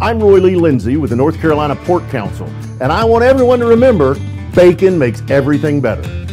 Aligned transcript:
I'm 0.00 0.20
Roy 0.20 0.38
Lee 0.38 0.54
Lindsay 0.54 0.96
with 0.96 1.10
the 1.10 1.16
North 1.16 1.40
Carolina 1.40 1.74
Pork 1.74 2.08
Council, 2.08 2.46
and 2.80 2.92
I 2.92 3.04
want 3.04 3.24
everyone 3.24 3.58
to 3.58 3.66
remember 3.66 4.14
bacon 4.54 4.96
makes 4.96 5.22
everything 5.28 5.80
better. 5.80 6.27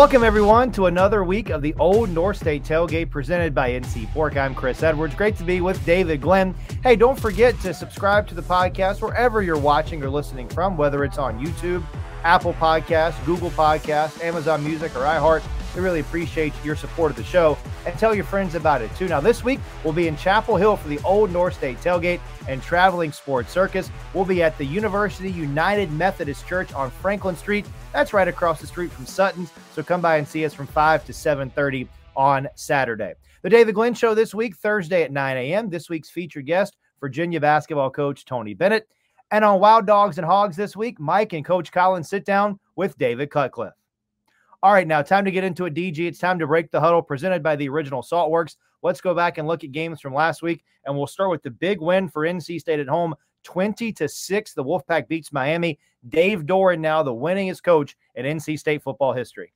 Welcome, 0.00 0.24
everyone, 0.24 0.72
to 0.72 0.86
another 0.86 1.24
week 1.24 1.50
of 1.50 1.60
the 1.60 1.74
Old 1.78 2.08
North 2.08 2.38
State 2.38 2.64
Tailgate 2.64 3.10
presented 3.10 3.54
by 3.54 3.72
NC 3.72 4.10
Pork. 4.14 4.34
I'm 4.34 4.54
Chris 4.54 4.82
Edwards. 4.82 5.14
Great 5.14 5.36
to 5.36 5.44
be 5.44 5.60
with 5.60 5.84
David 5.84 6.22
Glenn. 6.22 6.54
Hey, 6.82 6.96
don't 6.96 7.20
forget 7.20 7.60
to 7.60 7.74
subscribe 7.74 8.26
to 8.28 8.34
the 8.34 8.40
podcast 8.40 9.02
wherever 9.02 9.42
you're 9.42 9.58
watching 9.58 10.02
or 10.02 10.08
listening 10.08 10.48
from, 10.48 10.78
whether 10.78 11.04
it's 11.04 11.18
on 11.18 11.38
YouTube, 11.38 11.84
Apple 12.24 12.54
Podcasts, 12.54 13.22
Google 13.26 13.50
Podcasts, 13.50 14.24
Amazon 14.24 14.64
Music, 14.64 14.96
or 14.96 15.00
iHeart. 15.00 15.42
We 15.74 15.80
really 15.80 16.00
appreciate 16.00 16.52
your 16.64 16.76
support 16.76 17.10
of 17.10 17.16
the 17.16 17.24
show 17.24 17.56
and 17.86 17.98
tell 17.98 18.14
your 18.14 18.24
friends 18.24 18.54
about 18.54 18.82
it 18.82 18.94
too. 18.96 19.08
Now, 19.08 19.20
this 19.20 19.44
week 19.44 19.60
we'll 19.84 19.92
be 19.92 20.08
in 20.08 20.16
Chapel 20.16 20.56
Hill 20.56 20.76
for 20.76 20.88
the 20.88 20.98
Old 21.00 21.30
North 21.30 21.54
State 21.54 21.78
Tailgate 21.78 22.20
and 22.48 22.62
Traveling 22.62 23.12
Sports 23.12 23.52
Circus. 23.52 23.90
We'll 24.12 24.24
be 24.24 24.42
at 24.42 24.58
the 24.58 24.64
University 24.64 25.30
United 25.30 25.92
Methodist 25.92 26.46
Church 26.46 26.72
on 26.74 26.90
Franklin 26.90 27.36
Street. 27.36 27.66
That's 27.92 28.12
right 28.12 28.28
across 28.28 28.60
the 28.60 28.66
street 28.66 28.90
from 28.90 29.06
Sutton's. 29.06 29.52
So 29.74 29.82
come 29.82 30.00
by 30.00 30.16
and 30.16 30.26
see 30.26 30.44
us 30.44 30.54
from 30.54 30.66
5 30.66 31.04
to 31.06 31.12
7:30 31.12 31.88
on 32.16 32.48
Saturday. 32.56 33.14
The 33.42 33.50
David 33.50 33.74
Glenn 33.74 33.94
Show 33.94 34.14
this 34.14 34.34
week, 34.34 34.56
Thursday 34.56 35.02
at 35.02 35.12
9 35.12 35.36
a.m. 35.36 35.70
This 35.70 35.88
week's 35.88 36.10
featured 36.10 36.46
guest, 36.46 36.76
Virginia 37.00 37.40
basketball 37.40 37.90
coach 37.90 38.24
Tony 38.24 38.54
Bennett. 38.54 38.88
And 39.30 39.44
on 39.44 39.60
Wild 39.60 39.86
Dogs 39.86 40.18
and 40.18 40.26
Hogs 40.26 40.56
this 40.56 40.76
week, 40.76 40.98
Mike 40.98 41.32
and 41.32 41.44
Coach 41.44 41.70
Collins 41.70 42.08
sit 42.08 42.24
down 42.24 42.58
with 42.74 42.98
David 42.98 43.30
Cutcliffe. 43.30 43.79
All 44.62 44.74
right, 44.74 44.86
now 44.86 45.00
time 45.00 45.24
to 45.24 45.30
get 45.30 45.42
into 45.42 45.64
a 45.64 45.70
DG. 45.70 45.98
It's 46.00 46.18
time 46.18 46.38
to 46.38 46.46
break 46.46 46.70
the 46.70 46.80
huddle 46.80 47.00
presented 47.00 47.42
by 47.42 47.56
the 47.56 47.68
original 47.70 48.02
Saltworks. 48.02 48.56
Let's 48.82 49.00
go 49.00 49.14
back 49.14 49.38
and 49.38 49.48
look 49.48 49.64
at 49.64 49.72
games 49.72 50.02
from 50.02 50.12
last 50.12 50.42
week, 50.42 50.64
and 50.84 50.94
we'll 50.94 51.06
start 51.06 51.30
with 51.30 51.42
the 51.42 51.50
big 51.50 51.80
win 51.80 52.10
for 52.10 52.26
NC 52.26 52.60
State 52.60 52.78
at 52.78 52.86
home, 52.86 53.14
20 53.44 53.90
to 53.94 54.06
6. 54.06 54.52
The 54.52 54.62
Wolfpack 54.62 55.08
beats 55.08 55.32
Miami. 55.32 55.78
Dave 56.10 56.42
Doeren 56.42 56.80
now 56.80 57.02
the 57.02 57.10
winningest 57.10 57.62
coach 57.62 57.96
in 58.14 58.26
NC 58.26 58.58
State 58.58 58.82
football 58.82 59.14
history. 59.14 59.54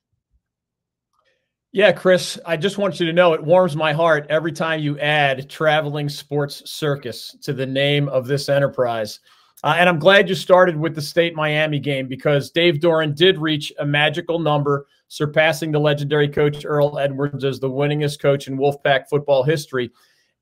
Yeah, 1.71 1.91
Chris, 1.91 2.39
I 2.43 2.57
just 2.57 2.79
want 2.79 2.99
you 2.99 3.05
to 3.05 3.13
know 3.13 3.33
it 3.33 3.43
warms 3.43 3.75
my 3.75 3.93
heart 3.93 4.25
every 4.29 4.53
time 4.53 4.79
you 4.79 4.97
add 4.97 5.49
traveling 5.49 6.09
sports 6.09 6.67
circus 6.71 7.35
to 7.43 7.53
the 7.53 7.65
name 7.65 8.09
of 8.09 8.25
this 8.25 8.49
enterprise. 8.49 9.19
Uh, 9.65 9.73
and 9.79 9.89
I'm 9.89 9.97
glad 9.97 10.29
you 10.29 10.35
started 10.35 10.77
with 10.77 10.93
the 10.93 11.01
state 11.01 11.33
Miami 11.33 11.79
game 11.79 12.07
because 12.07 12.51
Dave 12.51 12.75
Doeren 12.75 13.15
did 13.15 13.39
reach 13.39 13.73
a 13.79 13.85
magical 13.85 14.37
number, 14.37 14.85
surpassing 15.07 15.71
the 15.71 15.79
legendary 15.79 16.29
coach 16.29 16.63
Earle 16.63 16.99
Edwards 16.99 17.43
as 17.43 17.59
the 17.59 17.69
winningest 17.69 18.19
coach 18.21 18.47
in 18.47 18.59
Wolfpack 18.59 19.09
football 19.09 19.41
history. 19.41 19.89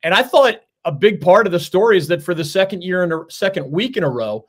And 0.04 0.14
I 0.14 0.24
thought 0.24 0.60
a 0.84 0.92
big 0.92 1.22
part 1.22 1.46
of 1.46 1.54
the 1.54 1.60
story 1.60 1.98
is 1.98 2.10
that 2.10 2.22
for 2.22 2.34
the 2.34 2.44
second 2.44 2.84
year 2.84 3.02
in 3.06 3.14
a 3.14 3.22
second 3.30 3.72
week 3.72 3.96
in 3.96 4.04
a 4.04 4.10
row, 4.10 4.46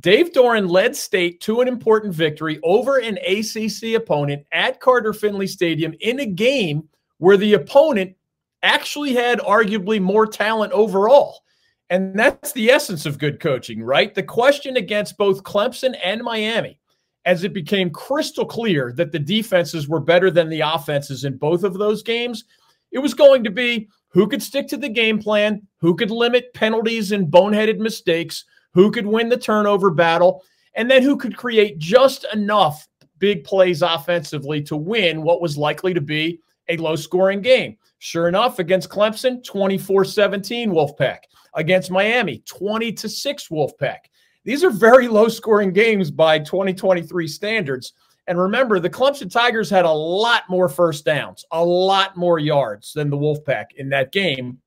Dave 0.00 0.32
Doeren 0.34 0.68
led 0.68 0.94
state 0.94 1.40
to 1.40 1.62
an 1.62 1.68
important 1.68 2.14
victory 2.14 2.60
over 2.62 2.98
an 2.98 3.16
ACC 3.26 3.94
opponent 3.94 4.44
at 4.52 4.80
Carter 4.80 5.14
Finley 5.14 5.46
Stadium 5.46 5.94
in 6.00 6.20
a 6.20 6.26
game 6.26 6.86
where 7.16 7.38
the 7.38 7.54
opponent 7.54 8.14
actually 8.62 9.14
had 9.14 9.38
arguably 9.38 9.98
more 9.98 10.26
talent 10.26 10.74
overall. 10.74 11.40
And 11.90 12.16
that's 12.16 12.52
the 12.52 12.70
essence 12.70 13.04
of 13.04 13.18
good 13.18 13.40
coaching, 13.40 13.82
right? 13.82 14.14
The 14.14 14.22
question 14.22 14.76
against 14.76 15.18
both 15.18 15.42
Clemson 15.42 15.96
and 16.04 16.22
Miami, 16.22 16.78
as 17.24 17.42
it 17.42 17.52
became 17.52 17.90
crystal 17.90 18.46
clear 18.46 18.92
that 18.92 19.10
the 19.10 19.18
defenses 19.18 19.88
were 19.88 20.00
better 20.00 20.30
than 20.30 20.48
the 20.48 20.60
offenses 20.60 21.24
in 21.24 21.36
both 21.36 21.64
of 21.64 21.74
those 21.74 22.04
games, 22.04 22.44
it 22.92 23.00
was 23.00 23.12
going 23.12 23.42
to 23.42 23.50
be 23.50 23.88
who 24.08 24.28
could 24.28 24.42
stick 24.42 24.68
to 24.68 24.76
the 24.76 24.88
game 24.88 25.18
plan, 25.18 25.66
who 25.80 25.96
could 25.96 26.12
limit 26.12 26.54
penalties 26.54 27.10
and 27.10 27.26
boneheaded 27.26 27.78
mistakes, 27.78 28.44
who 28.72 28.92
could 28.92 29.06
win 29.06 29.28
the 29.28 29.36
turnover 29.36 29.90
battle, 29.90 30.44
and 30.74 30.88
then 30.88 31.02
who 31.02 31.16
could 31.16 31.36
create 31.36 31.78
just 31.78 32.24
enough 32.32 32.88
big 33.18 33.42
plays 33.42 33.82
offensively 33.82 34.62
to 34.62 34.76
win 34.76 35.22
what 35.22 35.40
was 35.40 35.58
likely 35.58 35.92
to 35.92 36.00
be 36.00 36.40
a 36.68 36.76
low 36.76 36.94
scoring 36.94 37.42
game. 37.42 37.76
Sure 38.00 38.28
enough, 38.28 38.58
against 38.58 38.88
Clemson, 38.88 39.44
24 39.44 40.06
17 40.06 40.70
Wolfpack. 40.70 41.18
Against 41.54 41.90
Miami, 41.90 42.42
20 42.46 42.92
to 42.92 43.08
6 43.08 43.48
Wolfpack. 43.48 43.98
These 44.44 44.64
are 44.64 44.70
very 44.70 45.06
low 45.06 45.28
scoring 45.28 45.72
games 45.72 46.10
by 46.10 46.38
2023 46.38 47.28
standards. 47.28 47.92
And 48.26 48.38
remember, 48.38 48.80
the 48.80 48.88
Clemson 48.88 49.30
Tigers 49.30 49.68
had 49.68 49.84
a 49.84 49.90
lot 49.90 50.44
more 50.48 50.68
first 50.68 51.04
downs, 51.04 51.44
a 51.52 51.62
lot 51.62 52.16
more 52.16 52.38
yards 52.38 52.94
than 52.94 53.10
the 53.10 53.18
Wolfpack 53.18 53.66
in 53.76 53.90
that 53.90 54.12
game. 54.12 54.58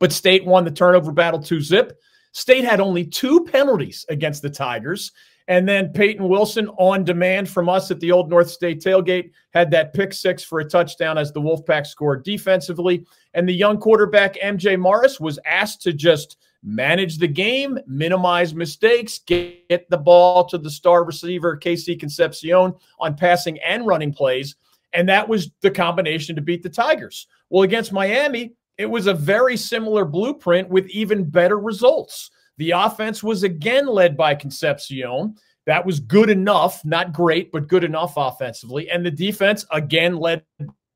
But 0.00 0.10
State 0.10 0.44
won 0.44 0.64
the 0.64 0.70
turnover 0.72 1.12
battle 1.12 1.40
2 1.40 1.60
zip. 1.60 1.96
State 2.32 2.64
had 2.64 2.80
only 2.80 3.04
two 3.04 3.44
penalties 3.44 4.04
against 4.08 4.42
the 4.42 4.50
Tigers. 4.50 5.12
And 5.48 5.68
then 5.68 5.92
Peyton 5.92 6.28
Wilson, 6.28 6.68
on 6.78 7.04
demand 7.04 7.48
from 7.48 7.68
us 7.68 7.90
at 7.90 8.00
the 8.00 8.12
Old 8.12 8.30
North 8.30 8.50
State 8.50 8.80
tailgate, 8.80 9.30
had 9.50 9.70
that 9.72 9.92
pick 9.92 10.12
six 10.12 10.42
for 10.44 10.60
a 10.60 10.64
touchdown 10.64 11.18
as 11.18 11.32
the 11.32 11.40
Wolfpack 11.40 11.86
scored 11.86 12.24
defensively. 12.24 13.04
And 13.34 13.48
the 13.48 13.54
young 13.54 13.78
quarterback, 13.78 14.36
MJ 14.36 14.78
Morris, 14.78 15.18
was 15.18 15.38
asked 15.44 15.82
to 15.82 15.92
just 15.92 16.36
manage 16.62 17.18
the 17.18 17.28
game, 17.28 17.78
minimize 17.86 18.54
mistakes, 18.54 19.18
get 19.18 19.90
the 19.90 19.98
ball 19.98 20.44
to 20.44 20.58
the 20.58 20.70
star 20.70 21.04
receiver, 21.04 21.56
KC 21.56 21.98
Concepcion, 21.98 22.74
on 23.00 23.16
passing 23.16 23.58
and 23.60 23.86
running 23.86 24.12
plays. 24.12 24.56
And 24.92 25.08
that 25.08 25.28
was 25.28 25.50
the 25.60 25.70
combination 25.70 26.36
to 26.36 26.42
beat 26.42 26.62
the 26.62 26.68
Tigers. 26.68 27.26
Well, 27.50 27.62
against 27.62 27.92
Miami, 27.92 28.52
it 28.78 28.86
was 28.86 29.06
a 29.06 29.14
very 29.14 29.56
similar 29.56 30.04
blueprint 30.04 30.68
with 30.68 30.86
even 30.88 31.24
better 31.24 31.58
results. 31.58 32.30
The 32.62 32.70
offense 32.70 33.24
was 33.24 33.42
again 33.42 33.88
led 33.88 34.16
by 34.16 34.36
Concepcion. 34.36 35.34
That 35.66 35.84
was 35.84 35.98
good 35.98 36.30
enough, 36.30 36.84
not 36.84 37.12
great, 37.12 37.50
but 37.50 37.66
good 37.66 37.82
enough 37.82 38.12
offensively. 38.16 38.88
And 38.88 39.04
the 39.04 39.10
defense, 39.10 39.66
again 39.72 40.16
led 40.16 40.44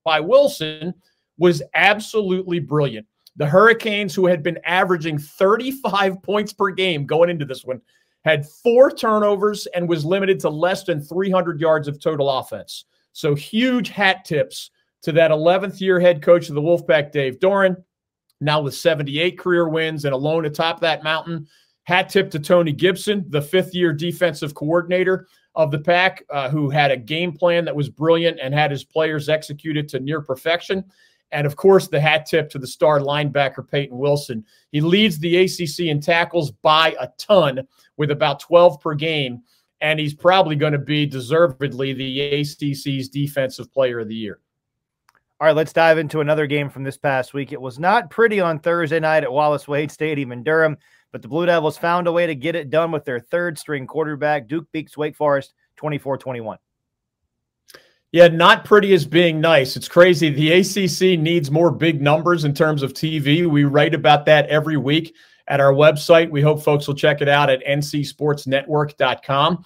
by 0.05 0.21
Wilson, 0.21 0.95
was 1.39 1.65
absolutely 1.75 2.61
brilliant. 2.61 3.05
The 3.35 3.47
Hurricanes, 3.47 4.15
who 4.15 4.27
had 4.27 4.45
been 4.45 4.61
averaging 4.65 5.19
35 5.19 6.23
points 6.23 6.53
per 6.53 6.71
game 6.71 7.05
going 7.05 7.31
into 7.31 7.45
this 7.45 7.65
one, 7.65 7.81
had 8.25 8.47
four 8.47 8.93
turnovers 8.93 9.67
and 9.75 9.89
was 9.89 10.05
limited 10.05 10.39
to 10.39 10.49
less 10.49 10.85
than 10.85 11.01
300 11.01 11.61
yards 11.61 11.89
of 11.89 11.99
total 11.99 12.31
offense. 12.31 12.85
So 13.11 13.35
huge 13.35 13.89
hat 13.89 14.25
tips 14.25 14.71
to 15.03 15.11
that 15.11 15.33
11th 15.33 15.81
year 15.81 15.99
head 15.99 16.23
coach 16.23 16.49
of 16.49 16.55
the 16.55 16.63
Wolfpack, 16.63 17.11
Dave 17.11 17.41
Doeren, 17.41 17.83
now 18.41 18.61
with 18.61 18.75
78 18.75 19.39
career 19.39 19.69
wins 19.69 20.05
and 20.05 20.15
alone 20.15 20.45
atop 20.45 20.81
that 20.81 21.03
mountain. 21.03 21.47
Hat 21.85 22.09
tip 22.09 22.31
to 22.33 22.41
Tony 22.41 22.73
Gibson, 22.73 23.25
the 23.29 23.41
fifth 23.41 23.75
year 23.75 23.93
defensive 23.93 24.55
coordinator 24.55 25.27
of 25.55 25.71
the 25.71 25.79
pack, 25.79 26.25
uh, 26.31 26.51
who 26.51 26.69
had 26.69 26.91
a 26.91 26.97
game 26.97 27.33
plan 27.33 27.65
that 27.65 27.77
was 27.77 27.89
brilliant 27.89 28.39
and 28.43 28.53
had 28.53 28.71
his 28.71 28.85
players 28.85 29.29
executed 29.29 29.89
to 29.89 30.01
near 30.01 30.21
perfection. 30.21 30.85
And 31.33 31.47
of 31.47 31.57
course, 31.57 31.89
the 31.89 32.01
hat 32.01 32.27
tip 32.27 32.51
to 32.51 32.59
the 32.59 32.67
star 32.67 33.01
linebacker, 33.01 33.69
Peyton 33.69 33.99
Wilson. 33.99 34.45
He 34.71 34.81
leads 34.81 35.19
the 35.19 35.37
ACC 35.37 35.87
in 35.87 36.01
tackles 36.01 36.51
by 36.51 36.95
a 37.01 37.09
ton 37.19 37.67
with 37.97 38.11
about 38.11 38.41
12 38.41 38.81
per 38.81 38.95
game. 38.95 39.43
And 39.81 40.01
he's 40.01 40.15
probably 40.15 40.57
going 40.57 40.73
to 40.73 40.79
be 40.79 41.05
deservedly 41.05 41.93
the 41.93 42.41
ACC's 42.41 43.09
defensive 43.09 43.73
player 43.73 44.01
of 44.01 44.09
the 44.09 44.15
year. 44.15 44.41
All 45.39 45.47
right, 45.47 45.55
let's 45.55 45.75
dive 45.75 45.99
into 45.99 46.21
another 46.21 46.47
game 46.47 46.71
from 46.71 46.83
this 46.83 46.97
past 46.97 47.35
week. 47.35 47.53
It 47.53 47.61
was 47.61 47.79
not 47.79 48.09
pretty 48.09 48.41
on 48.41 48.59
Thursday 48.59 48.99
night 48.99 49.23
at 49.23 49.31
Wallace 49.31 49.69
Wade 49.69 49.91
Stadium 49.91 50.33
in 50.33 50.43
Durham, 50.43 50.79
but 51.13 51.21
the 51.21 51.29
Blue 51.29 51.45
Devils 51.45 51.77
found 51.77 52.07
a 52.07 52.13
way 52.13 52.27
to 52.27 52.35
get 52.35 52.57
it 52.57 52.71
done 52.71 52.91
with 52.91 53.05
their 53.05 53.21
third 53.21 53.59
string 53.59 53.87
quarterback. 53.87 54.49
Duke 54.49 54.67
beats 54.73 54.97
Wake 54.97 55.15
Forest 55.15 55.53
24 55.77 56.17
21. 56.17 56.57
Yeah, 58.13 58.29
not 58.29 58.65
pretty 58.65 58.95
as 58.95 59.05
being 59.05 59.39
nice. 59.39 59.77
It's 59.77 59.89
crazy. 59.89 60.31
The 60.31 60.53
ACC 60.53 61.21
needs 61.21 61.51
more 61.51 61.71
big 61.71 62.01
numbers 62.01 62.45
in 62.45 62.55
terms 62.55 62.83
of 62.83 62.95
TV. 62.95 63.47
We 63.47 63.65
write 63.65 63.95
about 63.95 64.25
that 64.25 64.49
every 64.49 64.79
week 64.79 65.15
at 65.49 65.61
our 65.61 65.75
website. 65.75 66.31
We 66.31 66.41
hope 66.41 66.63
folks 66.63 66.89
will 66.89 66.95
check 66.95 67.21
it 67.21 67.29
out 67.29 67.51
at 67.51 67.63
ncsportsnetwork.com 67.67 69.65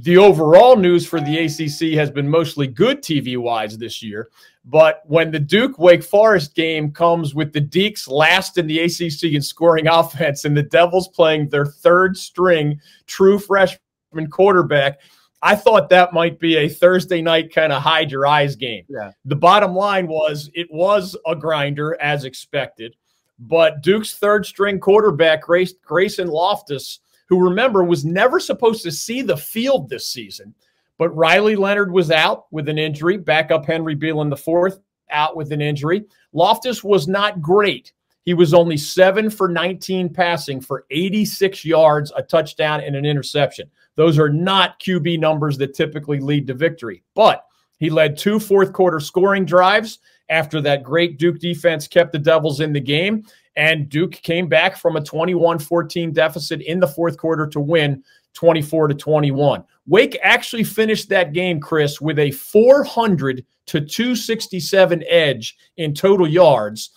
the 0.00 0.16
overall 0.16 0.76
news 0.76 1.04
for 1.04 1.20
the 1.20 1.38
ACC 1.38 1.98
has 1.98 2.08
been 2.08 2.28
mostly 2.28 2.68
good 2.68 3.02
TV 3.02 3.36
wise 3.36 3.76
this 3.76 4.00
year. 4.00 4.28
But 4.64 5.02
when 5.06 5.32
the 5.32 5.40
Duke 5.40 5.76
Wake 5.78 6.04
Forest 6.04 6.54
game 6.54 6.92
comes 6.92 7.34
with 7.34 7.52
the 7.52 7.60
Deacs 7.60 8.08
last 8.08 8.58
in 8.58 8.68
the 8.68 8.78
ACC 8.78 9.34
in 9.34 9.42
scoring 9.42 9.88
offense 9.90 10.44
and 10.44 10.56
the 10.56 10.62
Devils 10.62 11.08
playing 11.08 11.48
their 11.48 11.66
third 11.66 12.16
string 12.16 12.80
true 13.06 13.40
freshman 13.40 14.30
quarterback, 14.30 15.00
I 15.42 15.56
thought 15.56 15.88
that 15.88 16.12
might 16.12 16.38
be 16.38 16.56
a 16.56 16.68
Thursday 16.68 17.20
night 17.20 17.52
kind 17.52 17.72
of 17.72 17.82
hide 17.82 18.12
your 18.12 18.26
eyes 18.26 18.54
game. 18.54 18.84
Yeah. 18.88 19.12
The 19.24 19.36
bottom 19.36 19.74
line 19.74 20.06
was 20.06 20.48
it 20.54 20.68
was 20.70 21.16
a 21.26 21.34
grinder 21.34 22.00
as 22.00 22.24
expected, 22.24 22.94
but 23.40 23.82
Duke's 23.82 24.16
third 24.16 24.46
string 24.46 24.78
quarterback, 24.78 25.42
Grayson 25.42 26.28
Loftus, 26.28 27.00
who 27.28 27.44
remember 27.44 27.84
was 27.84 28.04
never 28.04 28.40
supposed 28.40 28.82
to 28.82 28.90
see 28.90 29.22
the 29.22 29.36
field 29.36 29.88
this 29.88 30.08
season, 30.08 30.54
But 30.96 31.14
Riley 31.16 31.54
Leonard 31.54 31.92
was 31.92 32.10
out 32.10 32.46
with 32.50 32.68
an 32.68 32.78
injury. 32.78 33.16
Backup 33.16 33.64
Henry 33.64 33.94
Belin 33.94 34.32
IV 34.32 34.78
out 35.10 35.36
with 35.36 35.52
an 35.52 35.60
injury. 35.60 36.04
Loftus 36.32 36.82
was 36.82 37.06
not 37.06 37.40
great. 37.40 37.92
He 38.24 38.34
was 38.34 38.52
only 38.52 38.76
seven 38.76 39.30
for 39.30 39.48
19 39.48 40.12
passing 40.12 40.60
for 40.60 40.84
86 40.90 41.64
yards, 41.64 42.12
a 42.16 42.22
touchdown, 42.22 42.80
and 42.80 42.94
an 42.96 43.06
interception. 43.06 43.70
Those 43.94 44.18
are 44.18 44.28
not 44.28 44.80
QB 44.80 45.18
numbers 45.18 45.56
that 45.58 45.74
typically 45.74 46.20
lead 46.20 46.46
to 46.48 46.54
victory. 46.54 47.02
But 47.14 47.44
he 47.78 47.90
led 47.90 48.18
two 48.18 48.38
fourth 48.38 48.72
quarter 48.72 49.00
scoring 49.00 49.44
drives 49.44 50.00
after 50.28 50.60
that 50.60 50.82
great 50.82 51.18
Duke 51.18 51.38
defense 51.38 51.88
kept 51.88 52.12
the 52.12 52.18
Devils 52.18 52.60
in 52.60 52.72
the 52.72 52.80
game. 52.80 53.24
And 53.56 53.88
Duke 53.88 54.12
came 54.12 54.48
back 54.48 54.76
from 54.76 54.96
a 54.96 55.04
21 55.04 55.58
14 55.58 56.12
deficit 56.12 56.60
in 56.62 56.78
the 56.80 56.86
fourth 56.86 57.16
quarter 57.16 57.46
to 57.48 57.60
win 57.60 58.04
24 58.34 58.88
to 58.88 58.94
21. 58.94 59.64
Wake 59.86 60.18
actually 60.22 60.62
finished 60.64 61.08
that 61.08 61.32
game, 61.32 61.60
Chris, 61.60 62.00
with 62.00 62.18
a 62.18 62.30
400 62.30 63.44
to 63.66 63.80
267 63.80 65.02
edge 65.08 65.56
in 65.76 65.94
total 65.94 66.28
yards. 66.28 66.90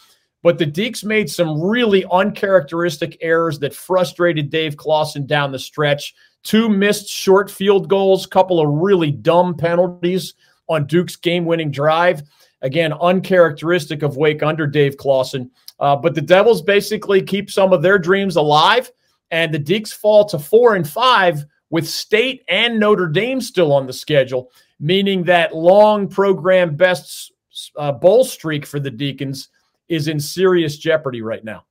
But 0.44 0.58
the 0.58 0.66
Deacs 0.66 1.04
made 1.04 1.30
some 1.30 1.62
really 1.62 2.06
uncharacteristic 2.12 3.18
errors 3.22 3.60
that 3.60 3.74
frustrated 3.74 4.50
Dave 4.50 4.78
Clawson 4.78 5.26
down 5.26 5.52
the 5.52 5.60
stretch. 5.60 6.14
Two 6.44 6.68
missed 6.68 7.08
short 7.08 7.50
field 7.50 7.88
goals, 7.88 8.26
a 8.26 8.30
couple 8.30 8.60
of 8.60 8.82
really 8.82 9.12
dumb 9.12 9.56
penalties 9.56 10.34
on 10.68 10.88
Duke's 10.88 11.16
game-winning 11.16 11.72
drive. 11.72 12.24
Again, 12.62 12.94
uncharacteristic 12.94 14.04
of 14.04 14.18
Wake 14.18 14.44
under 14.44 14.68
Dave 14.68 14.98
Clawson. 14.98 15.50
Uh, 15.80 15.96
but 15.96 16.14
the 16.14 16.22
Devils 16.22 16.62
basically 16.62 17.22
keep 17.22 17.50
some 17.50 17.74
of 17.74 17.82
their 17.82 17.98
dreams 17.98 18.36
alive, 18.36 18.92
and 19.32 19.54
the 19.54 19.60
Deacs 19.60 19.94
fall 19.94 20.26
to 20.26 20.38
four 20.38 20.76
and 20.76 20.88
five 20.88 21.44
with 21.72 21.88
State 21.88 22.44
and 22.48 22.80
Notre 22.80 23.08
Dame 23.08 23.42
still 23.42 23.74
on 23.74 23.88
the 23.88 23.94
schedule, 23.94 24.52
meaning 24.80 25.24
that 25.24 25.56
long 25.56 26.08
program 26.08 26.76
best 26.76 27.32
uh, 27.78 27.92
bowl 27.92 28.24
streak 28.24 28.66
for 28.66 28.80
the 28.80 28.92
Deacons 28.92 29.50
is 29.88 30.08
in 30.08 30.20
serious 30.20 30.78
jeopardy 30.78 31.22
right 31.22 31.44
now. 31.44 31.66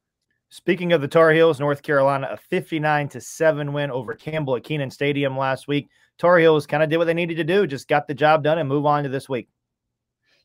Speaking 0.49 0.93
of 0.93 1.01
the 1.01 1.09
Tar 1.09 1.31
Heels, 1.31 1.61
North 1.61 1.81
Carolina, 1.81 2.29
a 2.33 2.37
59 2.37 3.09
to 3.11 3.21
7 3.21 3.73
win 3.73 3.91
over 3.93 4.15
Campbell 4.15 4.57
at 4.57 4.65
Kenan 4.65 4.91
Stadium 4.91 5.39
last 5.39 5.69
week. 5.69 5.89
Tar 6.19 6.39
Heels 6.39 6.67
kind 6.67 6.83
of 6.83 6.91
did 6.91 6.97
what 6.97 7.05
they 7.05 7.15
needed 7.15 7.37
to 7.37 7.45
do, 7.45 7.67
just 7.69 7.87
got 7.87 8.09
the 8.09 8.15
job 8.15 8.43
done 8.43 8.59
and 8.59 8.69
move 8.69 8.85
on 8.85 9.05
to 9.05 9.09
this 9.09 9.29
week. 9.29 9.49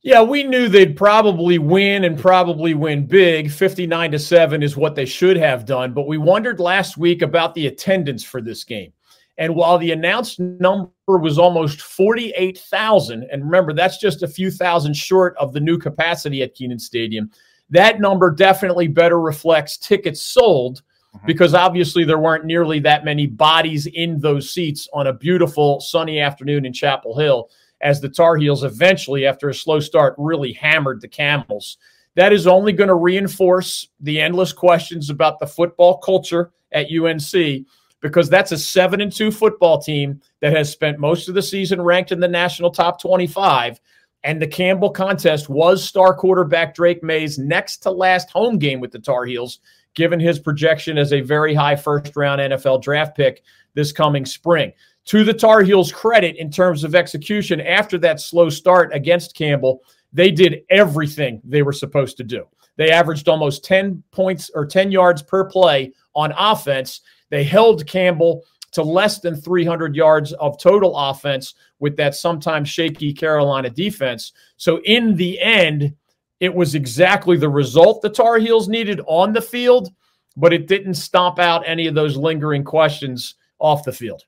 Yeah, 0.05 0.21
we 0.21 0.43
knew 0.43 0.69
they'd 0.69 0.95
probably 0.95 1.57
win 1.57 2.03
and 2.03 2.15
probably 2.15 2.75
win 2.75 3.07
big. 3.07 3.49
59 3.49 4.11
to 4.11 4.19
7 4.19 4.61
is 4.61 4.77
what 4.77 4.93
they 4.93 5.07
should 5.07 5.35
have 5.35 5.65
done, 5.65 5.93
but 5.93 6.05
we 6.05 6.19
wondered 6.19 6.59
last 6.59 6.95
week 6.95 7.23
about 7.23 7.55
the 7.55 7.65
attendance 7.65 8.23
for 8.23 8.39
this 8.39 8.63
game. 8.63 8.93
And 9.39 9.55
while 9.55 9.79
the 9.79 9.91
announced 9.91 10.39
number 10.39 10.91
was 11.07 11.39
almost 11.39 11.81
48,000, 11.81 13.23
and 13.31 13.43
remember, 13.45 13.73
that's 13.73 13.97
just 13.97 14.21
a 14.21 14.27
few 14.27 14.51
thousand 14.51 14.95
short 14.95 15.35
of 15.37 15.53
the 15.53 15.59
new 15.59 15.79
capacity 15.79 16.43
at 16.43 16.53
Kenan 16.53 16.77
Stadium, 16.77 17.31
that 17.71 17.99
number 17.99 18.29
definitely 18.29 18.87
better 18.87 19.19
reflects 19.19 19.75
tickets 19.75 20.21
sold 20.21 20.83
mm-hmm. 21.15 21.25
because 21.25 21.55
obviously 21.55 22.03
there 22.03 22.19
weren't 22.19 22.45
nearly 22.45 22.79
that 22.81 23.05
many 23.05 23.25
bodies 23.25 23.87
in 23.87 24.19
those 24.19 24.51
seats 24.51 24.87
on 24.93 25.07
a 25.07 25.13
beautiful 25.13 25.81
sunny 25.81 26.19
afternoon 26.19 26.63
in 26.63 26.73
Chapel 26.73 27.17
Hill 27.17 27.49
as 27.81 28.01
the 28.01 28.09
Tar 28.09 28.37
Heels 28.37 28.63
eventually, 28.63 29.25
after 29.25 29.49
a 29.49 29.53
slow 29.53 29.79
start, 29.79 30.15
really 30.17 30.53
hammered 30.53 31.01
the 31.01 31.07
Camels. 31.07 31.77
That 32.15 32.31
is 32.31 32.47
only 32.47 32.71
going 32.71 32.87
to 32.87 32.95
reinforce 32.95 33.89
the 33.99 34.21
endless 34.21 34.53
questions 34.53 35.09
about 35.09 35.39
the 35.39 35.47
football 35.47 35.97
culture 35.97 36.51
at 36.71 36.87
UNC 36.91 37.65
because 38.01 38.29
that's 38.29 38.51
a 38.51 38.57
7 38.57 39.01
and 39.01 39.11
2 39.11 39.31
football 39.31 39.81
team 39.81 40.21
that 40.41 40.53
has 40.53 40.71
spent 40.71 40.99
most 40.99 41.27
of 41.27 41.35
the 41.35 41.41
season 41.41 41.81
ranked 41.81 42.11
in 42.11 42.19
the 42.19 42.27
national 42.27 42.71
top 42.71 43.01
25 43.01 43.79
and 44.25 44.41
the 44.41 44.47
Campbell 44.47 44.89
contest 44.89 45.49
was 45.49 45.83
star 45.83 46.11
quarterback 46.15 46.73
Drake 46.73 47.03
Maye's 47.03 47.37
next 47.37 47.77
to 47.83 47.91
last 47.91 48.31
home 48.31 48.57
game 48.57 48.79
with 48.79 48.91
the 48.91 48.97
Tar 48.97 49.23
Heels, 49.25 49.59
given 49.93 50.19
his 50.19 50.39
projection 50.39 50.97
as 50.97 51.13
a 51.13 51.21
very 51.21 51.53
high 51.53 51.75
first 51.75 52.15
round 52.15 52.41
NFL 52.41 52.81
draft 52.81 53.15
pick 53.15 53.43
this 53.75 53.91
coming 53.91 54.25
spring. 54.25 54.73
To 55.05 55.23
the 55.23 55.33
Tar 55.33 55.61
Heels' 55.61 55.91
credit 55.91 56.35
in 56.37 56.49
terms 56.49 56.83
of 56.83 56.95
execution, 56.95 57.61
after 57.61 57.97
that 57.99 58.19
slow 58.19 58.49
start 58.49 58.91
against 58.93 59.35
Campbell, 59.35 59.83
they 60.11 60.31
did 60.31 60.63
everything 60.69 61.41
they 61.43 61.61
were 61.61 61.73
supposed 61.73 62.17
to 62.17 62.23
do. 62.23 62.45
They 62.77 62.89
averaged 62.89 63.29
almost 63.29 63.63
10 63.63 64.03
points 64.11 64.49
or 64.53 64.65
10 64.65 64.91
yards 64.91 65.21
per 65.21 65.45
play 65.45 65.93
on 66.15 66.33
offense. 66.37 67.01
They 67.29 67.43
held 67.43 67.85
Campbell 67.85 68.43
to 68.71 68.81
less 68.81 69.19
than 69.19 69.35
300 69.35 69.95
yards 69.95 70.33
of 70.33 70.59
total 70.59 70.97
offense 70.97 71.53
with 71.79 71.95
that 71.97 72.15
sometimes 72.15 72.67
shaky 72.67 73.13
Carolina 73.13 73.69
defense. 73.69 74.33
So, 74.57 74.81
in 74.83 75.15
the 75.15 75.39
end, 75.39 75.95
it 76.39 76.53
was 76.53 76.75
exactly 76.75 77.37
the 77.37 77.47
result 77.47 78.01
the 78.01 78.09
Tar 78.09 78.37
Heels 78.37 78.67
needed 78.67 79.01
on 79.07 79.33
the 79.33 79.41
field, 79.41 79.93
but 80.35 80.51
it 80.51 80.67
didn't 80.67 80.95
stomp 80.95 81.39
out 81.39 81.63
any 81.65 81.87
of 81.87 81.95
those 81.95 82.17
lingering 82.17 82.63
questions 82.63 83.35
off 83.59 83.85
the 83.85 83.93
field. 83.93 84.23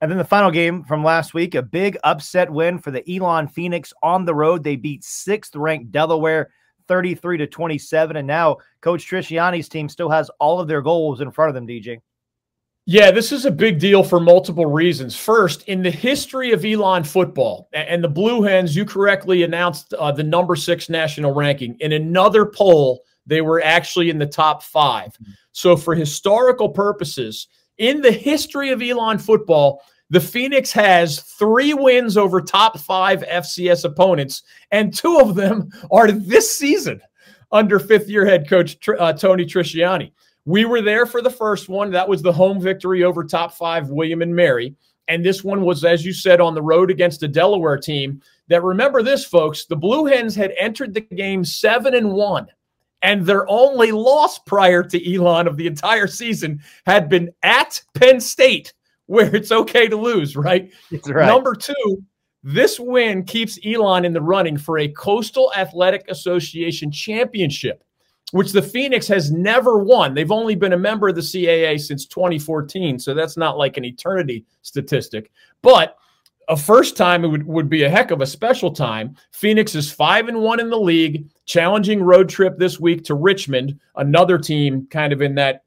And 0.00 0.10
then 0.10 0.18
the 0.18 0.24
final 0.24 0.50
game 0.50 0.82
from 0.84 1.04
last 1.04 1.34
week, 1.34 1.54
a 1.54 1.62
big 1.62 1.98
upset 2.04 2.50
win 2.50 2.78
for 2.78 2.90
the 2.90 3.08
Elon 3.14 3.48
Phoenix 3.48 3.92
on 4.02 4.24
the 4.24 4.34
road. 4.34 4.64
They 4.64 4.76
beat 4.76 5.04
sixth 5.04 5.54
ranked 5.54 5.92
Delaware 5.92 6.50
33 6.88 7.38
to 7.38 7.46
27. 7.46 8.16
And 8.16 8.26
now 8.26 8.56
Coach 8.80 9.08
Trisciani's 9.08 9.68
team 9.68 9.88
still 9.88 10.10
has 10.10 10.30
all 10.40 10.58
of 10.58 10.68
their 10.68 10.82
goals 10.82 11.20
in 11.20 11.30
front 11.30 11.50
of 11.50 11.54
them, 11.54 11.66
DJ. 11.66 11.98
Yeah, 12.86 13.10
this 13.10 13.30
is 13.30 13.44
a 13.44 13.50
big 13.50 13.78
deal 13.78 14.02
for 14.02 14.18
multiple 14.18 14.66
reasons. 14.66 15.14
First, 15.14 15.62
in 15.68 15.82
the 15.82 15.90
history 15.90 16.50
of 16.52 16.64
Elon 16.64 17.04
football 17.04 17.68
and 17.72 18.02
the 18.02 18.08
Blue 18.08 18.42
Hens, 18.42 18.74
you 18.74 18.84
correctly 18.84 19.42
announced 19.42 19.94
uh, 19.94 20.10
the 20.10 20.24
number 20.24 20.56
six 20.56 20.88
national 20.88 21.32
ranking. 21.32 21.76
In 21.78 21.92
another 21.92 22.46
poll, 22.46 23.02
they 23.26 23.42
were 23.42 23.62
actually 23.62 24.10
in 24.10 24.18
the 24.18 24.26
top 24.26 24.62
5 24.62 25.06
mm-hmm. 25.12 25.30
So, 25.52 25.76
for 25.76 25.94
historical 25.94 26.68
purposes, 26.68 27.48
in 27.80 28.02
the 28.02 28.12
history 28.12 28.70
of 28.70 28.82
Elon 28.82 29.18
football, 29.18 29.82
the 30.10 30.20
Phoenix 30.20 30.70
has 30.72 31.20
three 31.20 31.72
wins 31.72 32.16
over 32.16 32.40
top 32.40 32.78
five 32.78 33.22
FCS 33.22 33.84
opponents, 33.84 34.42
and 34.70 34.94
two 34.94 35.18
of 35.18 35.34
them 35.34 35.70
are 35.90 36.12
this 36.12 36.54
season 36.54 37.00
under 37.50 37.78
fifth 37.78 38.08
year 38.08 38.26
head 38.26 38.48
coach 38.48 38.76
uh, 38.98 39.12
Tony 39.14 39.46
Trisciani. 39.46 40.12
We 40.44 40.66
were 40.66 40.82
there 40.82 41.06
for 41.06 41.22
the 41.22 41.30
first 41.30 41.68
one. 41.68 41.90
That 41.90 42.08
was 42.08 42.22
the 42.22 42.32
home 42.32 42.60
victory 42.60 43.02
over 43.02 43.24
top 43.24 43.54
five 43.54 43.88
William 43.88 44.20
and 44.22 44.34
Mary. 44.34 44.74
And 45.08 45.24
this 45.24 45.42
one 45.42 45.62
was, 45.62 45.84
as 45.84 46.04
you 46.04 46.12
said, 46.12 46.40
on 46.40 46.54
the 46.54 46.62
road 46.62 46.90
against 46.90 47.22
a 47.22 47.28
Delaware 47.28 47.78
team 47.78 48.20
that 48.48 48.62
remember 48.62 49.02
this, 49.02 49.24
folks, 49.24 49.64
the 49.64 49.76
Blue 49.76 50.04
Hens 50.04 50.36
had 50.36 50.52
entered 50.58 50.92
the 50.92 51.00
game 51.00 51.44
seven 51.44 51.94
and 51.94 52.12
one. 52.12 52.46
And 53.02 53.24
their 53.24 53.48
only 53.48 53.92
loss 53.92 54.38
prior 54.38 54.82
to 54.82 55.14
Elon 55.14 55.46
of 55.46 55.56
the 55.56 55.66
entire 55.66 56.06
season 56.06 56.60
had 56.86 57.08
been 57.08 57.30
at 57.42 57.80
Penn 57.94 58.20
State, 58.20 58.74
where 59.06 59.34
it's 59.34 59.52
okay 59.52 59.88
to 59.88 59.96
lose, 59.96 60.36
right? 60.36 60.70
right. 61.06 61.26
Number 61.26 61.54
two, 61.54 62.02
this 62.42 62.78
win 62.78 63.24
keeps 63.24 63.58
Elon 63.64 64.04
in 64.04 64.12
the 64.12 64.20
running 64.20 64.58
for 64.58 64.78
a 64.78 64.88
Coastal 64.88 65.52
Athletic 65.56 66.04
Association 66.08 66.90
championship 66.90 67.84
which 68.32 68.52
the 68.52 68.62
Phoenix 68.62 69.08
has 69.08 69.30
never 69.30 69.78
won. 69.78 70.14
They've 70.14 70.30
only 70.30 70.54
been 70.54 70.72
a 70.72 70.78
member 70.78 71.08
of 71.08 71.14
the 71.14 71.20
CAA 71.20 71.80
since 71.80 72.06
2014, 72.06 72.98
so 72.98 73.14
that's 73.14 73.36
not 73.36 73.58
like 73.58 73.76
an 73.76 73.84
eternity 73.84 74.44
statistic. 74.62 75.30
But 75.62 75.96
a 76.48 76.56
first 76.56 76.96
time 76.96 77.24
it 77.24 77.28
would, 77.28 77.46
would 77.46 77.68
be 77.68 77.84
a 77.84 77.90
heck 77.90 78.10
of 78.10 78.20
a 78.20 78.26
special 78.26 78.70
time. 78.70 79.16
Phoenix 79.32 79.74
is 79.74 79.92
five 79.92 80.28
and 80.28 80.40
one 80.40 80.60
in 80.60 80.70
the 80.70 80.78
league, 80.78 81.28
challenging 81.50 82.00
road 82.00 82.28
trip 82.28 82.56
this 82.58 82.78
week 82.78 83.02
to 83.02 83.14
Richmond, 83.14 83.80
another 83.96 84.38
team 84.38 84.86
kind 84.88 85.12
of 85.12 85.20
in 85.20 85.34
that 85.34 85.64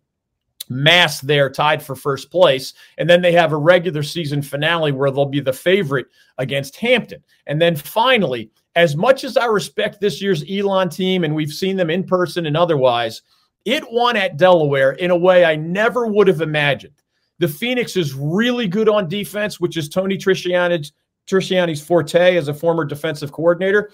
mass 0.69 1.19
there 1.19 1.49
tied 1.49 1.83
for 1.83 1.93
first 1.93 2.31
place. 2.31 2.73
And 2.97 3.09
then 3.09 3.21
they 3.21 3.33
have 3.33 3.51
a 3.51 3.57
regular 3.57 4.01
season 4.01 4.41
finale 4.41 4.93
where 4.93 5.11
they'll 5.11 5.25
be 5.25 5.41
the 5.41 5.51
favorite 5.51 6.05
against 6.37 6.77
Hampton. 6.77 7.21
And 7.47 7.61
then 7.61 7.75
finally, 7.75 8.49
as 8.77 8.95
much 8.95 9.25
as 9.25 9.35
I 9.35 9.47
respect 9.47 9.99
this 9.99 10.21
year's 10.21 10.49
Elon 10.49 10.87
team 10.87 11.25
and 11.25 11.35
we've 11.35 11.51
seen 11.51 11.75
them 11.75 11.89
in 11.89 12.05
person 12.05 12.45
and 12.45 12.55
otherwise, 12.55 13.21
it 13.65 13.83
won 13.91 14.15
at 14.15 14.37
Delaware 14.37 14.93
in 14.93 15.11
a 15.11 15.17
way 15.17 15.43
I 15.43 15.57
never 15.57 16.07
would 16.07 16.29
have 16.29 16.39
imagined. 16.39 16.95
The 17.39 17.49
Phoenix 17.49 17.97
is 17.97 18.13
really 18.13 18.69
good 18.69 18.87
on 18.87 19.09
defense, 19.09 19.59
which 19.59 19.75
is 19.75 19.89
Tony 19.89 20.17
Trisciani's, 20.17 21.81
forte 21.81 22.37
as 22.37 22.47
a 22.47 22.53
former 22.53 22.85
defensive 22.85 23.33
coordinator. 23.33 23.91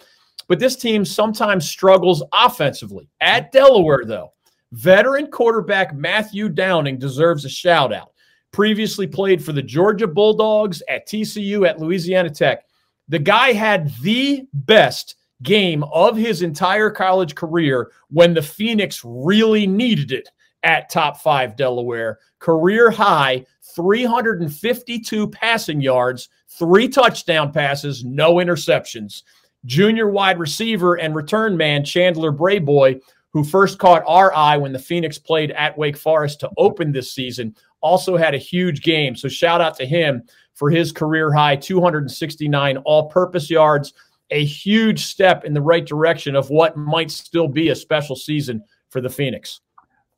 But 0.47 0.59
this 0.59 0.75
team 0.75 1.05
sometimes 1.05 1.69
struggles 1.69 2.23
offensively. 2.33 3.09
At 3.21 3.51
Delaware, 3.51 4.05
though, 4.05 4.33
veteran 4.71 5.27
quarterback 5.27 5.95
Matthew 5.95 6.49
Downing 6.49 6.97
deserves 6.97 7.45
a 7.45 7.49
shout 7.49 7.93
out. 7.93 8.13
Previously 8.51 9.05
played 9.05 9.43
for 9.43 9.51
the 9.51 9.61
Georgia 9.61 10.07
Bulldogs 10.07 10.81
at 10.89 11.07
TCU 11.07 11.67
at 11.67 11.79
Louisiana 11.79 12.29
Tech. 12.29 12.65
The 13.07 13.19
guy 13.19 13.53
had 13.53 13.91
the 14.01 14.47
best 14.53 15.15
game 15.43 15.83
of 15.93 16.17
his 16.17 16.41
entire 16.41 16.89
college 16.89 17.35
career 17.35 17.91
when 18.09 18.33
the 18.33 18.41
Phoenix 18.41 19.01
really 19.05 19.65
needed 19.67 20.11
it 20.11 20.29
at 20.63 20.89
top 20.89 21.17
five 21.17 21.55
Delaware. 21.55 22.19
Career 22.39 22.89
high 22.91 23.45
352 23.75 25.27
passing 25.29 25.81
yards, 25.81 26.29
three 26.47 26.87
touchdown 26.87 27.51
passes, 27.51 28.03
no 28.03 28.35
interceptions. 28.35 29.23
Junior 29.65 30.09
wide 30.09 30.39
receiver 30.39 30.95
and 30.95 31.15
return 31.15 31.57
man 31.57 31.83
Chandler 31.83 32.31
Brayboy, 32.31 33.01
who 33.31 33.43
first 33.43 33.77
caught 33.77 34.03
our 34.07 34.33
eye 34.33 34.57
when 34.57 34.73
the 34.73 34.79
Phoenix 34.79 35.17
played 35.17 35.51
at 35.51 35.77
Wake 35.77 35.97
Forest 35.97 36.39
to 36.39 36.49
open 36.57 36.91
this 36.91 37.11
season, 37.11 37.55
also 37.81 38.17
had 38.17 38.33
a 38.33 38.39
huge 38.39 38.81
game. 38.81 39.15
So 39.15 39.27
shout 39.27 39.61
out 39.61 39.75
to 39.77 39.85
him 39.85 40.23
for 40.55 40.69
his 40.69 40.91
career 40.91 41.31
high 41.31 41.55
269 41.55 42.77
all 42.77 43.09
purpose 43.09 43.49
yards, 43.49 43.93
a 44.31 44.43
huge 44.43 45.05
step 45.05 45.45
in 45.45 45.53
the 45.53 45.61
right 45.61 45.85
direction 45.85 46.35
of 46.35 46.49
what 46.49 46.77
might 46.77 47.11
still 47.11 47.47
be 47.47 47.69
a 47.69 47.75
special 47.75 48.15
season 48.15 48.63
for 48.89 49.01
the 49.01 49.09
Phoenix. 49.09 49.61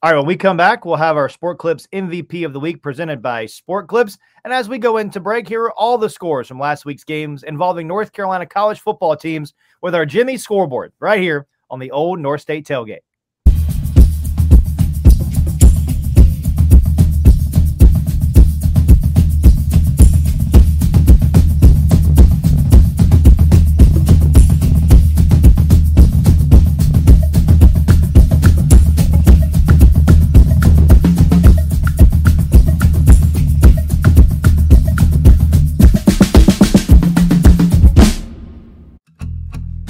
All 0.03 0.11
right, 0.11 0.17
when 0.17 0.25
we 0.25 0.35
come 0.35 0.57
back, 0.57 0.83
we'll 0.83 0.95
have 0.95 1.15
our 1.15 1.29
Sport 1.29 1.59
Clips 1.59 1.85
MVP 1.93 2.43
of 2.43 2.53
the 2.53 2.59
week 2.59 2.81
presented 2.81 3.21
by 3.21 3.45
Sport 3.45 3.87
Clips. 3.87 4.17
And 4.43 4.51
as 4.51 4.67
we 4.67 4.79
go 4.79 4.97
into 4.97 5.19
break, 5.19 5.47
here 5.47 5.65
are 5.65 5.73
all 5.73 5.99
the 5.99 6.09
scores 6.09 6.47
from 6.47 6.57
last 6.57 6.85
week's 6.85 7.03
games 7.03 7.43
involving 7.43 7.87
North 7.87 8.11
Carolina 8.11 8.47
college 8.47 8.79
football 8.79 9.15
teams 9.15 9.53
with 9.83 9.93
our 9.93 10.07
Jimmy 10.07 10.37
scoreboard 10.37 10.91
right 10.99 11.21
here 11.21 11.45
on 11.69 11.77
the 11.77 11.91
old 11.91 12.19
North 12.19 12.41
State 12.41 12.65
tailgate. 12.65 13.01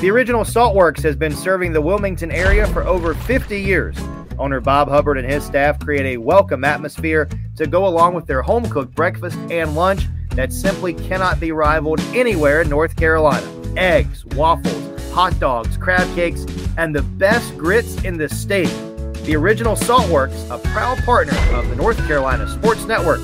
The 0.02 0.10
original 0.10 0.44
Saltworks 0.44 1.04
has 1.04 1.16
been 1.16 1.32
serving 1.32 1.74
the 1.74 1.82
Wilmington 1.82 2.32
area 2.32 2.66
for 2.66 2.82
over 2.88 3.14
50 3.14 3.62
years. 3.62 3.96
Owner 4.40 4.60
Bob 4.60 4.90
Hubbard 4.90 5.20
and 5.20 5.32
his 5.32 5.44
staff 5.44 5.80
create 5.80 6.16
a 6.16 6.18
welcome 6.18 6.64
atmosphere 6.64 7.30
to 7.58 7.68
go 7.68 7.86
along 7.86 8.16
with 8.16 8.26
their 8.26 8.42
home 8.42 8.68
cooked 8.68 8.96
breakfast 8.96 9.38
and 9.52 9.76
lunch 9.76 10.08
that 10.30 10.52
simply 10.52 10.96
cannot 10.96 11.40
be 11.40 11.52
rivaled 11.52 12.00
anywhere 12.16 12.62
in 12.62 12.70
North 12.70 12.96
Carolina. 12.96 13.48
Eggs, 13.78 14.26
waffles, 14.26 15.12
hot 15.12 15.40
dogs, 15.40 15.78
crab 15.78 16.12
cakes, 16.16 16.48
and 16.80 16.96
the 16.96 17.04
best 17.04 17.56
grits 17.56 18.04
in 18.04 18.18
the 18.18 18.28
state. 18.28 18.74
The 19.26 19.36
original 19.36 19.76
Saltworks, 19.76 20.50
a 20.50 20.58
proud 20.70 20.98
partner 21.04 21.38
of 21.54 21.70
the 21.70 21.76
North 21.76 22.00
Carolina 22.08 22.50
Sports 22.50 22.86
Network. 22.86 23.22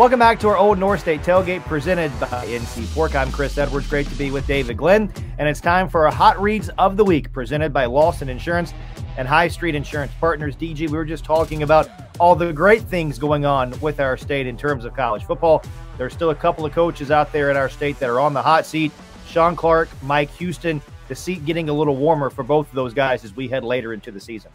Welcome 0.00 0.18
back 0.18 0.40
to 0.40 0.48
our 0.48 0.56
Old 0.56 0.78
North 0.78 1.00
State 1.00 1.20
tailgate 1.20 1.60
presented 1.66 2.10
by 2.18 2.46
NC 2.46 2.90
Pork. 2.94 3.14
I'm 3.14 3.30
Chris 3.30 3.58
Edwards. 3.58 3.86
Great 3.86 4.06
to 4.06 4.14
be 4.14 4.30
with 4.30 4.46
David 4.46 4.78
Glenn. 4.78 5.12
And 5.36 5.46
it's 5.46 5.60
time 5.60 5.90
for 5.90 6.06
our 6.06 6.10
Hot 6.10 6.40
Reads 6.40 6.70
of 6.78 6.96
the 6.96 7.04
Week 7.04 7.30
presented 7.34 7.70
by 7.70 7.84
Lawson 7.84 8.30
Insurance 8.30 8.72
and 9.18 9.28
High 9.28 9.48
Street 9.48 9.74
Insurance 9.74 10.10
Partners. 10.18 10.56
DG, 10.56 10.78
we 10.78 10.96
were 10.96 11.04
just 11.04 11.22
talking 11.22 11.64
about 11.64 11.90
all 12.18 12.34
the 12.34 12.50
great 12.50 12.80
things 12.80 13.18
going 13.18 13.44
on 13.44 13.78
with 13.80 14.00
our 14.00 14.16
state 14.16 14.46
in 14.46 14.56
terms 14.56 14.86
of 14.86 14.96
college 14.96 15.24
football. 15.24 15.62
There's 15.98 16.14
still 16.14 16.30
a 16.30 16.34
couple 16.34 16.64
of 16.64 16.72
coaches 16.72 17.10
out 17.10 17.30
there 17.30 17.50
in 17.50 17.58
our 17.58 17.68
state 17.68 17.98
that 17.98 18.08
are 18.08 18.20
on 18.20 18.32
the 18.32 18.40
hot 18.40 18.64
seat 18.64 18.92
Shawn 19.26 19.54
Clark, 19.54 19.90
Mike 20.02 20.34
Houston. 20.36 20.80
The 21.08 21.14
seat 21.14 21.44
getting 21.44 21.68
a 21.68 21.74
little 21.74 21.96
warmer 21.96 22.30
for 22.30 22.42
both 22.42 22.68
of 22.68 22.74
those 22.74 22.94
guys 22.94 23.22
as 23.22 23.36
we 23.36 23.48
head 23.48 23.64
later 23.64 23.92
into 23.92 24.10
the 24.10 24.20
season. 24.20 24.50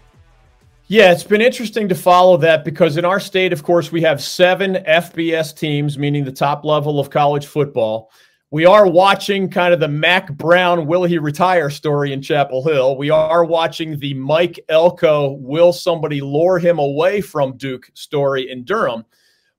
Yeah, 0.88 1.12
it's 1.12 1.24
been 1.24 1.42
interesting 1.42 1.90
to 1.90 1.96
follow 1.96 2.38
that 2.38 2.64
because 2.64 2.98
in 2.98 3.06
our 3.06 3.20
state, 3.20 3.52
of 3.52 3.64
course, 3.64 3.92
we 3.92 4.02
have 4.02 4.22
seven 4.22 4.76
FBS 4.88 5.58
teams, 5.58 5.98
meaning 5.98 6.24
the 6.24 6.32
top 6.32 6.64
level 6.64 7.00
of 7.00 7.10
college 7.10 7.48
football. 7.48 8.12
We 8.52 8.68
are 8.68 8.86
watching 8.86 9.50
kind 9.50 9.74
of 9.74 9.80
the 9.80 9.88
Mack 9.88 10.32
Brown, 10.34 10.86
will 10.86 11.04
he 11.04 11.18
retire 11.18 11.72
story 11.72 12.14
in 12.14 12.22
Chapel 12.22 12.64
Hill. 12.64 12.98
We 12.98 13.10
are 13.10 13.44
watching 13.44 13.98
the 13.98 14.14
Mike 14.14 14.60
Elko, 14.70 15.32
will 15.42 15.74
somebody 15.74 16.22
lure 16.22 16.60
him 16.60 16.78
away 16.78 17.20
from 17.20 17.58
Duke 17.58 17.90
story 17.96 18.52
in 18.52 18.64
Durham. 18.64 19.06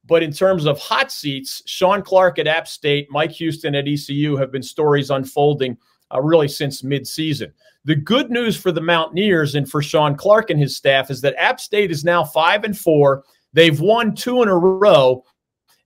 But 0.05 0.23
in 0.23 0.33
terms 0.33 0.65
of 0.65 0.79
hot 0.79 1.11
seats, 1.11 1.61
Shawn 1.67 2.03
Clark 2.03 2.39
at 2.39 2.47
App 2.47 2.69
State, 2.69 3.09
Mike 3.11 3.33
Houston 3.33 3.75
at 3.75 3.89
ECU 3.89 4.37
have 4.37 4.53
been 4.53 4.63
stories 4.63 5.11
unfolding 5.11 5.77
uh, 6.15 6.23
really 6.23 6.47
since 6.47 6.83
midseason. 6.83 7.51
The 7.87 7.95
good 7.95 8.33
news 8.33 8.57
for 8.57 8.73
the 8.73 8.81
Mountaineers 8.81 9.55
and 9.55 9.71
for 9.71 9.81
Shawn 9.81 10.17
Clark 10.17 10.51
and 10.51 10.59
his 10.59 10.77
staff 10.77 11.09
is 11.09 11.21
that 11.21 11.37
App 11.39 11.61
State 11.61 11.93
is 11.93 12.05
now 12.05 12.25
five 12.25 12.65
and 12.65 12.77
four. 12.77 13.23
They've 13.53 13.81
won 13.81 14.13
two 14.13 14.43
in 14.43 14.49
a 14.49 14.57
row. 14.57 15.25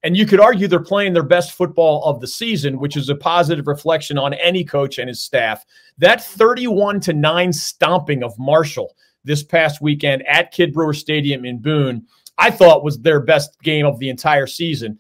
And 0.03 0.17
you 0.17 0.25
could 0.25 0.41
argue 0.41 0.67
they're 0.67 0.81
playing 0.81 1.13
their 1.13 1.23
best 1.23 1.53
football 1.53 2.03
of 2.05 2.23
the 2.23 2.27
season, 2.27 2.79
which 2.79 2.97
is 2.97 3.11
a 3.11 3.15
positive 3.15 3.67
reflection 3.67 4.17
on 4.17 4.33
any 4.33 4.65
coach 4.65 4.99
and 4.99 5.09
his 5.09 5.23
staff. 5.23 5.67
That 5.99 6.25
31 6.25 7.01
to 7.01 7.13
9 7.13 7.53
stomping 7.53 8.23
of 8.23 8.33
Marshall 8.39 8.97
this 9.25 9.43
past 9.43 9.83
weekend 9.83 10.27
at 10.27 10.53
Kidd 10.53 10.73
Brewer 10.73 10.95
Stadium 10.95 11.45
in 11.45 11.59
Boone, 11.59 12.07
I 12.39 12.51
thought 12.51 12.83
was 12.83 12.99
their 12.99 13.21
best 13.21 13.61
game 13.61 13.85
of 13.85 13.99
the 13.99 14.09
entire 14.09 14.47
season. 14.47 14.99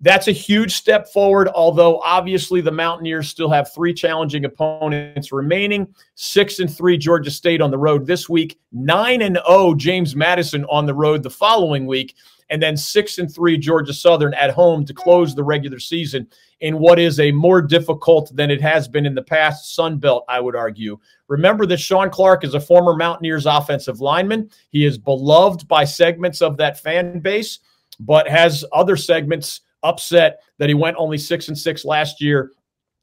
That's 0.00 0.28
a 0.28 0.32
huge 0.32 0.76
step 0.76 1.08
forward, 1.08 1.48
although 1.48 2.00
obviously 2.00 2.60
the 2.60 2.70
Mountaineers 2.70 3.28
still 3.28 3.50
have 3.50 3.72
three 3.74 3.92
challenging 3.92 4.44
opponents 4.44 5.32
remaining. 5.32 5.92
Six 6.14 6.60
and 6.60 6.72
three 6.74 6.96
Georgia 6.96 7.32
State 7.32 7.60
on 7.60 7.72
the 7.72 7.78
road 7.78 8.06
this 8.06 8.28
week, 8.28 8.60
nine 8.70 9.22
and 9.22 9.40
oh 9.44 9.74
James 9.74 10.14
Madison 10.14 10.64
on 10.66 10.86
the 10.86 10.94
road 10.94 11.24
the 11.24 11.30
following 11.30 11.84
week, 11.84 12.14
and 12.48 12.62
then 12.62 12.76
six 12.76 13.18
and 13.18 13.32
three 13.32 13.58
Georgia 13.58 13.92
Southern 13.92 14.34
at 14.34 14.50
home 14.50 14.84
to 14.84 14.94
close 14.94 15.34
the 15.34 15.42
regular 15.42 15.80
season 15.80 16.28
in 16.60 16.78
what 16.78 17.00
is 17.00 17.18
a 17.18 17.32
more 17.32 17.60
difficult 17.60 18.34
than 18.36 18.52
it 18.52 18.60
has 18.60 18.86
been 18.86 19.04
in 19.04 19.16
the 19.16 19.22
past 19.22 19.74
Sun 19.74 19.98
Belt, 19.98 20.24
I 20.28 20.38
would 20.38 20.54
argue. 20.54 20.98
Remember 21.26 21.66
that 21.66 21.80
Shawn 21.80 22.10
Clark 22.10 22.44
is 22.44 22.54
a 22.54 22.60
former 22.60 22.94
Mountaineers 22.94 23.46
offensive 23.46 24.00
lineman. 24.00 24.48
He 24.70 24.84
is 24.84 24.96
beloved 24.96 25.66
by 25.66 25.84
segments 25.84 26.40
of 26.40 26.56
that 26.58 26.78
fan 26.78 27.18
base, 27.18 27.58
but 27.98 28.28
has 28.28 28.64
other 28.72 28.96
segments 28.96 29.62
upset 29.82 30.40
that 30.58 30.68
he 30.68 30.74
went 30.74 30.96
only 30.98 31.18
six 31.18 31.48
and 31.48 31.58
six 31.58 31.84
last 31.84 32.20
year 32.20 32.52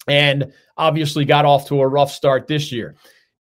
and 0.07 0.51
obviously 0.77 1.25
got 1.25 1.45
off 1.45 1.67
to 1.67 1.81
a 1.81 1.87
rough 1.87 2.11
start 2.11 2.47
this 2.47 2.71
year. 2.71 2.95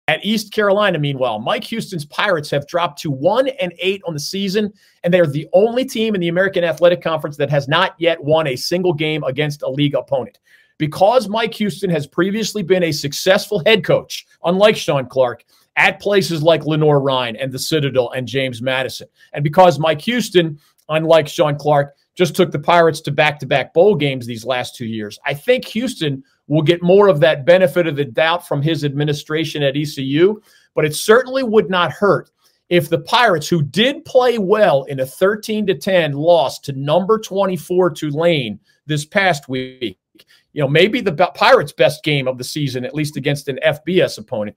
At 0.09 0.25
East 0.25 0.55
Carolina, 0.55 0.99
meanwhile, 0.99 1.39
Mike 1.39 1.65
Houston's 1.65 2.07
Pirates 2.07 2.51
have 2.51 2.67
dropped 2.67 2.99
to 3.03 3.11
one 3.11 3.49
and 3.49 3.75
eight 3.79 4.01
on 4.07 4.15
the 4.15 4.21
season, 4.21 4.73
and 5.05 5.13
they're 5.13 5.27
the 5.27 5.47
only 5.53 5.85
team 5.85 6.15
in 6.15 6.21
the 6.23 6.29
American 6.29 6.65
Athletic 6.65 7.03
Conference 7.03 7.37
that 7.37 7.51
has 7.51 7.69
not 7.69 7.95
yet 7.99 8.23
won 8.25 8.47
a 8.47 8.57
single 8.57 8.95
game 8.95 9.23
against 9.25 9.63
a 9.63 9.69
league 9.69 9.95
opponent. 9.95 10.39
Because 10.79 11.29
Mike 11.29 11.53
Houston 11.55 11.91
has 11.91 12.07
previously 12.07 12.63
been 12.63 12.85
a 12.85 12.93
successful 12.93 13.63
head 13.67 13.85
coach, 13.85 14.27
unlike 14.45 14.77
Shawn 14.77 15.07
Clark, 15.07 15.45
at 15.77 16.01
places 16.01 16.43
like 16.43 16.65
Lenoir-Rhyne 16.65 17.37
and 17.37 17.53
the 17.53 17.59
Citadel 17.59 18.11
and 18.13 18.27
James 18.27 18.63
Madison. 18.63 19.09
And 19.35 19.45
because 19.45 19.79
Mike 19.79 20.01
Houston, 20.03 20.59
unlike 20.89 21.29
Shawn 21.29 21.59
Clark, 21.59 21.95
just 22.19 22.35
took 22.35 22.51
the 22.51 22.59
Pirates 22.59 23.01
to 23.03 23.13
back 23.13 23.39
to 23.39 23.47
back 23.47 23.73
bowl 23.73 23.95
games 23.95 24.27
these 24.27 24.45
last 24.45 24.75
two 24.75 24.87
years. 24.87 25.21
I 25.25 25.35
think 25.35 25.65
Houston 25.67 26.25
will 26.49 26.63
get 26.63 26.83
more 26.83 27.07
of 27.07 27.21
that 27.21 27.47
benefit 27.47 27.87
of 27.87 27.95
the 27.95 28.05
doubt 28.05 28.47
from 28.47 28.61
his 28.61 28.85
administration 28.85 29.63
at 29.63 29.77
ECU, 29.77 30.43
but 30.75 30.85
it 30.85 30.97
certainly 30.97 31.45
would 31.45 31.71
not 31.71 31.93
hurt 31.93 32.31
if 32.71 32.89
the 32.89 32.99
Pirates, 32.99 33.49
who 33.49 33.63
did 33.63 34.05
play 34.05 34.37
well 34.37 34.83
in 34.85 34.99
a 34.99 35.07
13 35.07 35.65
to 35.69 35.75
10 35.75 36.13
loss 36.13 36.59
to 36.59 36.73
number 36.73 37.21
24 37.21 37.91
Tulane 37.91 38.59
this 38.87 39.05
past 39.05 39.49
week, 39.49 39.97
you 40.53 40.61
know, 40.61 40.69
maybe 40.69 41.01
the 41.01 41.13
Pirates' 41.37 41.73
best 41.73 42.03
game 42.03 42.27
of 42.27 42.37
the 42.37 42.45
season, 42.45 42.85
at 42.85 42.95
least 42.95 43.17
against 43.17 43.47
an 43.47 43.61
FBS 43.65 44.19
opponent. 44.19 44.57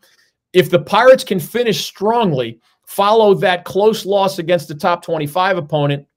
If 0.52 0.72
the 0.72 0.80
Pirates 0.80 1.24
can 1.24 1.40
finish 1.40 1.86
strongly, 1.86 2.60
follow 2.88 3.36
that 3.36 3.66
close 3.66 4.04
loss 4.04 4.40
against 4.40 4.68
the 4.68 4.76
top 4.76 5.06
25 5.06 5.58
opponent, 5.58 6.08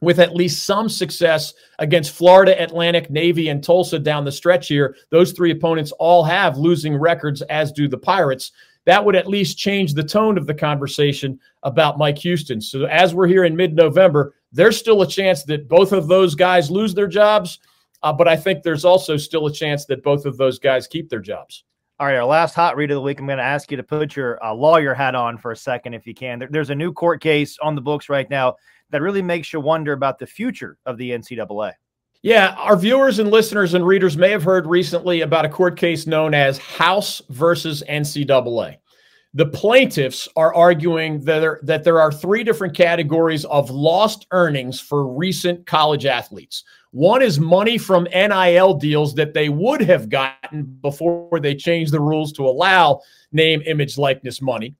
with 0.00 0.20
at 0.20 0.34
least 0.34 0.64
some 0.64 0.88
success 0.88 1.54
against 1.78 2.14
Florida, 2.14 2.60
Atlantic, 2.62 3.10
Navy, 3.10 3.48
and 3.48 3.62
Tulsa 3.62 3.98
down 3.98 4.24
the 4.24 4.32
stretch 4.32 4.68
here. 4.68 4.96
Those 5.10 5.32
three 5.32 5.50
opponents 5.50 5.92
all 5.92 6.22
have 6.24 6.56
losing 6.56 6.96
records, 6.96 7.42
as 7.42 7.72
do 7.72 7.88
the 7.88 7.98
Pirates. 7.98 8.52
That 8.84 9.04
would 9.04 9.16
at 9.16 9.26
least 9.26 9.58
change 9.58 9.94
the 9.94 10.04
tone 10.04 10.38
of 10.38 10.46
the 10.46 10.54
conversation 10.54 11.38
about 11.62 11.98
Mike 11.98 12.18
Houston. 12.18 12.60
So, 12.60 12.84
as 12.84 13.14
we're 13.14 13.26
here 13.26 13.44
in 13.44 13.56
mid 13.56 13.74
November, 13.74 14.34
there's 14.52 14.78
still 14.78 15.02
a 15.02 15.06
chance 15.06 15.42
that 15.44 15.68
both 15.68 15.92
of 15.92 16.08
those 16.08 16.34
guys 16.34 16.70
lose 16.70 16.94
their 16.94 17.08
jobs. 17.08 17.58
Uh, 18.02 18.12
but 18.12 18.28
I 18.28 18.36
think 18.36 18.62
there's 18.62 18.84
also 18.84 19.16
still 19.16 19.46
a 19.46 19.52
chance 19.52 19.84
that 19.86 20.04
both 20.04 20.24
of 20.24 20.36
those 20.36 20.58
guys 20.58 20.86
keep 20.86 21.08
their 21.08 21.20
jobs. 21.20 21.64
All 22.00 22.06
right, 22.06 22.14
our 22.14 22.24
last 22.24 22.54
hot 22.54 22.76
read 22.76 22.92
of 22.92 22.94
the 22.94 23.00
week. 23.00 23.18
I'm 23.18 23.26
going 23.26 23.38
to 23.38 23.44
ask 23.44 23.72
you 23.72 23.76
to 23.76 23.82
put 23.82 24.14
your 24.14 24.42
uh, 24.44 24.54
lawyer 24.54 24.94
hat 24.94 25.16
on 25.16 25.36
for 25.36 25.50
a 25.50 25.56
second, 25.56 25.94
if 25.94 26.06
you 26.06 26.14
can. 26.14 26.38
There, 26.38 26.46
there's 26.48 26.70
a 26.70 26.74
new 26.74 26.92
court 26.92 27.20
case 27.20 27.58
on 27.60 27.74
the 27.74 27.80
books 27.80 28.08
right 28.08 28.30
now 28.30 28.54
that 28.90 29.02
really 29.02 29.20
makes 29.20 29.52
you 29.52 29.58
wonder 29.58 29.94
about 29.94 30.20
the 30.20 30.26
future 30.26 30.78
of 30.86 30.96
the 30.96 31.10
NCAA. 31.10 31.72
Yeah, 32.22 32.54
our 32.56 32.76
viewers 32.76 33.18
and 33.18 33.32
listeners 33.32 33.74
and 33.74 33.84
readers 33.84 34.16
may 34.16 34.30
have 34.30 34.44
heard 34.44 34.68
recently 34.68 35.22
about 35.22 35.44
a 35.44 35.48
court 35.48 35.76
case 35.76 36.06
known 36.06 36.34
as 36.34 36.56
House 36.58 37.20
versus 37.30 37.82
NCAA. 37.88 38.76
The 39.34 39.46
plaintiffs 39.46 40.26
are 40.36 40.54
arguing 40.54 41.20
that 41.24 41.40
there, 41.40 41.60
that 41.62 41.84
there 41.84 42.00
are 42.00 42.10
three 42.10 42.42
different 42.42 42.74
categories 42.74 43.44
of 43.44 43.70
lost 43.70 44.26
earnings 44.30 44.80
for 44.80 45.06
recent 45.06 45.66
college 45.66 46.06
athletes. 46.06 46.64
One 46.92 47.20
is 47.20 47.38
money 47.38 47.76
from 47.76 48.04
NIL 48.04 48.74
deals 48.74 49.14
that 49.16 49.34
they 49.34 49.50
would 49.50 49.82
have 49.82 50.08
gotten 50.08 50.64
before 50.80 51.40
they 51.40 51.54
changed 51.54 51.92
the 51.92 52.00
rules 52.00 52.32
to 52.32 52.46
allow 52.46 53.02
name, 53.30 53.62
image, 53.66 53.98
likeness 53.98 54.40
money. 54.40 54.74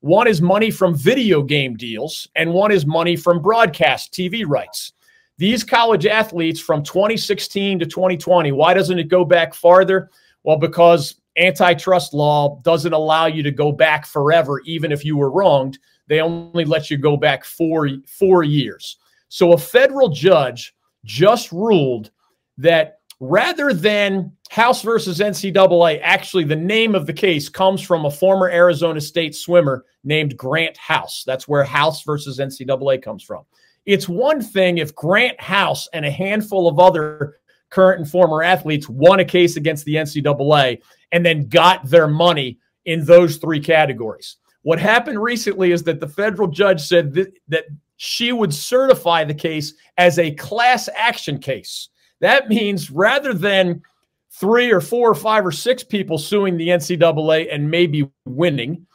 One 0.00 0.26
is 0.26 0.42
money 0.42 0.70
from 0.70 0.94
video 0.94 1.42
game 1.42 1.74
deals, 1.76 2.28
and 2.36 2.52
one 2.52 2.70
is 2.70 2.84
money 2.84 3.16
from 3.16 3.40
broadcast 3.40 4.12
TV 4.12 4.44
rights. 4.46 4.92
These 5.38 5.64
college 5.64 6.04
athletes 6.04 6.60
from 6.60 6.82
2016 6.82 7.78
to 7.78 7.86
2020, 7.86 8.52
why 8.52 8.74
doesn't 8.74 8.98
it 8.98 9.08
go 9.08 9.24
back 9.24 9.54
farther? 9.54 10.10
Well, 10.42 10.58
because 10.58 11.14
antitrust 11.36 12.14
law 12.14 12.60
doesn't 12.62 12.92
allow 12.92 13.26
you 13.26 13.42
to 13.42 13.50
go 13.50 13.72
back 13.72 14.06
forever, 14.06 14.60
even 14.64 14.92
if 14.92 15.04
you 15.04 15.16
were 15.16 15.30
wronged. 15.30 15.78
They 16.06 16.20
only 16.20 16.64
let 16.64 16.90
you 16.90 16.98
go 16.98 17.16
back 17.16 17.44
four, 17.44 17.88
four 18.06 18.42
years. 18.42 18.98
So 19.28 19.52
a 19.52 19.58
federal 19.58 20.08
judge 20.08 20.74
just 21.04 21.50
ruled 21.50 22.10
that 22.58 22.98
rather 23.20 23.72
than 23.72 24.32
House 24.50 24.82
versus 24.82 25.18
NCAA, 25.18 26.00
actually, 26.02 26.44
the 26.44 26.56
name 26.56 26.94
of 26.94 27.06
the 27.06 27.12
case 27.12 27.48
comes 27.48 27.80
from 27.80 28.04
a 28.04 28.10
former 28.10 28.48
Arizona 28.48 29.00
State 29.00 29.34
swimmer 29.34 29.84
named 30.04 30.36
Grant 30.36 30.76
House. 30.76 31.24
That's 31.26 31.48
where 31.48 31.64
House 31.64 32.02
versus 32.04 32.38
NCAA 32.38 33.02
comes 33.02 33.22
from. 33.22 33.44
It's 33.86 34.08
one 34.08 34.40
thing 34.40 34.78
if 34.78 34.94
Grant 34.94 35.40
House 35.40 35.88
and 35.92 36.04
a 36.04 36.10
handful 36.10 36.68
of 36.68 36.78
other 36.78 37.38
current 37.74 37.98
and 37.98 38.08
former 38.08 38.40
athletes 38.40 38.88
won 38.88 39.18
a 39.18 39.24
case 39.24 39.56
against 39.56 39.84
the 39.84 39.96
NCAA 39.96 40.80
and 41.10 41.26
then 41.26 41.48
got 41.48 41.84
their 41.84 42.06
money 42.06 42.58
in 42.84 43.04
those 43.04 43.38
three 43.38 43.58
categories. 43.58 44.36
What 44.62 44.78
happened 44.78 45.20
recently 45.20 45.72
is 45.72 45.82
that 45.82 45.98
the 45.98 46.06
federal 46.06 46.46
judge 46.46 46.80
said 46.80 47.14
that, 47.14 47.32
that 47.48 47.64
she 47.96 48.30
would 48.30 48.54
certify 48.54 49.24
the 49.24 49.34
case 49.34 49.74
as 49.98 50.20
a 50.20 50.30
class 50.36 50.88
action 50.94 51.38
case. 51.38 51.88
That 52.20 52.48
means 52.48 52.92
rather 52.92 53.34
than 53.34 53.82
three 54.30 54.70
or 54.70 54.80
four 54.80 55.10
or 55.10 55.14
five 55.14 55.44
or 55.44 55.52
six 55.52 55.82
people 55.82 56.16
suing 56.16 56.56
the 56.56 56.68
NCAA 56.68 57.52
and 57.52 57.68
maybe 57.68 58.08
winning, 58.24 58.86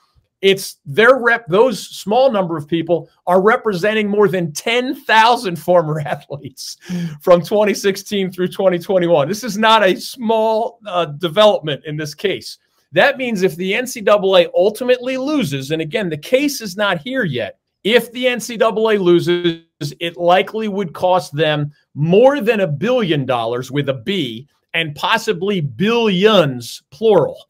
it's 0.42 0.78
their 0.86 1.18
rep, 1.20 1.46
those 1.48 1.86
small 1.86 2.32
number 2.32 2.56
of 2.56 2.68
people 2.68 3.10
are 3.28 3.42
representing 3.42 4.08
more 4.08 4.28
than 4.28 4.54
10,000 4.54 5.56
former 5.58 6.00
athletes 6.06 6.78
from 7.22 7.42
2016 7.42 8.32
through 8.32 8.48
2021. 8.48 9.28
This 9.28 9.44
is 9.44 9.58
not 9.58 9.84
a 9.84 10.00
small 10.00 10.80
uh, 10.88 11.06
development 11.06 11.84
in 11.86 11.98
this 11.98 12.14
case. 12.14 12.58
That 12.92 13.18
means 13.18 13.44
if 13.44 13.56
the 13.56 13.74
NCAA 13.74 14.50
ultimately 14.56 15.18
loses, 15.18 15.72
and 15.72 15.82
again, 15.82 16.10
the 16.10 16.18
case 16.18 16.62
is 16.62 16.76
not 16.76 17.00
here 17.00 17.24
yet, 17.24 17.60
if 17.84 18.12
the 18.12 18.26
NCAA 18.26 19.00
loses, 19.00 19.64
it 20.00 20.18
likely 20.18 20.68
would 20.68 20.94
cost 20.94 21.36
them 21.36 21.72
more 21.94 22.42
than 22.42 22.62
a 22.62 22.68
billion 22.68 23.26
dollars 23.26 23.72
with 23.72 23.90
a 23.90 23.94
B 23.94 24.48
and 24.74 24.96
possibly 24.96 25.62
billions, 25.62 26.82
plural. 26.92 27.49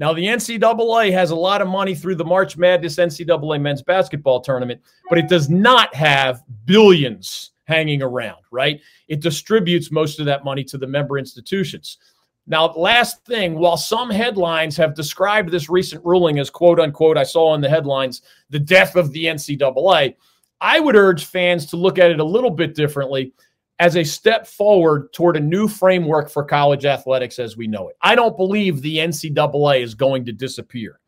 Now, 0.00 0.14
the 0.14 0.24
NCAA 0.24 1.12
has 1.12 1.30
a 1.30 1.36
lot 1.36 1.60
of 1.60 1.68
money 1.68 1.94
through 1.94 2.14
the 2.14 2.24
March 2.24 2.56
Madness 2.56 2.96
NCAA 2.96 3.60
men's 3.60 3.82
basketball 3.82 4.40
tournament, 4.40 4.80
but 5.10 5.18
it 5.18 5.28
does 5.28 5.50
not 5.50 5.94
have 5.94 6.42
billions 6.64 7.50
hanging 7.64 8.00
around, 8.00 8.38
right? 8.50 8.80
It 9.08 9.20
distributes 9.20 9.92
most 9.92 10.18
of 10.18 10.24
that 10.24 10.42
money 10.42 10.64
to 10.64 10.78
the 10.78 10.86
member 10.86 11.18
institutions. 11.18 11.98
Now, 12.46 12.72
last 12.72 13.26
thing, 13.26 13.56
while 13.56 13.76
some 13.76 14.08
headlines 14.08 14.74
have 14.78 14.94
described 14.94 15.50
this 15.50 15.68
recent 15.68 16.02
ruling 16.02 16.38
as 16.38 16.48
quote 16.48 16.80
unquote, 16.80 17.18
I 17.18 17.22
saw 17.22 17.54
in 17.54 17.60
the 17.60 17.68
headlines, 17.68 18.22
the 18.48 18.58
death 18.58 18.96
of 18.96 19.12
the 19.12 19.26
NCAA, 19.26 20.16
I 20.62 20.80
would 20.80 20.96
urge 20.96 21.26
fans 21.26 21.66
to 21.66 21.76
look 21.76 21.98
at 21.98 22.10
it 22.10 22.20
a 22.20 22.24
little 22.24 22.50
bit 22.50 22.74
differently 22.74 23.34
as 23.80 23.96
a 23.96 24.04
step 24.04 24.46
forward 24.46 25.10
toward 25.14 25.38
a 25.38 25.40
new 25.40 25.66
framework 25.66 26.30
for 26.30 26.44
college 26.44 26.84
athletics 26.84 27.38
as 27.38 27.56
we 27.56 27.66
know 27.66 27.88
it. 27.88 27.96
I 28.02 28.14
don't 28.14 28.36
believe 28.36 28.82
the 28.82 28.98
NCAA 28.98 29.82
is 29.82 29.94
going 29.94 30.26
to 30.26 30.32
disappear. 30.32 31.00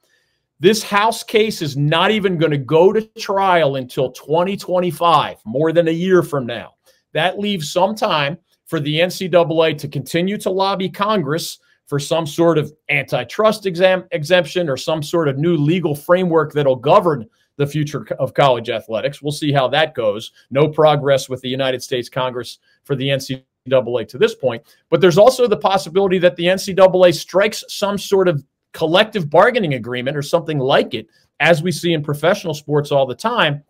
This 0.59 0.83
House 0.83 1.23
case 1.23 1.61
is 1.61 1.77
not 1.77 2.11
even 2.11 2.39
going 2.39 2.51
to 2.51 2.59
go 2.59 2.91
to 2.91 3.03
trial 3.19 3.77
until 3.77 4.11
2025, 4.13 5.37
more 5.45 5.73
than 5.73 5.89
a 5.89 5.93
year 5.93 6.23
from 6.23 6.47
now. 6.47 6.75
That 7.13 7.39
leaves 7.39 7.71
some 7.71 7.95
time 7.95 8.39
for 8.65 8.81
the 8.81 9.01
NCAA 9.01 9.77
to 9.77 9.89
continue 9.89 10.39
to 10.39 10.51
lobby 10.51 10.89
Congress 10.89 11.59
for 11.85 11.99
some 11.99 12.27
sort 12.27 12.57
of 12.57 12.73
antitrust 12.89 13.67
exam, 13.67 14.05
exemption 14.13 14.71
or 14.71 14.79
some 14.79 15.03
sort 15.03 15.29
of 15.29 15.37
new 15.37 15.59
legal 15.59 15.95
framework 15.95 16.55
that'll 16.55 16.77
govern 16.77 17.29
the 17.57 17.67
future 17.67 18.07
of 18.19 18.35
college 18.35 18.71
athletics. 18.71 19.23
We'll 19.23 19.33
see 19.33 19.53
how 19.53 19.69
that 19.69 19.95
goes. 19.95 20.33
No 20.51 20.69
progress 20.69 21.29
with 21.29 21.41
the 21.43 21.49
United 21.49 21.83
States 21.83 22.09
Congress 22.09 22.59
for 22.85 22.97
the 22.97 23.09
NCAA 23.09 24.09
to 24.09 24.19
this 24.19 24.35
point. 24.35 24.63
But 24.91 25.01
there's 25.01 25.19
also 25.19 25.47
the 25.47 25.57
possibility 25.57 26.19
that 26.19 26.37
the 26.37 26.47
NCAA 26.47 27.15
strikes 27.15 27.65
some 27.69 27.99
sort 27.99 28.29
of 28.29 28.45
collective 28.73 29.29
bargaining 29.29 29.75
agreement 29.75 30.17
or 30.17 30.23
something 30.23 30.59
like 30.59 30.95
it, 30.95 31.07
as 31.41 31.63
we 31.63 31.73
see 31.73 31.93
in 31.93 32.03
professional 32.03 32.55
sports 32.55 32.91
all 32.91 33.07
the 33.07 33.15
time, 33.15 33.63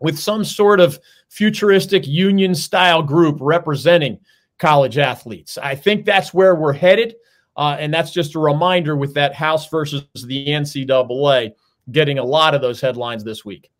with 0.00 0.18
some 0.18 0.44
sort 0.44 0.80
of 0.80 0.98
futuristic 1.28 2.06
union 2.06 2.54
style 2.54 3.02
group 3.02 3.38
representing 3.40 4.18
college 4.58 4.98
athletes. 4.98 5.56
I 5.58 5.74
think 5.74 6.04
that's 6.04 6.34
where 6.34 6.54
we're 6.54 6.72
headed. 6.72 7.14
Uh, 7.56 7.76
and 7.78 7.92
that's 7.92 8.12
just 8.12 8.36
a 8.36 8.38
reminder 8.38 8.96
with 8.96 9.12
that 9.14 9.34
House 9.34 9.68
versus 9.68 10.04
the 10.14 10.46
NCAA 10.46 11.52
getting 11.92 12.18
a 12.18 12.24
lot 12.24 12.54
of 12.54 12.60
those 12.60 12.80
headlines 12.80 13.24
this 13.24 13.44
week. 13.44 13.70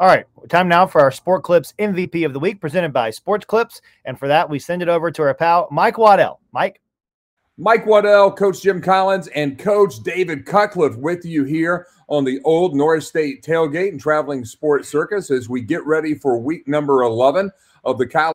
All 0.00 0.06
right, 0.06 0.26
time 0.48 0.68
now 0.68 0.86
for 0.86 1.00
our 1.00 1.10
Sport 1.10 1.42
Clips 1.42 1.74
MVP 1.78 2.24
of 2.24 2.32
the 2.32 2.38
week 2.38 2.60
presented 2.60 2.92
by 2.92 3.10
Sports 3.10 3.44
Clips. 3.44 3.80
And 4.04 4.18
for 4.18 4.28
that, 4.28 4.48
we 4.48 4.58
send 4.58 4.80
it 4.80 4.88
over 4.88 5.10
to 5.10 5.22
our 5.22 5.34
pal, 5.34 5.66
Mike 5.72 5.98
Waddell. 5.98 6.40
Mike? 6.52 6.80
Mike 7.56 7.84
Waddell, 7.84 8.30
Coach 8.30 8.62
Jim 8.62 8.80
Collins, 8.80 9.26
and 9.28 9.58
Coach 9.58 10.00
David 10.04 10.46
Cutcliffe 10.46 10.96
with 10.96 11.24
you 11.24 11.42
here 11.42 11.88
on 12.06 12.24
the 12.24 12.40
Old 12.44 12.76
North 12.76 13.02
State 13.02 13.42
Tailgate 13.42 13.88
and 13.88 14.00
Traveling 14.00 14.44
Sports 14.44 14.88
Circus 14.88 15.32
as 15.32 15.48
we 15.48 15.62
get 15.62 15.84
ready 15.84 16.14
for 16.14 16.38
week 16.38 16.68
number 16.68 17.02
11 17.02 17.50
of 17.84 17.98
the 17.98 18.06
college 18.06 18.34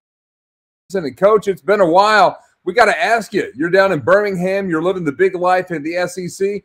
and 0.93 1.17
coach, 1.17 1.47
it's 1.47 1.61
been 1.61 1.79
a 1.79 1.89
while. 1.89 2.37
We 2.65 2.73
got 2.73 2.85
to 2.85 3.01
ask 3.01 3.33
you. 3.33 3.51
You're 3.55 3.69
down 3.69 3.91
in 3.91 3.99
Birmingham. 3.99 4.69
You're 4.69 4.83
living 4.83 5.03
the 5.03 5.11
big 5.11 5.35
life 5.35 5.71
in 5.71 5.83
the 5.83 6.07
SEC. 6.07 6.63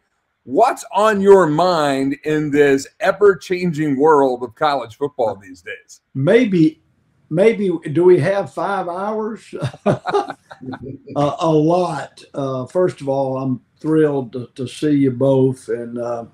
What's 0.48 0.82
on 0.94 1.20
your 1.20 1.46
mind 1.46 2.16
in 2.24 2.50
this 2.50 2.86
ever-changing 3.00 3.98
world 3.98 4.42
of 4.42 4.54
college 4.54 4.96
football 4.96 5.36
these 5.36 5.60
days? 5.60 6.00
Maybe, 6.14 6.80
maybe 7.28 7.70
do 7.92 8.02
we 8.02 8.18
have 8.20 8.54
five 8.54 8.88
hours? 8.88 9.54
uh, 9.84 10.34
a 11.14 11.50
lot. 11.50 12.24
Uh, 12.32 12.64
first 12.64 13.02
of 13.02 13.10
all, 13.10 13.36
I'm 13.36 13.60
thrilled 13.78 14.32
to, 14.32 14.48
to 14.54 14.66
see 14.66 14.92
you 14.92 15.10
both, 15.10 15.68
and 15.68 15.98
uh, 15.98 16.24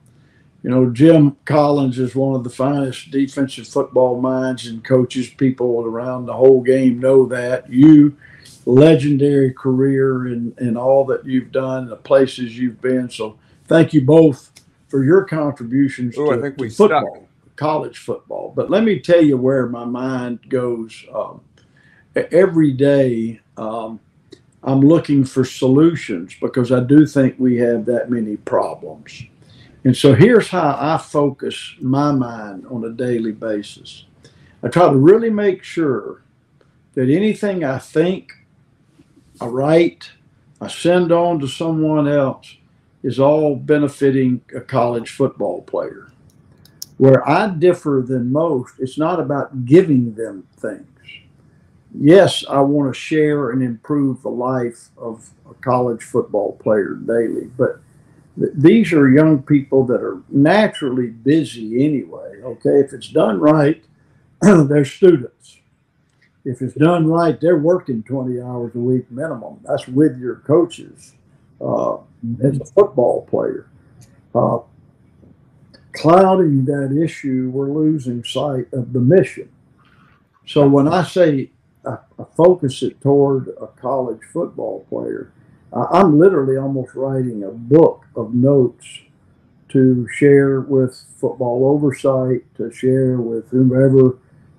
you 0.62 0.70
know, 0.70 0.92
Jim 0.92 1.36
Collins 1.44 1.98
is 1.98 2.14
one 2.14 2.36
of 2.36 2.44
the 2.44 2.50
finest 2.50 3.10
defensive 3.10 3.66
football 3.66 4.20
minds 4.20 4.68
and 4.68 4.84
coaches. 4.84 5.28
People 5.28 5.84
around 5.84 6.26
the 6.26 6.34
whole 6.34 6.62
game 6.62 7.00
know 7.00 7.26
that. 7.26 7.68
You, 7.68 8.16
legendary 8.64 9.52
career 9.52 10.26
and, 10.28 10.56
and 10.58 10.78
all 10.78 11.04
that 11.04 11.26
you've 11.26 11.50
done, 11.50 11.88
the 11.88 11.96
places 11.96 12.56
you've 12.56 12.80
been. 12.80 13.10
So 13.10 13.38
thank 13.66 13.92
you 13.92 14.02
both 14.02 14.52
for 14.88 15.04
your 15.04 15.24
contributions 15.24 16.16
Ooh, 16.18 16.40
to, 16.40 16.50
to 16.52 16.70
football, 16.70 17.16
stuck. 17.16 17.56
college 17.56 17.98
football. 17.98 18.52
But 18.54 18.70
let 18.70 18.84
me 18.84 19.00
tell 19.00 19.22
you 19.22 19.36
where 19.36 19.66
my 19.66 19.84
mind 19.84 20.40
goes. 20.48 21.04
Um, 21.12 21.40
every 22.14 22.72
day, 22.72 23.40
um, 23.56 24.00
I'm 24.62 24.80
looking 24.80 25.24
for 25.24 25.44
solutions 25.44 26.36
because 26.40 26.72
I 26.72 26.80
do 26.80 27.06
think 27.06 27.34
we 27.38 27.56
have 27.58 27.84
that 27.86 28.10
many 28.10 28.36
problems. 28.36 29.24
And 29.84 29.94
so 29.94 30.14
here's 30.14 30.48
how 30.48 30.78
I 30.80 30.96
focus 30.96 31.74
my 31.80 32.10
mind 32.10 32.66
on 32.68 32.84
a 32.84 32.90
daily 32.90 33.32
basis. 33.32 34.06
I 34.62 34.68
try 34.68 34.88
to 34.88 34.96
really 34.96 35.28
make 35.28 35.62
sure 35.62 36.22
that 36.94 37.10
anything 37.10 37.64
I 37.64 37.78
think, 37.78 38.32
I 39.40 39.46
write, 39.46 40.10
I 40.60 40.68
send 40.68 41.12
on 41.12 41.38
to 41.40 41.48
someone 41.48 42.08
else 42.08 42.56
is 43.04 43.20
all 43.20 43.54
benefiting 43.54 44.40
a 44.56 44.60
college 44.60 45.10
football 45.10 45.60
player. 45.62 46.10
Where 46.96 47.28
I 47.28 47.48
differ 47.50 48.02
than 48.06 48.32
most, 48.32 48.76
it's 48.78 48.96
not 48.96 49.20
about 49.20 49.66
giving 49.66 50.14
them 50.14 50.48
things. 50.56 50.88
Yes, 51.96 52.44
I 52.48 52.60
want 52.60 52.92
to 52.92 52.98
share 52.98 53.50
and 53.50 53.62
improve 53.62 54.22
the 54.22 54.30
life 54.30 54.88
of 54.96 55.30
a 55.48 55.54
college 55.54 56.02
football 56.02 56.58
player 56.62 56.94
daily, 56.94 57.50
but 57.58 57.80
these 58.36 58.92
are 58.92 59.08
young 59.08 59.42
people 59.42 59.84
that 59.86 60.00
are 60.00 60.22
naturally 60.30 61.08
busy 61.08 61.84
anyway. 61.84 62.40
Okay, 62.42 62.80
if 62.80 62.92
it's 62.92 63.08
done 63.08 63.38
right, 63.38 63.84
they're 64.40 64.84
students. 64.84 65.58
If 66.44 66.62
it's 66.62 66.74
done 66.74 67.06
right, 67.06 67.40
they're 67.40 67.58
working 67.58 68.02
20 68.02 68.40
hours 68.40 68.74
a 68.74 68.78
week 68.78 69.10
minimum. 69.10 69.60
That's 69.62 69.86
with 69.86 70.18
your 70.18 70.36
coaches 70.36 71.12
uh, 71.60 71.98
as 72.42 72.60
a 72.60 72.64
football 72.64 73.26
player. 73.30 73.68
Uh, 74.34 74.58
clouding 75.92 76.64
that 76.64 76.96
issue, 77.00 77.50
we're 77.52 77.70
losing 77.70 78.24
sight 78.24 78.66
of 78.72 78.92
the 78.92 79.00
mission. 79.00 79.48
So 80.46 80.68
when 80.68 80.88
I 80.88 81.04
say 81.04 81.50
I, 81.86 81.98
I 82.18 82.24
focus 82.36 82.82
it 82.82 83.00
toward 83.00 83.48
a 83.60 83.68
college 83.68 84.20
football 84.32 84.86
player, 84.88 85.32
I'm 85.72 86.18
literally 86.18 86.56
almost 86.56 86.94
writing 86.94 87.42
a 87.42 87.50
book 87.50 88.04
of 88.14 88.32
notes 88.32 88.86
to 89.70 90.06
share 90.12 90.60
with 90.60 91.04
football 91.16 91.66
oversight, 91.66 92.42
to 92.56 92.72
share 92.72 93.16
with 93.16 93.50
whomever 93.50 94.18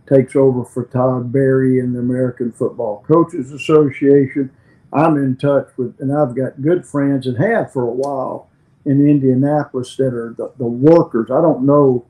takes 0.09 0.35
over 0.35 0.65
for 0.65 0.85
Todd 0.85 1.31
Berry 1.31 1.79
and 1.79 1.95
the 1.95 1.99
American 1.99 2.51
Football 2.51 3.05
Coaches 3.07 3.53
Association. 3.53 4.51
I'm 4.95 5.17
in 5.17 5.35
touch 5.35 5.67
with, 5.77 5.99
and 5.99 6.15
I've 6.15 6.35
got 6.35 6.61
good 6.61 6.85
friends 6.85 7.27
and 7.27 7.37
have 7.37 7.73
for 7.73 7.83
a 7.83 7.91
while 7.91 8.49
in 8.85 9.07
Indianapolis 9.07 9.95
that 9.97 10.13
are 10.13 10.33
the, 10.37 10.51
the 10.57 10.65
workers. 10.65 11.29
I 11.29 11.41
don't 11.41 11.65
know 11.65 12.05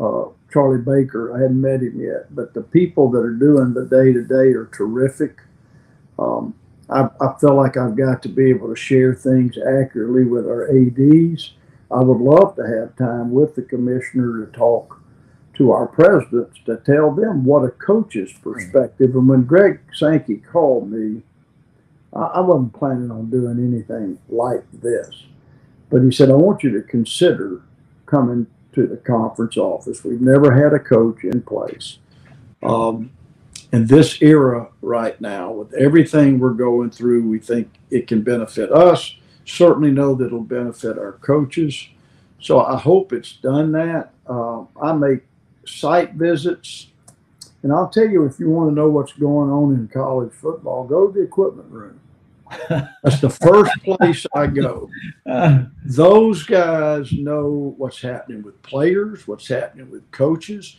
uh, 0.00 0.30
Charlie 0.50 0.78
Baker, 0.78 1.36
I 1.36 1.42
hadn't 1.42 1.60
met 1.60 1.82
him 1.82 2.00
yet, 2.00 2.34
but 2.34 2.54
the 2.54 2.62
people 2.62 3.10
that 3.10 3.18
are 3.18 3.34
doing 3.34 3.74
the 3.74 3.84
day 3.84 4.12
to 4.12 4.24
day 4.24 4.52
are 4.54 4.70
terrific. 4.72 5.38
Um, 6.18 6.54
I, 6.88 7.08
I 7.20 7.38
feel 7.38 7.54
like 7.54 7.76
I've 7.76 7.96
got 7.96 8.22
to 8.22 8.28
be 8.28 8.50
able 8.50 8.68
to 8.68 8.76
share 8.76 9.14
things 9.14 9.56
accurately 9.58 10.24
with 10.24 10.46
our 10.46 10.68
ADs. 10.68 11.52
I 11.90 12.00
would 12.00 12.18
love 12.18 12.56
to 12.56 12.62
have 12.62 12.96
time 12.96 13.30
with 13.30 13.54
the 13.54 13.62
commissioner 13.62 14.44
to 14.44 14.52
talk 14.52 15.00
to 15.54 15.72
our 15.72 15.86
presidents 15.86 16.58
to 16.64 16.78
tell 16.78 17.14
them 17.14 17.44
what 17.44 17.64
a 17.64 17.70
coach's 17.70 18.32
perspective. 18.32 19.14
And 19.14 19.28
when 19.28 19.42
Greg 19.42 19.80
Sankey 19.92 20.38
called 20.38 20.90
me, 20.90 21.22
I, 22.12 22.40
wasn't 22.40 22.72
planning 22.72 23.10
on 23.10 23.30
doing 23.30 23.58
anything 23.58 24.18
like 24.28 24.64
this. 24.72 25.24
But 25.90 26.02
he 26.02 26.10
said, 26.10 26.30
I 26.30 26.34
want 26.34 26.62
you 26.62 26.70
to 26.72 26.82
consider 26.82 27.62
coming 28.06 28.46
to 28.72 28.86
the 28.86 28.96
conference 28.96 29.56
office. 29.56 30.04
We've 30.04 30.20
never 30.20 30.52
had 30.52 30.72
a 30.72 30.78
coach 30.78 31.24
in 31.24 31.42
place. 31.42 31.98
Um, 32.62 33.10
in 33.72 33.86
this 33.86 34.20
era 34.20 34.68
right 34.82 35.20
now, 35.20 35.52
with 35.52 35.72
everything 35.74 36.38
we're 36.38 36.50
going 36.50 36.90
through, 36.90 37.28
we 37.28 37.38
think 37.38 37.70
it 37.90 38.06
can 38.06 38.22
benefit 38.22 38.72
us. 38.72 39.16
Certainly 39.44 39.92
know 39.92 40.14
that 40.14 40.26
it'll 40.26 40.40
benefit 40.40 40.98
our 40.98 41.12
coaches. 41.12 41.88
So 42.40 42.60
I 42.60 42.78
hope 42.78 43.12
it's 43.12 43.34
done 43.34 43.72
that. 43.72 44.12
Uh, 44.26 44.64
I 44.80 44.92
make 44.92 45.22
site 45.66 46.14
visits. 46.14 46.88
And 47.62 47.72
I'll 47.72 47.88
tell 47.88 48.08
you, 48.08 48.24
if 48.24 48.38
you 48.38 48.48
want 48.48 48.70
to 48.70 48.74
know 48.74 48.88
what's 48.88 49.12
going 49.12 49.50
on 49.50 49.74
in 49.74 49.88
college 49.88 50.32
football, 50.32 50.84
go 50.84 51.06
to 51.06 51.12
the 51.12 51.24
equipment 51.24 51.70
room. 51.70 52.00
That's 52.68 53.20
the 53.20 53.30
first 53.30 53.72
place 53.82 54.26
I 54.34 54.46
go. 54.46 54.88
Those 55.84 56.42
guys 56.44 57.12
know 57.12 57.74
what's 57.76 58.00
happening 58.00 58.42
with 58.42 58.60
players, 58.62 59.28
what's 59.28 59.48
happening 59.48 59.90
with 59.90 60.10
coaches. 60.10 60.76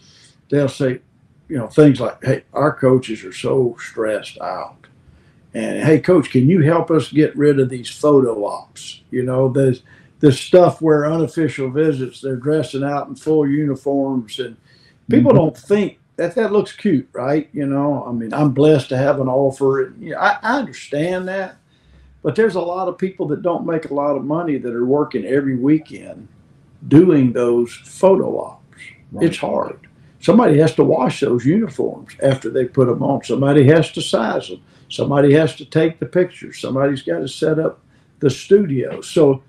They'll 0.50 0.68
say, 0.68 1.02
you 1.48 1.58
know, 1.58 1.68
things 1.68 2.00
like, 2.00 2.24
hey, 2.24 2.44
our 2.54 2.74
coaches 2.74 3.24
are 3.24 3.34
so 3.34 3.76
stressed 3.80 4.40
out. 4.42 4.88
And 5.54 5.84
hey, 5.84 6.00
coach, 6.00 6.30
can 6.30 6.50
you 6.50 6.62
help 6.62 6.92
us 6.92 7.12
get 7.12 7.36
rid 7.36 7.60
of 7.60 7.70
these 7.70 7.90
photo 7.90 8.46
ops? 8.46 9.02
You 9.12 9.24
know, 9.24 9.50
there's 9.50 9.84
this 10.20 10.40
stuff 10.40 10.82
where 10.82 11.12
unofficial 11.12 11.70
visits, 11.70 12.22
they're 12.22 12.38
dressing 12.38 12.84
out 12.84 13.08
in 13.08 13.16
full 13.16 13.48
uniforms 13.48 14.40
and 14.40 14.56
people 15.10 15.32
mm-hmm. 15.32 15.40
don't 15.40 15.58
think 15.58 16.00
that 16.18 16.36
that 16.36 16.52
looks 16.52 16.72
cute, 16.72 17.10
right? 17.14 17.50
You 17.54 17.66
know, 17.66 18.06
I 18.08 18.12
mean, 18.12 18.34
I'm 18.34 18.52
blessed 18.52 18.90
to 18.90 18.98
have 18.98 19.20
an 19.20 19.28
offer. 19.28 19.86
And, 19.86 20.04
you 20.04 20.12
know, 20.12 20.20
I, 20.20 20.38
I 20.42 20.60
understand 20.60 21.28
that. 21.28 21.58
But 22.24 22.36
there's 22.36 22.56
a 22.56 22.62
lot 22.62 22.88
of 22.88 22.98
people 22.98 23.28
that 23.30 23.42
don't 23.42 23.66
make 23.66 23.86
a 23.90 23.94
lot 23.94 24.16
of 24.16 24.24
money 24.24 24.58
that 24.58 24.74
are 24.74 24.86
working 24.86 25.26
every 25.26 25.56
weekend 25.56 26.28
doing 26.88 27.34
those 27.34 27.74
photo 27.74 28.40
ops. 28.40 28.62
Right. 29.12 29.26
It's 29.26 29.38
hard. 29.38 29.88
Somebody 30.20 30.60
has 30.60 30.76
to 30.76 30.84
wash 30.84 31.22
those 31.22 31.46
uniforms 31.46 32.14
after 32.22 32.52
they 32.52 32.66
put 32.66 32.86
them 32.88 33.02
on. 33.02 33.24
Somebody 33.24 33.66
has 33.68 33.92
to 33.94 34.02
size 34.02 34.50
them. 34.50 34.62
Somebody 34.90 35.34
has 35.34 35.56
to 35.56 35.66
take 35.66 36.00
the 36.00 36.06
pictures. 36.06 36.60
Somebody's 36.60 37.02
got 37.02 37.20
to 37.20 37.28
set 37.28 37.58
up 37.58 37.80
the 38.20 38.30
studio. 38.30 39.02
So 39.02 39.42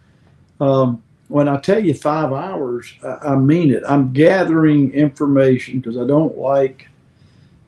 um, 0.60 1.02
when 1.32 1.48
I 1.48 1.58
tell 1.58 1.84
you 1.84 1.94
five 1.94 2.32
hours, 2.32 2.92
I, 3.02 3.36
mean 3.36 3.70
it. 3.70 3.82
I'm 3.86 4.12
gathering 4.12 4.92
information 4.92 5.80
because 5.80 5.98
I 5.98 6.06
don't 6.06 6.36
like 6.36 6.88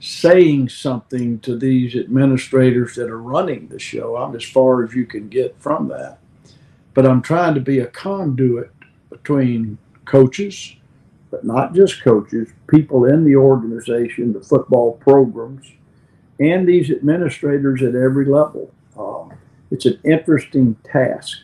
saying 0.01 0.69
something 0.69 1.41
to 1.41 1.57
these 1.57 1.97
administrators 1.97 2.95
that 2.97 3.09
are 3.09 3.23
running 3.23 3.69
the 3.69 3.79
show. 3.79 4.17
I'm 4.17 4.37
as 4.37 4.45
far 4.45 4.85
as 4.85 4.95
you 4.95 5.07
can 5.07 5.29
get 5.29 5.57
from 5.59 5.89
that. 5.89 6.19
But 6.93 7.07
I'm 7.07 7.23
trying 7.23 7.55
to 7.55 7.61
be 7.61 7.81
a 7.81 7.87
conduit 7.87 8.71
between 9.11 9.79
coaches 10.05 10.77
but 11.35 11.45
not 11.45 11.75
just 11.75 12.01
coaches, 12.01 12.49
people 12.69 13.07
in 13.07 13.25
the 13.25 13.35
organization, 13.35 14.33
the 14.33 14.41
football 14.41 14.93
programs, 14.99 15.67
and 16.39 16.69
these 16.69 16.93
administrators 16.93 17.83
at 17.83 17.97
every 17.97 18.25
level. 18.25 18.73
Um, 18.97 19.33
it's 19.73 19.85
an 19.85 19.99
interesting 20.05 20.77
task. 20.85 21.39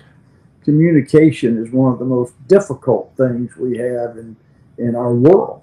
Communication 0.65 1.65
is 1.65 1.73
one 1.73 1.93
of 1.93 1.99
the 1.99 2.05
most 2.05 2.35
difficult 2.49 3.13
things 3.17 3.57
we 3.57 3.79
have 3.79 4.19
in, 4.19 4.37
in 4.79 4.95
our 4.95 5.15
world. 5.15 5.63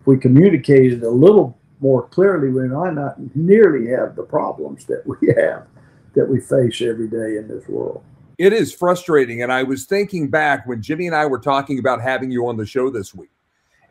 If 0.00 0.06
we 0.06 0.18
communicated 0.18 1.02
a 1.02 1.10
little 1.10 1.56
more 1.80 2.08
clearly, 2.08 2.48
we 2.48 2.68
might 2.68 2.94
not 2.94 3.14
nearly 3.36 3.90
have 3.90 4.16
the 4.16 4.22
problems 4.22 4.84
that 4.86 5.02
we 5.06 5.28
have, 5.36 5.66
that 6.14 6.28
we 6.28 6.40
face 6.40 6.82
every 6.82 7.08
day 7.08 7.36
in 7.36 7.48
this 7.48 7.66
world. 7.68 8.02
It 8.36 8.52
is 8.52 8.72
frustrating. 8.72 9.42
And 9.42 9.52
I 9.52 9.62
was 9.62 9.84
thinking 9.84 10.28
back 10.28 10.66
when 10.66 10.82
Jimmy 10.82 11.06
and 11.06 11.14
I 11.14 11.26
were 11.26 11.38
talking 11.38 11.78
about 11.78 12.00
having 12.00 12.30
you 12.30 12.48
on 12.48 12.56
the 12.56 12.66
show 12.66 12.90
this 12.90 13.14
week 13.14 13.30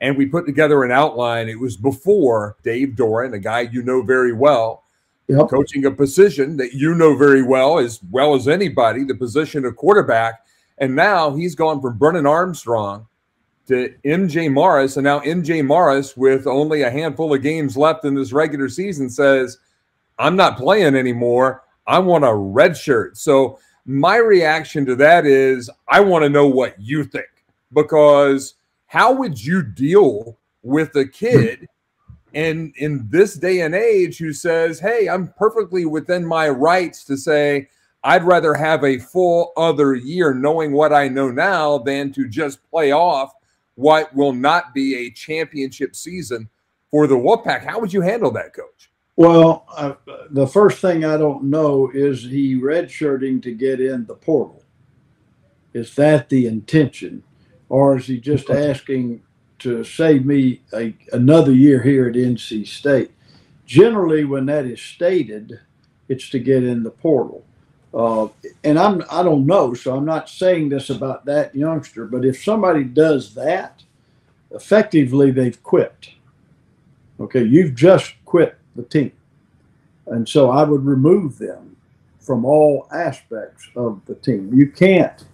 and 0.04 0.18
we 0.18 0.26
put 0.26 0.46
together 0.46 0.84
an 0.84 0.92
outline. 0.92 1.48
It 1.48 1.60
was 1.60 1.78
before 1.78 2.58
Dave 2.62 2.90
Doeren, 2.90 3.34
a 3.34 3.40
guy 3.40 3.62
you 3.62 3.82
know 3.82 4.02
very 4.02 4.34
well, 4.34 4.83
yep. 5.28 5.50
coaching 5.50 5.86
a 5.86 5.92
position 5.92 6.58
that 6.58 6.74
you 6.74 6.96
know 6.96 7.16
very 7.16 7.42
well, 7.42 7.80
as 7.80 8.02
well 8.12 8.36
as 8.36 8.48
anybody, 8.48 9.04
the 9.04 9.16
position 9.16 9.66
of 9.66 9.76
quarterback. 9.76 10.46
And 10.78 10.96
now 10.96 11.36
he's 11.36 11.56
gone 11.56 11.82
from 11.82 11.98
Brennan 11.98 12.26
Armstrong 12.26 13.08
to 13.68 13.94
MJ 14.06 14.52
Morris. 14.52 14.98
And 14.98 15.04
now 15.04 15.20
MJ 15.20 15.66
Morris, 15.66 16.18
with 16.18 16.48
only 16.48 16.82
a 16.82 16.92
handful 16.92 17.34
of 17.34 17.42
games 17.42 17.78
left 17.78 18.06
in 18.06 18.16
this 18.16 18.34
regular 18.34 18.70
season, 18.70 19.10
says, 19.10 19.58
I'm 20.20 20.36
not 20.36 20.58
playing 20.58 20.96
anymore. 20.96 21.64
I 21.88 22.00
want 22.00 22.26
a 22.26 22.34
red 22.34 22.76
shirt. 22.76 23.18
So 23.18 23.60
my 23.86 24.18
reaction 24.18 24.86
to 24.86 24.96
that 24.96 25.26
is 25.26 25.70
I 25.88 26.00
want 26.00 26.24
to 26.24 26.30
know 26.30 26.48
what 26.48 26.80
you 26.80 27.04
think 27.04 27.28
because– 27.72 28.56
how 28.94 29.12
would 29.12 29.44
you 29.44 29.64
deal 29.64 30.38
with 30.62 30.96
a 30.96 31.08
kid 31.08 31.68
in 32.34 32.74
in 32.78 33.08
this 33.10 33.36
day 33.36 33.62
and 33.62 33.76
age 33.76 34.18
who 34.18 34.34
says, 34.34 34.80
"Hey, 34.80 35.08
I'm 35.08 35.34
perfectly 35.38 35.86
within 35.86 36.26
my 36.26 36.50
rights 36.50 37.04
to 37.06 37.18
say 37.18 37.70
I'd 38.04 38.24
rather 38.24 38.54
have 38.54 38.84
a 38.84 39.00
full 39.00 39.54
other 39.56 39.96
year 39.96 40.34
knowing 40.34 40.74
what 40.74 40.94
I 40.94 41.08
know 41.08 41.30
now 41.30 41.78
than 41.78 42.12
to 42.14 42.28
just 42.28 42.60
play 42.70 42.92
off 42.92 43.34
what 43.76 44.14
will 44.16 44.34
not 44.34 44.74
be 44.74 44.96
a 44.96 45.12
championship 45.12 45.96
season 45.96 46.50
for 46.92 47.08
the 47.08 47.16
Wolfpack." 47.16 47.64
How 47.66 47.80
would 47.80 47.94
you 47.94 48.02
handle 48.02 48.32
that, 48.32 48.54
coach? 48.54 48.92
Well, 49.16 49.66
uh, 49.76 49.94
the 50.32 50.48
first 50.48 50.80
thing 50.80 51.06
I 51.06 51.18
don't 51.18 51.44
know 51.44 51.92
is 51.94 52.24
he 52.24 52.56
redshirting 52.56 53.44
to 53.44 53.54
get 53.54 53.80
in 53.80 54.06
the 54.06 54.16
portal. 54.16 54.64
Is 55.74 55.96
that 55.96 56.30
the 56.30 56.48
intention? 56.48 57.24
or 57.74 57.98
is 57.98 58.06
he 58.06 58.20
just 58.20 58.52
asking 58.52 59.20
to 59.64 59.84
save 59.84 60.26
me 60.26 60.62
a, 60.74 60.96
another 61.12 61.52
year 61.52 61.82
here 61.82 62.08
at 62.08 62.16
NC 62.16 62.68
State? 62.68 63.12
Generally, 63.66 64.26
when 64.26 64.46
that 64.48 64.66
is 64.66 64.82
stated, 64.82 65.60
it's 66.10 66.30
to 66.30 66.40
get 66.40 66.64
in 66.64 66.84
the 66.84 66.92
portal. 66.92 67.46
Uh, 67.94 68.28
and 68.64 68.80
I'm 68.80 69.04
I 69.12 69.22
don't 69.22 69.46
know, 69.46 69.74
so 69.74 69.96
I'm 69.96 70.06
not 70.06 70.28
saying 70.28 70.70
this 70.70 70.90
about 70.90 71.26
that 71.26 71.54
youngster. 71.54 72.06
But 72.06 72.26
if 72.26 72.44
somebody 72.44 72.84
does 72.84 73.36
that, 73.36 73.84
effectively 74.52 75.32
they've 75.32 75.62
quit. 75.62 76.10
Okay, 77.20 77.44
you've 77.44 77.76
just 77.76 78.16
quit 78.26 78.58
the 78.76 78.84
team, 78.84 79.12
and 80.08 80.28
so 80.28 80.50
I 80.50 80.64
would 80.64 80.84
remove 80.84 81.38
them 81.38 81.78
from 82.20 82.46
all 82.46 82.88
aspects 82.92 83.70
of 83.76 84.02
the 84.06 84.16
team. 84.16 84.52
You 84.54 84.68
can't 84.68 85.26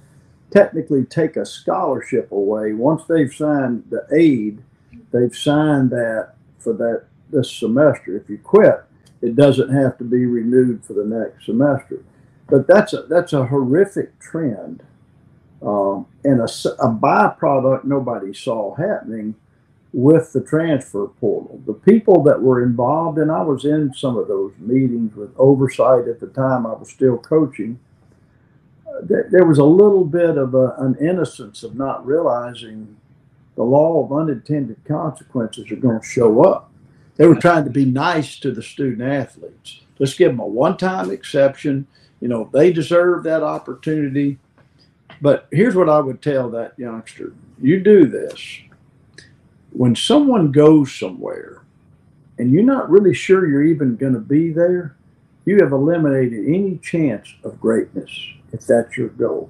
technically 0.51 1.03
take 1.03 1.35
a 1.35 1.45
scholarship 1.45 2.31
away. 2.31 2.73
Once 2.73 3.03
they've 3.05 3.33
signed 3.33 3.85
the 3.89 4.05
aid, 4.11 4.63
they've 5.11 5.35
signed 5.35 5.91
that 5.91 6.33
for 6.57 6.73
that 6.73 7.05
this 7.29 7.51
semester. 7.51 8.15
If 8.17 8.29
you 8.29 8.37
quit, 8.37 8.83
it 9.21 9.35
doesn't 9.35 9.69
have 9.69 9.97
to 9.97 10.03
be 10.03 10.25
renewed 10.25 10.83
for 10.83 10.93
the 10.93 11.05
next 11.05 11.45
semester. 11.45 12.03
But 12.47 12.67
that's 12.67 12.93
a 12.93 13.03
that's 13.03 13.33
a 13.33 13.45
horrific 13.45 14.19
trend, 14.19 14.83
um, 15.61 16.07
and 16.23 16.39
a, 16.39 16.45
a 16.45 16.89
byproduct 16.91 17.83
nobody 17.83 18.33
saw 18.33 18.75
happening 18.75 19.35
with 19.93 20.33
the 20.33 20.41
transfer 20.41 21.07
portal. 21.07 21.61
The 21.65 21.73
people 21.73 22.23
that 22.23 22.41
were 22.41 22.63
involved, 22.63 23.17
and 23.17 23.31
I 23.31 23.41
was 23.41 23.65
in 23.65 23.93
some 23.93 24.17
of 24.17 24.27
those 24.27 24.53
meetings 24.57 25.15
with 25.15 25.31
oversight 25.37 26.07
at 26.07 26.19
the 26.19 26.27
time. 26.27 26.65
I 26.65 26.73
was 26.73 26.89
still 26.89 27.17
coaching 27.17 27.79
there, 29.03 29.45
was 29.45 29.59
a 29.59 29.63
little 29.63 30.03
bit 30.03 30.37
of 30.37 30.53
a, 30.55 30.75
an 30.77 30.95
innocence 30.99 31.63
of 31.63 31.75
not 31.75 32.05
realizing 32.05 32.97
the 33.55 33.63
law 33.63 34.03
of 34.03 34.11
unintended 34.11 34.77
consequences 34.85 35.71
are 35.71 35.75
going 35.75 35.99
to 35.99 36.05
show 36.05 36.43
up. 36.43 36.71
They 37.17 37.27
were 37.27 37.35
trying 37.35 37.65
to 37.65 37.69
be 37.69 37.85
nice 37.85 38.39
to 38.39 38.51
the 38.51 38.63
student 38.63 39.01
athletes. 39.01 39.81
Let's 39.99 40.13
give 40.13 40.31
them 40.31 40.39
a 40.39 40.45
one 40.45 40.77
time 40.77 41.11
exception. 41.11 41.87
You 42.21 42.29
know, 42.29 42.49
they 42.53 42.71
deserve 42.71 43.23
that 43.23 43.43
opportunity. 43.43 44.37
But 45.21 45.47
here's 45.51 45.75
what 45.75 45.89
I 45.89 45.99
would 45.99 46.21
tell 46.21 46.49
that 46.51 46.79
youngster 46.79 47.33
you 47.61 47.81
do 47.81 48.05
this. 48.05 48.59
When 49.71 49.95
someone 49.95 50.51
goes 50.51 50.95
somewhere 50.95 51.63
and 52.37 52.51
you're 52.51 52.63
not 52.63 52.89
really 52.89 53.13
sure 53.13 53.47
you're 53.47 53.63
even 53.63 53.97
going 53.97 54.13
to 54.13 54.19
be 54.19 54.51
there, 54.51 54.95
you 55.45 55.57
have 55.59 55.73
eliminated 55.73 56.47
any 56.47 56.77
chance 56.77 57.33
of 57.43 57.59
greatness 57.59 58.09
if 58.51 58.65
that's 58.65 58.97
your 58.97 59.09
goal. 59.09 59.49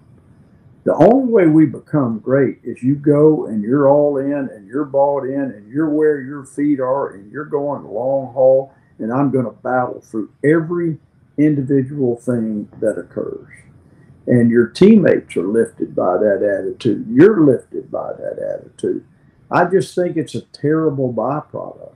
The 0.84 0.96
only 0.96 1.32
way 1.32 1.48
we 1.48 1.66
become 1.66 2.20
great 2.20 2.60
is 2.64 2.82
you 2.82 2.96
go 2.96 3.46
and 3.46 3.62
you're 3.62 3.90
all 3.90 4.18
in 4.18 4.50
and 4.52 4.68
you're 4.68 4.86
bought 4.86 5.26
in 5.26 5.42
and 5.42 5.72
you're 5.72 5.90
where 5.90 6.22
your 6.22 6.46
feet 6.46 6.80
are 6.80 7.10
and 7.14 7.32
you're 7.32 7.46
going 7.46 7.84
long 7.84 8.34
haul 8.34 8.74
and 8.98 9.12
I'm 9.12 9.32
going 9.32 9.46
to 9.46 9.52
battle 9.52 10.02
through 10.02 10.32
every 10.44 10.98
individual 11.38 12.16
thing 12.18 12.70
that 12.80 12.98
occurs. 12.98 13.48
And 14.28 14.52
your 14.52 14.68
teammates 14.68 15.36
are 15.38 15.48
lifted 15.48 15.96
by 15.96 16.18
that 16.18 16.44
attitude. 16.44 17.08
You're 17.10 17.46
lifted 17.46 17.92
by 17.92 18.14
that 18.14 18.40
attitude. 18.40 19.06
I 19.52 19.66
just 19.66 19.96
think 19.96 20.18
it's 20.18 20.36
a 20.36 20.42
terrible 20.42 21.12
byproduct. 21.14 21.94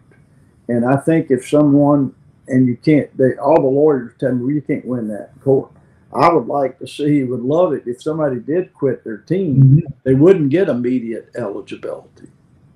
And 0.68 0.86
I 0.86 0.98
think 0.98 1.30
if 1.30 1.48
someone, 1.48 2.16
and 2.48 2.68
you 2.68 2.78
can't, 2.78 3.16
they, 3.18 3.36
all 3.36 3.62
the 3.62 3.68
lawyers 3.68 4.14
tell 4.20 4.34
me, 4.34 4.44
well, 4.44 4.56
you 4.56 4.62
can't 4.62 4.86
win 4.86 5.08
that 5.10 5.32
in 5.36 5.42
court. 5.42 5.72
I 6.16 6.32
would 6.32 6.48
like 6.48 6.80
to 6.80 6.88
see, 6.88 7.24
would 7.24 7.42
love 7.42 7.74
it 7.74 7.84
if 7.88 8.02
somebody 8.02 8.40
did 8.40 8.74
quit 8.74 9.04
their 9.04 9.18
team, 9.18 9.64
mm-hmm. 9.64 9.94
they 10.04 10.14
wouldn't 10.14 10.50
get 10.50 10.70
immediate 10.70 11.30
eligibility 11.36 12.30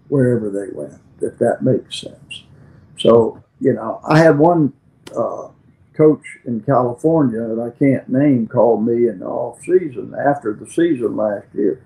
wherever 0.09 0.49
they 0.49 0.73
went, 0.73 1.01
if 1.21 1.37
that 1.37 1.61
makes 1.61 1.99
sense. 1.99 2.43
So, 2.97 3.43
you 3.59 3.73
know, 3.73 4.01
I 4.07 4.19
had 4.19 4.37
one 4.37 4.73
uh, 5.15 5.49
coach 5.93 6.23
in 6.45 6.61
California 6.61 7.39
that 7.41 7.59
I 7.59 7.77
can't 7.77 8.07
name 8.07 8.47
called 8.47 8.85
me 8.85 9.07
in 9.07 9.19
the 9.19 9.25
off 9.25 9.59
season 9.61 10.15
after 10.15 10.53
the 10.53 10.67
season 10.67 11.15
last 11.15 11.47
year. 11.53 11.83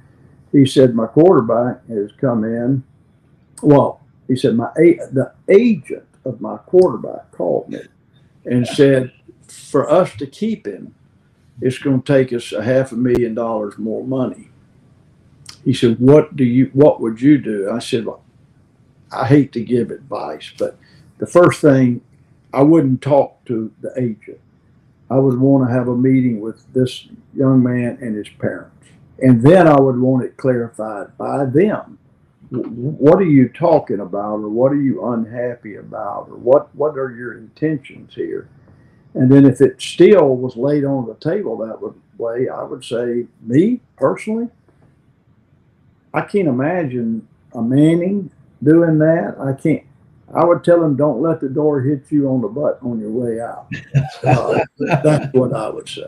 He 0.52 0.66
said 0.66 0.94
my 0.94 1.08
quarterback 1.08 1.88
has 1.88 2.12
come 2.20 2.44
in. 2.44 2.84
Well, 3.64 4.02
he 4.28 4.36
said 4.36 4.56
my 4.56 4.70
the 4.76 5.34
agent 5.48 6.06
of 6.26 6.42
my 6.42 6.58
quarterback 6.58 7.32
called 7.32 7.70
me 7.70 7.80
and 8.46 8.68
said 8.68 9.12
for 9.48 9.90
us 9.90 10.14
to 10.16 10.28
keep 10.28 10.66
him, 10.66 10.94
it's 11.62 11.78
going 11.78 12.02
to 12.02 12.13
take 12.13 12.34
us 12.34 12.52
a 12.52 12.63
half 12.63 12.91
a 12.91 12.95
million 12.95 13.34
dollars 13.36 13.78
more 13.78 14.06
money. 14.06 14.50
He 15.63 15.74
said, 15.74 16.00
"What 16.00 16.36
do 16.36 16.43
you? 16.43 16.71
What 16.74 17.02
would 17.02 17.21
you 17.21 17.38
do?" 17.38 17.69
I 17.71 17.80
said, 17.80 18.06
well, 18.06 18.24
"I 19.12 19.28
hate 19.28 19.52
to 19.54 19.63
give 19.63 19.91
advice, 19.91 20.52
but 20.58 20.78
the 21.19 21.28
first 21.28 21.62
thing 21.62 22.02
I 22.54 22.63
wouldn't 22.63 23.02
talk 23.02 23.43
to 23.45 23.71
the 23.82 23.93
agent. 23.97 24.39
I 25.10 25.17
would 25.17 25.39
want 25.39 25.67
to 25.67 25.74
have 25.74 25.88
a 25.88 25.95
meeting 25.95 26.41
with 26.41 26.71
this 26.74 27.08
young 27.34 27.63
man 27.63 27.97
and 28.02 28.15
his 28.15 28.30
parents. 28.30 28.88
And 29.19 29.41
then 29.41 29.67
I 29.67 29.80
would 29.80 30.00
want 30.00 30.26
it 30.26 30.38
clarified 30.38 31.17
by 31.17 31.45
them. 31.45 31.97
What 32.50 33.19
are 33.19 33.30
you 33.30 33.47
talking 33.50 34.02
about, 34.02 34.38
or 34.38 34.50
what 34.50 34.74
are 34.74 34.82
you 34.82 35.06
unhappy 35.13 35.76
about, 35.76 36.28
or 36.30 36.36
what, 36.36 36.74
what 36.76 36.97
are 36.97 37.12
your 37.12 37.38
intentions 37.38 38.13
here? 38.13 38.50
And 39.13 39.30
then 39.32 39.45
if 39.45 39.60
it 39.62 39.82
still 39.82 40.36
was 40.36 40.56
laid 40.56 40.86
on 40.86 41.06
the 41.06 41.15
table 41.15 41.58
that 41.58 41.80
way, 42.17 42.47
I 42.47 42.63
would 42.63 42.84
say, 42.84 43.26
me 43.41 43.82
personally, 43.97 44.47
I 46.13 46.21
can't 46.21 46.47
imagine 46.47 47.28
a 47.54 47.62
Manning 47.62 48.32
doing 48.63 48.97
that. 49.00 49.36
I 49.39 49.54
can't. 49.54 49.84
I 50.34 50.45
would 50.45 50.63
tell 50.63 50.82
him, 50.84 50.95
don't 50.95 51.21
let 51.21 51.41
the 51.41 51.50
door 51.50 51.82
hit 51.82 52.06
you 52.10 52.30
on 52.30 52.41
the 52.41 52.47
butt 52.47 52.80
on 52.82 53.00
your 53.00 53.12
way 53.12 53.41
out. 53.41 53.67
Uh, 54.24 54.60
that's 54.78 55.34
what 55.34 55.52
I 55.52 55.67
would 55.67 55.89
say. 55.89 56.06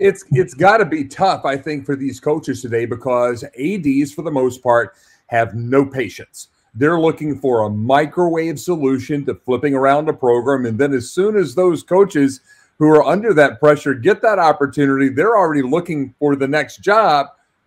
It's 0.00 0.24
it's 0.32 0.52
got 0.52 0.78
to 0.78 0.84
be 0.84 1.04
tough, 1.04 1.44
I 1.44 1.56
think, 1.56 1.86
for 1.86 1.94
these 1.94 2.18
coaches 2.18 2.60
today 2.60 2.86
because 2.86 3.44
ads, 3.44 4.12
for 4.12 4.22
the 4.22 4.32
most 4.32 4.60
part, 4.62 4.96
have 5.28 5.54
no 5.54 5.86
patience. 5.86 6.48
They're 6.74 7.00
looking 7.00 7.38
for 7.38 7.62
a 7.62 7.70
microwave 7.70 8.60
solution 8.60 9.24
to 9.26 9.34
flipping 9.34 9.74
around 9.74 10.08
a 10.08 10.12
program, 10.12 10.66
and 10.66 10.78
then 10.78 10.92
as 10.92 11.10
soon 11.10 11.36
as 11.36 11.54
those 11.54 11.82
coaches 11.82 12.40
who 12.78 12.88
are 12.88 13.04
under 13.04 13.34
that 13.34 13.60
pressure 13.60 13.94
get 13.94 14.22
that 14.22 14.38
opportunity, 14.38 15.08
they're 15.08 15.36
already 15.36 15.62
looking 15.62 16.14
for 16.18 16.36
the 16.36 16.48
next 16.48 16.78
job 16.78 17.26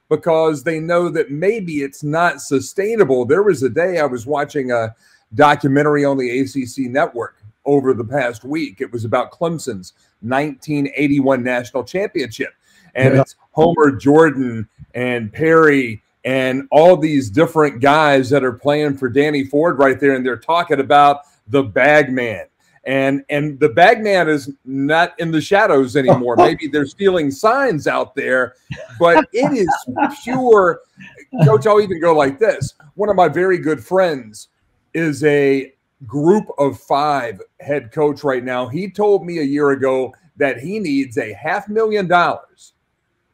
because 0.10 0.64
they 0.64 0.80
know 0.80 1.10
that 1.10 1.32
maybe 1.32 1.84
it's 1.84 2.04
not 2.04 2.42
sustainable. 2.42 3.26
There 3.26 3.44
was 3.44 3.64
a 3.64 3.70
day 3.70 4.00
I 4.00 4.06
was 4.06 4.26
watching 4.26 4.72
a 4.72 4.96
documentary 5.36 6.06
on 6.06 6.18
the 6.18 6.40
ACC 6.40 6.92
network 6.92 7.38
over 7.66 7.94
the 7.94 8.04
past 8.04 8.44
week. 8.44 8.82
It 8.82 8.92
was 8.92 9.06
about 9.06 9.32
Clemson's 9.32 9.94
1981 10.22 11.44
national 11.44 11.84
championship. 11.84 12.54
And 12.96 13.16
yeah. 13.16 13.22
it's 13.22 13.36
Homer 13.52 13.92
Jordan 13.92 14.68
and 14.94 15.32
Perry 15.32 16.04
and 16.26 16.68
all 16.72 16.96
these 16.96 17.30
different 17.30 17.82
guys 17.82 18.30
that 18.30 18.44
are 18.44 18.54
playing 18.54 18.98
for 18.98 19.10
Danny 19.10 19.44
Ford 19.44 19.78
right 19.78 20.00
there. 20.00 20.16
And 20.16 20.26
they're 20.26 20.38
talking 20.38 20.80
about 20.80 21.22
the 21.48 21.64
bag 21.64 22.12
man. 22.12 22.46
And 22.86 23.24
and 23.30 23.58
the 23.60 23.70
bag 23.70 24.04
man 24.04 24.28
is 24.28 24.52
not 24.66 25.18
in 25.20 25.32
the 25.32 25.40
shadows 25.40 25.96
anymore. 25.96 26.36
Maybe 26.38 26.68
they're 26.68 26.86
stealing 26.86 27.32
signs 27.32 27.88
out 27.88 28.14
there, 28.14 28.56
but 29.00 29.26
it 29.32 29.54
is 29.54 29.70
pure. 30.22 30.82
Coach, 31.46 31.66
I'll 31.66 31.82
even 31.82 32.02
go 32.02 32.14
like 32.14 32.40
this. 32.40 32.74
One 32.96 33.10
of 33.10 33.16
my 33.16 33.30
very 33.30 33.58
good 33.58 33.84
friends 33.84 34.50
is 34.94 35.24
a 35.24 35.74
group 36.06 36.46
of 36.58 36.78
five 36.78 37.42
head 37.62 37.92
coach 37.94 38.24
right 38.24 38.44
now. 38.44 38.68
He 38.68 38.90
told 38.90 39.26
me 39.26 39.40
a 39.40 39.44
year 39.44 39.72
ago 39.72 40.14
that 40.36 40.60
he 40.60 40.80
needs 40.80 41.18
a 41.18 41.34
half 41.34 41.70
million 41.70 42.08
dollars 42.08 42.74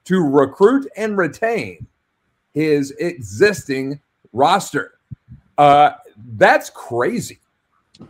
to 0.06 0.22
recruit 0.22 0.88
and 0.96 1.18
retain 1.18 1.88
his 2.60 2.92
existing 3.00 4.00
roster. 4.34 5.00
Uh, 5.58 5.92
that's 6.36 6.70
crazy. 6.70 7.40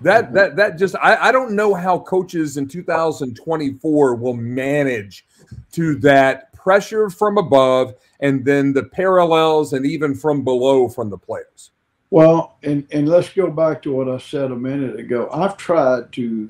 That 0.02 0.34
that 0.34 0.56
that 0.56 0.78
just 0.78 0.96
I, 0.96 1.16
I 1.16 1.32
don't 1.32 1.54
know 1.54 1.74
how 1.74 2.00
coaches 2.00 2.58
in 2.58 2.68
2024 2.68 4.16
will 4.16 4.36
manage 4.36 5.26
to 5.72 5.96
that 6.00 6.54
pressure 6.54 7.10
from 7.10 7.38
above 7.38 7.96
and 8.20 8.46
then 8.46 8.74
the 8.74 8.84
parallels 8.84 9.74
and 9.74 9.86
even 9.86 10.14
from 10.14 10.44
below 10.44 10.88
from 10.88 11.10
the 11.10 11.18
players. 11.18 11.72
Well, 12.12 12.58
and, 12.64 12.88
and 12.92 13.08
let's 13.08 13.30
go 13.30 13.50
back 13.50 13.82
to 13.84 13.94
what 13.94 14.10
I 14.10 14.18
said 14.18 14.52
a 14.52 14.56
minute 14.56 15.00
ago. 15.00 15.30
I've 15.32 15.58
tried 15.58 16.12
to 16.14 16.50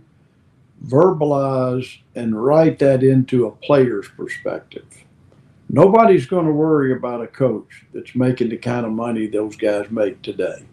verbalize 0.86 2.00
and 2.16 2.42
write 2.42 2.80
that 2.80 3.04
into 3.04 3.48
a 3.48 3.52
player's 3.52 4.08
perspective. 4.10 4.86
Nobody's 5.70 6.26
going 6.26 6.48
to 6.48 6.52
worry 6.52 6.94
about 6.94 7.22
a 7.22 7.28
coach 7.28 7.86
that's 7.94 8.16
making 8.16 8.50
the 8.50 8.58
kind 8.58 8.88
of 8.88 8.92
money 8.92 9.28
those 9.28 9.56
guys 9.56 9.92
make 9.92 10.22
today. 10.24 10.66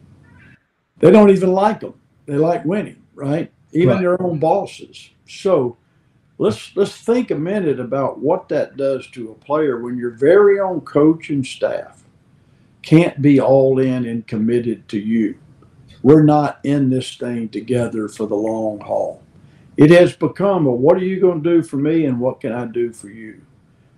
They 0.99 1.11
don't 1.11 1.31
even 1.31 1.53
like 1.53 1.81
them. 1.81 1.95
They 2.25 2.37
like 2.37 2.65
winning, 2.65 3.03
right? 3.15 3.53
Even 3.73 3.89
right. 3.91 4.01
their 4.01 4.23
own 4.23 4.39
bosses. 4.39 5.11
So 5.29 5.77
let's 6.39 6.75
let's 6.77 6.97
think 6.97 7.31
a 7.31 7.35
minute 7.35 7.79
about 7.79 8.21
what 8.21 8.49
that 8.49 8.79
does 8.79 9.07
to 9.09 9.33
a 9.33 9.45
player 9.45 9.83
when 9.83 9.99
your 9.99 10.13
very 10.13 10.61
own 10.61 10.81
coach 10.81 11.29
and 11.29 11.47
staff 11.47 12.03
can't 12.81 13.21
be 13.21 13.39
all 13.39 13.79
in 13.79 14.07
and 14.07 14.27
committed 14.27 14.89
to 14.89 14.99
you. 14.99 15.39
We're 16.03 16.23
not 16.23 16.61
in 16.65 16.89
this 16.89 17.17
thing 17.17 17.51
together 17.51 18.09
for 18.09 18.27
the 18.27 18.37
long 18.37 18.81
haul. 18.81 19.23
It 19.77 19.91
has 19.91 20.17
become 20.17 20.67
a 20.67 20.71
what 20.71 20.97
are 20.97 21.05
you 21.05 21.21
going 21.21 21.43
to 21.43 21.51
do 21.57 21.63
for 21.63 21.77
me 21.77 22.07
and 22.07 22.19
what 22.19 22.41
can 22.41 22.53
I 22.53 22.65
do 22.65 22.93
for 22.93 23.11
you? 23.11 23.43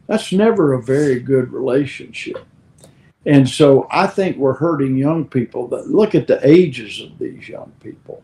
That's 0.09 0.33
never 0.33 0.73
a 0.73 0.83
very 0.83 1.21
good 1.21 1.53
relationship. 1.53 2.45
And 3.27 3.49
so 3.49 3.87
I 3.91 4.07
think 4.07 4.39
we're 4.39 4.55
hurting 4.55 4.97
young 4.97 5.29
people 5.29 5.69
that 5.69 5.89
look 5.89 6.15
at 6.15 6.27
the 6.27 6.41
ages 6.49 7.01
of 7.01 7.19
these 7.19 7.49
young 7.49 7.73
people. 7.81 8.23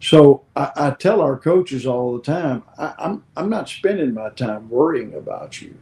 So 0.00 0.42
I, 0.56 0.72
I 0.76 0.90
tell 0.92 1.20
our 1.20 1.36
coaches 1.38 1.86
all 1.86 2.16
the 2.16 2.22
time, 2.22 2.62
I, 2.78 2.86
am 2.86 2.94
I'm, 2.98 3.24
I'm 3.36 3.50
not 3.50 3.68
spending 3.68 4.14
my 4.14 4.30
time 4.30 4.68
worrying 4.70 5.14
about 5.14 5.60
you. 5.60 5.76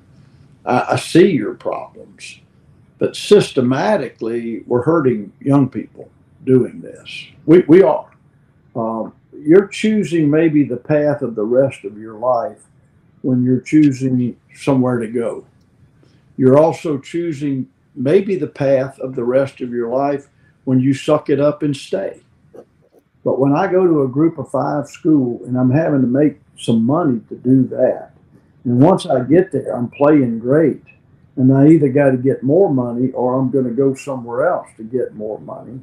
I, 0.67 0.87
I 0.91 0.97
see 0.97 1.31
your 1.31 1.55
problems. 1.55 2.41
But 2.99 3.17
systematically, 3.17 4.65
we're 4.67 4.83
hurting 4.83 5.33
young 5.41 5.69
people 5.69 6.11
doing 6.45 6.81
this. 6.81 7.27
We, 7.47 7.61
we 7.69 7.83
are. 7.83 8.11
Um, 8.75 9.15
you're 9.33 9.69
choosing 9.69 10.31
maybe 10.31 10.65
the 10.65 10.77
path 10.77 11.23
of 11.23 11.35
the 11.35 11.45
rest 11.45 11.85
of 11.85 11.99
your 11.99 12.15
life 12.15 12.65
when 13.25 13.43
you're 13.43 13.61
choosing 13.61 14.37
somewhere 14.55 14.99
to 14.99 15.09
go. 15.09 15.47
You're 16.37 16.59
also 16.59 16.99
choosing 16.99 17.69
maybe 17.95 18.37
the 18.37 18.47
path 18.47 18.99
of 18.99 19.15
the 19.15 19.25
rest 19.25 19.63
of 19.63 19.71
your 19.71 19.89
life 19.89 20.29
when 20.65 20.79
you 20.79 20.93
suck 20.93 21.31
it 21.31 21.41
up 21.41 21.63
and 21.63 21.75
stay. 21.75 22.21
But 23.25 23.41
when 23.41 23.55
I 23.55 23.67
go 23.73 23.87
to 23.87 24.03
a 24.03 24.09
group 24.09 24.37
of 24.37 24.51
five 24.51 24.89
school 24.89 25.41
and 25.47 25.57
I'm 25.57 25.71
having 25.71 26.03
to 26.03 26.07
make 26.07 26.39
some 26.59 26.85
money 26.85 27.21
to 27.31 27.37
do 27.37 27.67
that, 27.69 28.11
and 28.65 28.79
once 28.79 29.07
I 29.07 29.21
get 29.21 29.53
there, 29.53 29.75
I'm 29.75 29.89
playing 29.89 30.39
great 30.39 30.83
and 31.37 31.53
I 31.53 31.69
either 31.69 31.89
got 31.89 32.11
to 32.11 32.19
get 32.19 32.43
more 32.43 32.73
money 32.73 33.11
or 33.13 33.39
I'm 33.39 33.51
going 33.51 33.65
to 33.65 33.71
go 33.71 33.95
somewhere 33.95 34.47
else 34.47 34.69
to 34.77 34.85
get 34.85 35.15
more 35.15 35.41
money, 35.41 35.81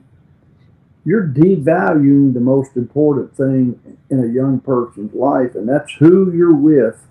you're 1.04 1.28
devaluing 1.28 2.36
the 2.36 2.40
most 2.40 2.76
important 2.76 3.36
thing 3.36 3.98
in 4.12 4.24
a 4.24 4.28
young 4.28 4.60
person's 4.60 5.14
life, 5.16 5.56
and 5.56 5.68
that's 5.68 5.92
who 5.94 6.32
you're 6.32 6.54
with 6.54 7.04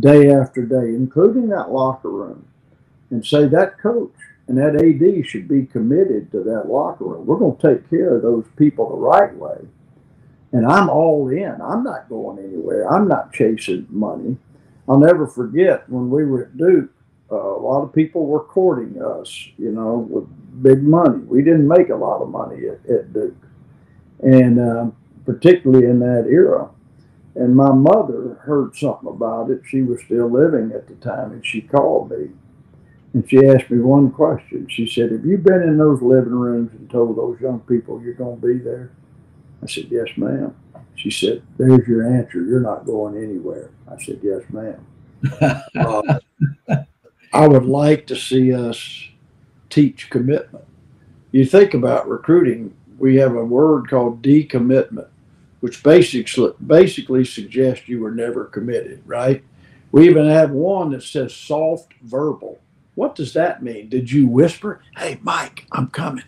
day 0.00 0.30
after 0.30 0.64
day, 0.64 0.94
including 0.94 1.48
that 1.48 1.70
locker 1.70 2.10
room. 2.10 2.46
And 3.10 3.24
say 3.24 3.46
that 3.46 3.78
coach 3.78 4.14
and 4.48 4.58
that 4.58 4.76
AD 4.76 5.26
should 5.26 5.48
be 5.48 5.66
committed 5.66 6.30
to 6.32 6.42
that 6.42 6.68
locker 6.68 7.04
room. 7.04 7.26
We're 7.26 7.38
going 7.38 7.56
to 7.56 7.74
take 7.74 7.88
care 7.88 8.16
of 8.16 8.22
those 8.22 8.44
people 8.56 8.90
the 8.90 8.96
right 8.96 9.34
way. 9.34 9.58
And 10.52 10.66
I'm 10.66 10.88
all 10.88 11.28
in. 11.28 11.60
I'm 11.60 11.82
not 11.82 12.08
going 12.08 12.38
anywhere. 12.38 12.92
I'm 12.92 13.08
not 13.08 13.32
chasing 13.32 13.86
money. 13.90 14.36
I'll 14.88 14.98
never 14.98 15.26
forget 15.26 15.88
when 15.88 16.10
we 16.10 16.24
were 16.24 16.44
at 16.44 16.56
Duke, 16.56 16.90
uh, 17.32 17.36
a 17.36 17.60
lot 17.60 17.82
of 17.82 17.92
people 17.92 18.26
were 18.26 18.44
courting 18.44 19.02
us, 19.02 19.48
you 19.56 19.72
know, 19.72 20.06
with 20.10 20.28
big 20.62 20.82
money. 20.82 21.18
We 21.18 21.42
didn't 21.42 21.66
make 21.66 21.88
a 21.88 21.96
lot 21.96 22.20
of 22.20 22.28
money 22.28 22.68
at, 22.68 22.84
at 22.88 23.12
Duke, 23.12 23.34
and 24.22 24.60
uh, 24.60 24.86
particularly 25.24 25.86
in 25.86 25.98
that 26.00 26.26
era. 26.28 26.68
And 27.36 27.56
my 27.56 27.72
mother 27.72 28.34
heard 28.42 28.76
something 28.76 29.08
about 29.08 29.50
it. 29.50 29.62
She 29.66 29.82
was 29.82 30.00
still 30.02 30.30
living 30.30 30.72
at 30.72 30.86
the 30.86 30.94
time, 30.94 31.32
and 31.32 31.44
she 31.44 31.60
called 31.60 32.10
me. 32.10 32.30
And 33.12 33.28
she 33.28 33.46
asked 33.46 33.70
me 33.70 33.78
one 33.78 34.10
question. 34.10 34.68
She 34.68 34.86
said, 34.86 35.12
Have 35.12 35.24
you 35.24 35.38
been 35.38 35.62
in 35.62 35.78
those 35.78 36.02
living 36.02 36.32
rooms 36.32 36.72
and 36.72 36.90
told 36.90 37.16
those 37.16 37.40
young 37.40 37.60
people 37.60 38.02
you're 38.02 38.14
going 38.14 38.40
to 38.40 38.46
be 38.46 38.58
there? 38.58 38.92
I 39.62 39.66
said, 39.66 39.86
Yes, 39.90 40.08
ma'am. 40.16 40.54
She 40.96 41.10
said, 41.10 41.42
There's 41.56 41.86
your 41.88 42.06
answer. 42.06 42.42
You're 42.44 42.60
not 42.60 42.86
going 42.86 43.16
anywhere. 43.16 43.70
I 43.90 44.02
said, 44.02 44.20
Yes, 44.22 44.42
ma'am. 44.50 44.86
uh, 45.78 46.18
I 47.32 47.48
would 47.48 47.66
like 47.66 48.06
to 48.08 48.16
see 48.16 48.52
us 48.52 49.08
teach 49.70 50.10
commitment. 50.10 50.64
You 51.32 51.44
think 51.44 51.74
about 51.74 52.08
recruiting, 52.08 52.76
we 52.98 53.16
have 53.16 53.34
a 53.34 53.44
word 53.44 53.88
called 53.88 54.22
decommitment, 54.22 55.08
which 55.64 55.82
basically 55.82 56.52
basically 56.66 57.24
suggests 57.24 57.88
you 57.88 57.98
were 57.98 58.10
never 58.10 58.44
committed, 58.44 59.00
right? 59.06 59.42
We 59.92 60.06
even 60.10 60.28
have 60.28 60.50
one 60.50 60.90
that 60.90 61.02
says 61.02 61.34
soft 61.34 61.94
verbal. 62.02 62.60
What 62.96 63.14
does 63.14 63.32
that 63.32 63.62
mean? 63.62 63.88
Did 63.88 64.12
you 64.12 64.26
whisper, 64.26 64.82
"Hey, 64.94 65.18
Mike, 65.22 65.64
I'm 65.72 65.86
coming"? 65.86 66.24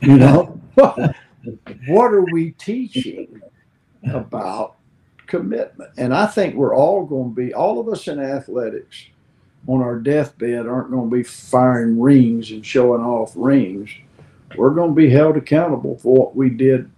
You 0.00 0.18
know, 0.18 0.60
what 0.74 2.14
are 2.14 2.24
we 2.32 2.52
teaching 2.52 3.42
about 4.12 4.76
commitment? 5.26 5.90
And 5.98 6.14
I 6.14 6.26
think 6.26 6.54
we're 6.54 6.76
all 6.76 7.04
going 7.04 7.34
to 7.34 7.34
be, 7.34 7.52
all 7.52 7.80
of 7.80 7.88
us 7.88 8.06
in 8.06 8.20
athletics, 8.20 9.06
on 9.66 9.82
our 9.82 9.98
deathbed 9.98 10.68
aren't 10.68 10.92
going 10.92 11.10
to 11.10 11.16
be 11.16 11.24
firing 11.24 12.00
rings 12.00 12.52
and 12.52 12.64
showing 12.64 13.02
off 13.02 13.32
rings. 13.34 13.90
We're 14.56 14.70
going 14.70 14.90
to 14.90 14.94
be 14.94 15.10
held 15.10 15.36
accountable 15.36 15.98
for 15.98 16.14
what 16.14 16.36
we 16.36 16.48
did 16.48 16.88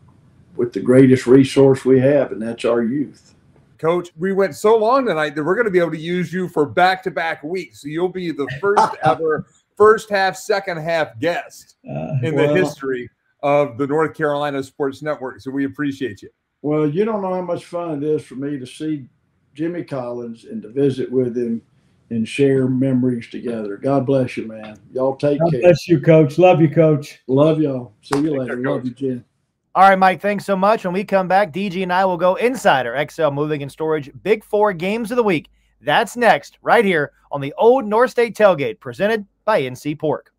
with 0.60 0.74
the 0.74 0.80
greatest 0.80 1.26
resource 1.26 1.86
we 1.86 1.98
have, 1.98 2.32
and 2.32 2.42
that's 2.42 2.66
our 2.66 2.82
youth. 2.82 3.34
Coach, 3.78 4.10
we 4.18 4.34
went 4.34 4.54
so 4.54 4.76
long 4.76 5.06
tonight 5.06 5.34
that 5.34 5.42
we're 5.42 5.54
going 5.54 5.64
to 5.64 5.70
be 5.70 5.78
able 5.78 5.92
to 5.92 5.98
use 5.98 6.34
you 6.34 6.50
for 6.50 6.66
back 6.66 7.02
to 7.04 7.10
back 7.10 7.42
weeks. 7.42 7.80
So 7.80 7.88
you'll 7.88 8.10
be 8.10 8.30
the 8.30 8.46
first 8.60 8.94
ever 9.02 9.46
first 9.78 10.10
half, 10.10 10.36
second 10.36 10.76
half 10.76 11.18
guest 11.18 11.76
uh, 11.90 12.12
in 12.22 12.34
well, 12.34 12.48
the 12.52 12.60
history 12.60 13.08
of 13.42 13.78
the 13.78 13.86
North 13.86 14.14
Carolina 14.14 14.62
Sports 14.62 15.00
Network. 15.00 15.40
So 15.40 15.50
we 15.50 15.64
appreciate 15.64 16.20
you. 16.20 16.28
Well, 16.60 16.86
you 16.86 17.06
don't 17.06 17.22
know 17.22 17.32
how 17.32 17.40
much 17.40 17.64
fun 17.64 18.02
it 18.02 18.06
is 18.06 18.22
for 18.22 18.34
me 18.34 18.58
to 18.58 18.66
see 18.66 19.06
Jimmy 19.54 19.82
Collins 19.82 20.44
and 20.44 20.60
to 20.60 20.68
visit 20.68 21.10
with 21.10 21.38
him 21.38 21.62
and 22.10 22.28
share 22.28 22.68
memories 22.68 23.30
together. 23.30 23.78
God 23.78 24.04
bless 24.04 24.36
you, 24.36 24.46
man. 24.46 24.76
Y'all 24.92 25.16
take 25.16 25.38
God 25.40 25.52
care. 25.52 25.62
Bless 25.62 25.88
you, 25.88 26.02
Coach. 26.02 26.36
Love 26.36 26.60
you, 26.60 26.68
Coach. 26.68 27.20
Love 27.28 27.62
y'all. 27.62 27.94
See 28.02 28.18
you 28.18 28.28
take 28.28 28.40
later. 28.40 28.56
Care, 28.56 28.72
Love 28.72 28.84
you, 28.84 28.90
Jen. 28.90 29.24
All 29.72 29.88
right, 29.88 29.98
Mike. 29.98 30.20
Thanks 30.20 30.44
so 30.44 30.56
much. 30.56 30.84
When 30.84 30.92
we 30.92 31.04
come 31.04 31.28
back, 31.28 31.52
DG 31.52 31.80
and 31.84 31.92
I 31.92 32.04
will 32.04 32.16
go 32.16 32.34
insider 32.34 32.96
our 32.96 33.08
XL 33.08 33.30
Moving 33.30 33.62
and 33.62 33.70
Storage 33.70 34.10
Big 34.24 34.42
Four 34.42 34.72
Games 34.72 35.12
of 35.12 35.16
the 35.16 35.22
Week. 35.22 35.48
That's 35.80 36.16
next, 36.16 36.58
right 36.60 36.84
here 36.84 37.12
on 37.30 37.40
the 37.40 37.54
Old 37.56 37.86
North 37.86 38.10
State 38.10 38.36
Tailgate, 38.36 38.80
presented 38.80 39.24
by 39.44 39.62
NC 39.62 39.96
Pork. 39.96 40.32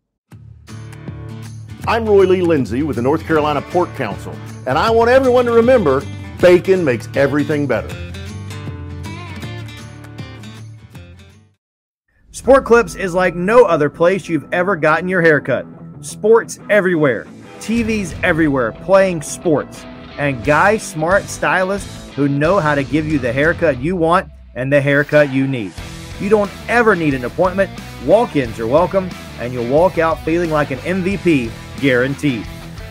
I'm 1.86 2.04
Roy 2.04 2.24
Lee 2.26 2.42
Lindsay 2.42 2.82
with 2.82 2.96
the 2.96 3.02
North 3.02 3.24
Carolina 3.24 3.62
Pork 3.62 3.92
Council, 3.96 4.36
and 4.66 4.76
I 4.76 4.90
want 4.90 5.08
everyone 5.08 5.46
to 5.46 5.52
remember 5.52 6.02
bacon 6.38 6.84
makes 6.84 7.08
everything 7.14 7.66
better. 7.66 7.88
Sport 12.32 12.66
Clips 12.66 12.96
is 12.96 13.14
like 13.14 13.34
no 13.34 13.64
other 13.64 13.88
place 13.88 14.28
you've 14.28 14.52
ever 14.52 14.76
gotten 14.76 15.08
your 15.08 15.22
haircut. 15.22 15.64
Sports 16.02 16.58
everywhere, 16.68 17.26
TVs 17.62 18.20
everywhere, 18.22 18.72
playing 18.72 19.22
sports, 19.22 19.84
and 20.18 20.44
guys, 20.44 20.82
smart 20.82 21.24
stylists 21.24 22.12
who 22.14 22.28
know 22.28 22.58
how 22.58 22.74
to 22.74 22.84
give 22.84 23.06
you 23.06 23.18
the 23.18 23.32
haircut 23.32 23.80
you 23.80 23.96
want 23.96 24.30
and 24.54 24.72
the 24.72 24.80
haircut 24.80 25.32
you 25.32 25.46
need. 25.46 25.72
You 26.20 26.28
don't 26.28 26.50
ever 26.68 26.94
need 26.94 27.14
an 27.14 27.24
appointment. 27.24 27.70
Walk 28.04 28.36
ins 28.36 28.58
are 28.58 28.66
welcome, 28.66 29.08
and 29.38 29.52
you'll 29.52 29.68
walk 29.68 29.98
out 29.98 30.18
feeling 30.24 30.50
like 30.50 30.70
an 30.70 30.78
MVP, 30.80 31.50
guaranteed. 31.80 32.46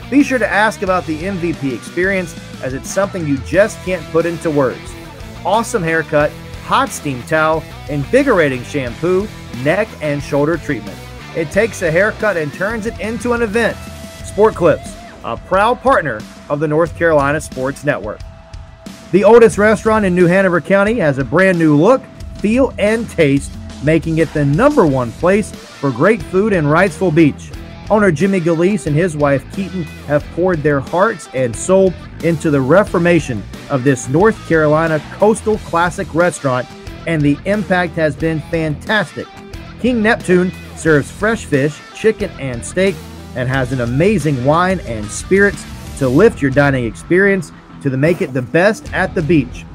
Be 0.09 0.23
sure 0.23 0.39
to 0.39 0.47
ask 0.47 0.81
about 0.81 1.05
the 1.05 1.21
MVP 1.21 1.75
experience, 1.75 2.35
as 2.63 2.73
it's 2.73 2.89
something 2.89 3.27
you 3.27 3.37
just 3.39 3.77
can't 3.85 4.03
put 4.11 4.25
into 4.25 4.49
words. 4.49 4.91
Awesome 5.45 5.83
haircut 5.83 6.31
hot 6.71 6.87
steam 6.87 7.21
towel, 7.23 7.61
invigorating 7.89 8.63
shampoo, 8.63 9.27
neck 9.61 9.89
and 10.01 10.23
shoulder 10.23 10.55
treatment. 10.55 10.97
It 11.35 11.51
takes 11.51 11.81
a 11.81 11.91
haircut 11.91 12.37
and 12.37 12.53
turns 12.53 12.85
it 12.85 12.97
into 13.01 13.33
an 13.33 13.41
event. 13.41 13.77
Sport 14.31 14.55
Clips, 14.55 14.95
a 15.25 15.35
proud 15.35 15.81
partner 15.81 16.21
of 16.49 16.61
the 16.61 16.67
North 16.67 16.95
Carolina 16.95 17.41
Sports 17.41 17.83
Network. 17.83 18.21
The 19.11 19.25
oldest 19.25 19.57
restaurant 19.57 20.05
in 20.05 20.15
New 20.15 20.25
Hanover 20.25 20.61
County 20.61 20.99
has 20.99 21.17
a 21.17 21.25
brand 21.25 21.59
new 21.59 21.75
look, 21.75 22.01
feel, 22.37 22.73
and 22.79 23.09
taste, 23.09 23.51
making 23.83 24.19
it 24.19 24.33
the 24.33 24.45
number 24.45 24.87
one 24.87 25.11
place 25.11 25.53
for 25.53 25.91
great 25.91 26.23
food 26.23 26.53
in 26.53 26.63
Wrightsville 26.63 27.13
Beach. 27.13 27.51
Owner 27.89 28.09
Jimmy 28.09 28.39
Galeese 28.39 28.87
and 28.87 28.95
his 28.95 29.17
wife 29.17 29.43
Keaton 29.53 29.83
have 30.07 30.23
poured 30.33 30.63
their 30.63 30.79
hearts 30.79 31.27
and 31.33 31.53
soul 31.53 31.93
into 32.23 32.49
the 32.49 32.61
reformation 32.61 33.43
of 33.69 33.83
this 33.83 34.07
North 34.07 34.47
Carolina 34.47 35.03
coastal 35.11 35.57
classic 35.57 36.15
restaurant, 36.15 36.65
and 37.05 37.21
the 37.21 37.37
impact 37.43 37.95
has 37.95 38.15
been 38.15 38.39
fantastic. 38.43 39.27
King 39.81 40.01
Neptune 40.01 40.53
serves 40.77 41.11
fresh 41.11 41.43
fish, 41.43 41.77
chicken, 41.93 42.31
and 42.39 42.65
steak, 42.65 42.95
and 43.35 43.47
has 43.47 43.71
an 43.71 43.81
amazing 43.81 44.43
wine 44.45 44.79
and 44.81 45.05
spirits 45.05 45.65
to 45.97 46.07
lift 46.07 46.41
your 46.41 46.51
dining 46.51 46.85
experience 46.85 47.51
to 47.81 47.89
the 47.89 47.97
make 47.97 48.21
it 48.21 48.33
the 48.33 48.41
best 48.41 48.91
at 48.93 49.13
the 49.15 49.21
beach. 49.21 49.65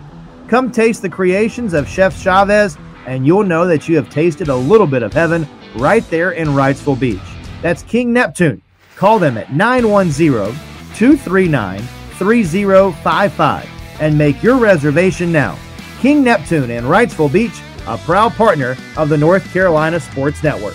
Come 0.49 0.71
taste 0.71 1.03
the 1.03 1.09
creations 1.09 1.75
of 1.75 1.88
Chef 1.88 2.21
Chavez, 2.21 2.77
and 3.07 3.27
you'll 3.27 3.45
know 3.45 3.66
that 3.66 3.88
you 3.88 3.97
have 3.97 4.11
tasted 4.11 4.49
a 4.49 4.57
little 4.57 4.87
bit 4.87 5.03
of 5.03 5.12
heaven 5.12 5.47
right 5.77 6.09
there 6.11 6.33
in 6.33 6.49
Wrightsville 6.49 6.99
Beach. 6.99 7.21
That's 7.62 7.83
King 7.83 8.12
Neptune. 8.12 8.62
Call 8.97 9.19
them 9.19 9.37
at 9.37 9.53
910 9.53 10.55
239 10.95 11.81
3055 11.81 13.69
and 14.01 14.16
make 14.16 14.42
your 14.42 14.57
reservation 14.57 15.33
now. 15.33 15.59
King 16.01 16.23
Neptune 16.23 16.71
in 16.71 16.85
Wrightsville 16.85 17.33
Beach, 17.33 17.61
a 17.87 17.99
proud 17.99 18.33
partner 18.33 18.77
of 18.97 19.09
the 19.09 19.16
North 19.16 19.51
Carolina 19.53 20.01
Sports 20.01 20.42
Network. 20.42 20.75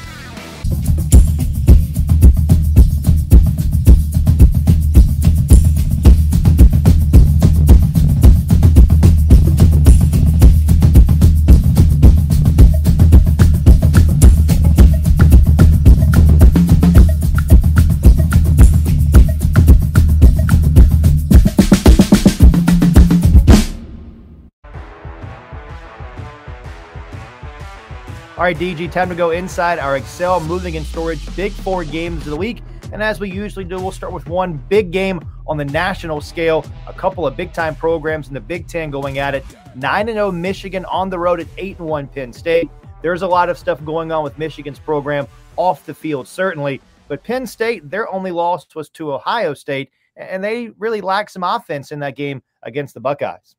All 28.41 28.45
right, 28.45 28.57
DG, 28.57 28.91
time 28.91 29.07
to 29.07 29.13
go 29.13 29.29
inside 29.29 29.77
our 29.77 29.97
Excel 29.97 30.39
moving 30.39 30.75
and 30.75 30.83
storage 30.83 31.23
big 31.35 31.51
four 31.51 31.83
games 31.83 32.23
of 32.23 32.31
the 32.31 32.35
week. 32.35 32.63
And 32.91 33.03
as 33.03 33.19
we 33.19 33.29
usually 33.29 33.63
do, 33.63 33.79
we'll 33.79 33.91
start 33.91 34.11
with 34.13 34.27
one 34.27 34.53
big 34.67 34.89
game 34.89 35.21
on 35.45 35.57
the 35.57 35.65
national 35.65 36.21
scale. 36.21 36.65
A 36.87 36.93
couple 36.93 37.27
of 37.27 37.37
big 37.37 37.53
time 37.53 37.75
programs 37.75 38.29
in 38.29 38.33
the 38.33 38.39
Big 38.39 38.67
Ten 38.67 38.89
going 38.89 39.19
at 39.19 39.35
it. 39.35 39.45
9 39.75 40.07
0 40.07 40.31
Michigan 40.31 40.85
on 40.85 41.11
the 41.11 41.19
road 41.19 41.39
at 41.39 41.45
8 41.59 41.79
1 41.79 42.07
Penn 42.07 42.33
State. 42.33 42.67
There's 43.03 43.21
a 43.21 43.27
lot 43.27 43.49
of 43.49 43.59
stuff 43.59 43.85
going 43.85 44.11
on 44.11 44.23
with 44.23 44.39
Michigan's 44.39 44.79
program 44.79 45.27
off 45.55 45.85
the 45.85 45.93
field, 45.93 46.27
certainly. 46.27 46.81
But 47.09 47.23
Penn 47.23 47.45
State, 47.45 47.91
their 47.91 48.11
only 48.11 48.31
loss 48.31 48.65
was 48.73 48.89
to 48.89 49.13
Ohio 49.13 49.53
State, 49.53 49.91
and 50.15 50.43
they 50.43 50.69
really 50.79 51.01
lacked 51.01 51.29
some 51.29 51.43
offense 51.43 51.91
in 51.91 51.99
that 51.99 52.15
game 52.15 52.41
against 52.63 52.95
the 52.95 53.01
Buckeyes. 53.01 53.55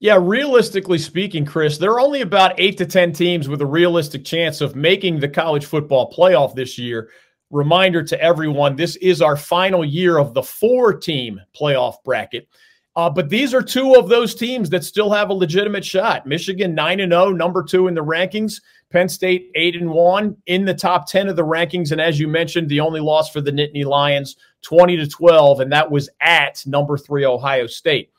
Yeah, 0.00 0.18
realistically 0.20 0.98
speaking, 0.98 1.44
Chris, 1.44 1.76
there 1.76 1.90
are 1.90 2.00
only 2.00 2.20
about 2.20 2.58
eight 2.58 2.78
to 2.78 2.86
10 2.86 3.12
teams 3.12 3.48
with 3.48 3.60
a 3.62 3.66
realistic 3.66 4.24
chance 4.24 4.60
of 4.60 4.76
making 4.76 5.18
the 5.18 5.28
college 5.28 5.64
football 5.64 6.12
playoff 6.12 6.54
this 6.54 6.78
year. 6.78 7.10
Reminder 7.50 8.04
to 8.04 8.20
everyone 8.22 8.76
this 8.76 8.94
is 8.96 9.20
our 9.20 9.36
final 9.36 9.84
year 9.84 10.18
of 10.18 10.34
the 10.34 10.42
four 10.42 10.94
team 10.94 11.40
playoff 11.58 11.96
bracket. 12.04 12.46
Uh, 12.94 13.10
but 13.10 13.28
these 13.28 13.52
are 13.52 13.62
two 13.62 13.94
of 13.94 14.08
those 14.08 14.36
teams 14.36 14.70
that 14.70 14.84
still 14.84 15.10
have 15.10 15.30
a 15.30 15.34
legitimate 15.34 15.84
shot. 15.84 16.26
Michigan 16.26 16.74
9 16.76 17.00
and 17.00 17.12
0, 17.12 17.32
number 17.32 17.64
2 17.64 17.88
in 17.88 17.94
the 17.94 18.04
rankings. 18.04 18.60
Penn 18.90 19.08
State 19.08 19.50
8 19.56 19.76
and 19.76 19.90
1 19.90 20.36
in 20.46 20.64
the 20.64 20.74
top 20.74 21.08
10 21.08 21.28
of 21.28 21.36
the 21.36 21.44
rankings 21.44 21.90
and 21.90 22.00
as 22.00 22.20
you 22.20 22.28
mentioned, 22.28 22.68
the 22.68 22.80
only 22.80 23.00
loss 23.00 23.30
for 23.30 23.40
the 23.40 23.52
Nittany 23.52 23.84
Lions 23.84 24.36
20 24.62 24.96
to 24.96 25.08
12 25.08 25.60
and 25.60 25.72
that 25.72 25.90
was 25.90 26.08
at 26.20 26.62
number 26.66 26.96
3 26.96 27.24
Ohio 27.24 27.66
State. 27.66 28.10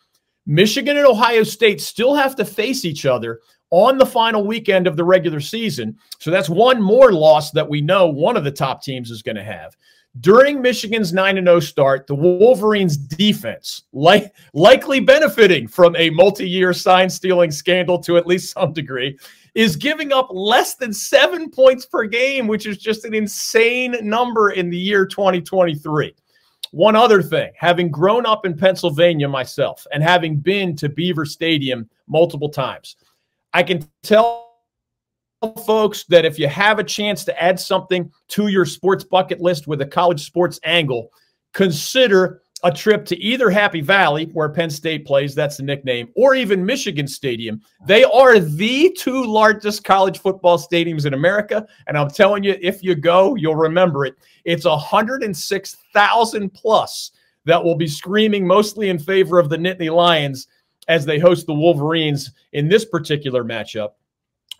Michigan 0.49 0.97
and 0.97 1.05
Ohio 1.05 1.43
State 1.43 1.79
still 1.79 2.15
have 2.15 2.35
to 2.35 2.43
face 2.43 2.83
each 2.83 3.05
other 3.05 3.39
on 3.69 3.99
the 3.99 4.05
final 4.05 4.43
weekend 4.43 4.87
of 4.87 4.97
the 4.97 5.03
regular 5.03 5.39
season. 5.39 5.95
So 6.17 6.31
that's 6.31 6.49
one 6.49 6.81
more 6.81 7.11
loss 7.11 7.51
that 7.51 7.69
we 7.69 7.81
know 7.81 8.07
one 8.07 8.35
of 8.35 8.43
the 8.43 8.49
top 8.49 8.81
teams 8.81 9.11
is 9.11 9.21
going 9.21 9.35
to 9.35 9.43
have. 9.43 9.77
During 10.21 10.59
Michigan's 10.59 11.13
9 11.13 11.35
0 11.35 11.59
start, 11.59 12.07
the 12.07 12.15
Wolverines' 12.15 12.97
defense, 12.97 13.83
like, 13.93 14.33
likely 14.55 14.99
benefiting 14.99 15.67
from 15.67 15.95
a 15.97 16.09
multi 16.09 16.49
year 16.49 16.73
sign 16.73 17.11
stealing 17.11 17.51
scandal 17.51 17.99
to 17.99 18.17
at 18.17 18.25
least 18.25 18.51
some 18.51 18.73
degree, 18.73 19.19
is 19.53 19.75
giving 19.75 20.11
up 20.11 20.29
less 20.31 20.73
than 20.73 20.91
seven 20.91 21.51
points 21.51 21.85
per 21.85 22.05
game, 22.05 22.47
which 22.47 22.65
is 22.65 22.79
just 22.79 23.05
an 23.05 23.13
insane 23.13 23.95
number 24.01 24.49
in 24.49 24.71
the 24.71 24.77
year 24.77 25.05
2023. 25.05 26.15
One 26.71 26.95
other 26.95 27.21
thing, 27.21 27.51
having 27.55 27.89
grown 27.89 28.25
up 28.25 28.45
in 28.45 28.55
Pennsylvania 28.55 29.27
myself 29.27 29.85
and 29.91 30.03
having 30.03 30.37
been 30.37 30.75
to 30.77 30.89
Beaver 30.89 31.25
Stadium 31.25 31.89
multiple 32.07 32.49
times, 32.49 32.95
I 33.53 33.63
can 33.63 33.87
tell 34.03 34.49
folks 35.65 36.03
that 36.05 36.25
if 36.25 36.37
you 36.37 36.47
have 36.47 36.79
a 36.79 36.83
chance 36.83 37.23
to 37.25 37.41
add 37.41 37.59
something 37.59 38.11
to 38.29 38.47
your 38.47 38.65
sports 38.65 39.03
bucket 39.03 39.39
list 39.39 39.67
with 39.67 39.81
a 39.81 39.85
college 39.85 40.25
sports 40.25 40.59
angle, 40.63 41.11
consider 41.53 42.41
a 42.63 42.71
trip 42.71 43.05
to 43.05 43.17
either 43.17 43.49
Happy 43.49 43.81
Valley, 43.81 44.25
where 44.33 44.49
Penn 44.49 44.69
State 44.69 45.05
plays, 45.05 45.33
that's 45.33 45.57
the 45.57 45.63
nickname, 45.63 46.09
or 46.15 46.35
even 46.35 46.65
Michigan 46.65 47.07
Stadium. 47.07 47.61
They 47.87 48.03
are 48.03 48.39
the 48.39 48.95
two 48.97 49.25
largest 49.25 49.83
college 49.83 50.19
football 50.19 50.57
stadiums 50.57 51.05
in 51.05 51.13
America. 51.13 51.65
And 51.87 51.97
I'm 51.97 52.09
telling 52.09 52.43
you, 52.43 52.57
if 52.61 52.83
you 52.83 52.95
go, 52.95 53.35
you'll 53.35 53.55
remember 53.55 54.05
it. 54.05 54.15
It's 54.43 54.65
106,000 54.65 56.49
plus 56.53 57.11
that 57.45 57.63
will 57.63 57.75
be 57.75 57.87
screaming 57.87 58.45
mostly 58.45 58.89
in 58.89 58.99
favor 58.99 59.39
of 59.39 59.49
the 59.49 59.57
Nittany 59.57 59.93
Lions 59.93 60.47
as 60.87 61.05
they 61.05 61.19
host 61.19 61.47
the 61.47 61.53
Wolverines 61.53 62.31
in 62.51 62.67
this 62.67 62.83
particular 62.83 63.43
matchup. 63.43 63.91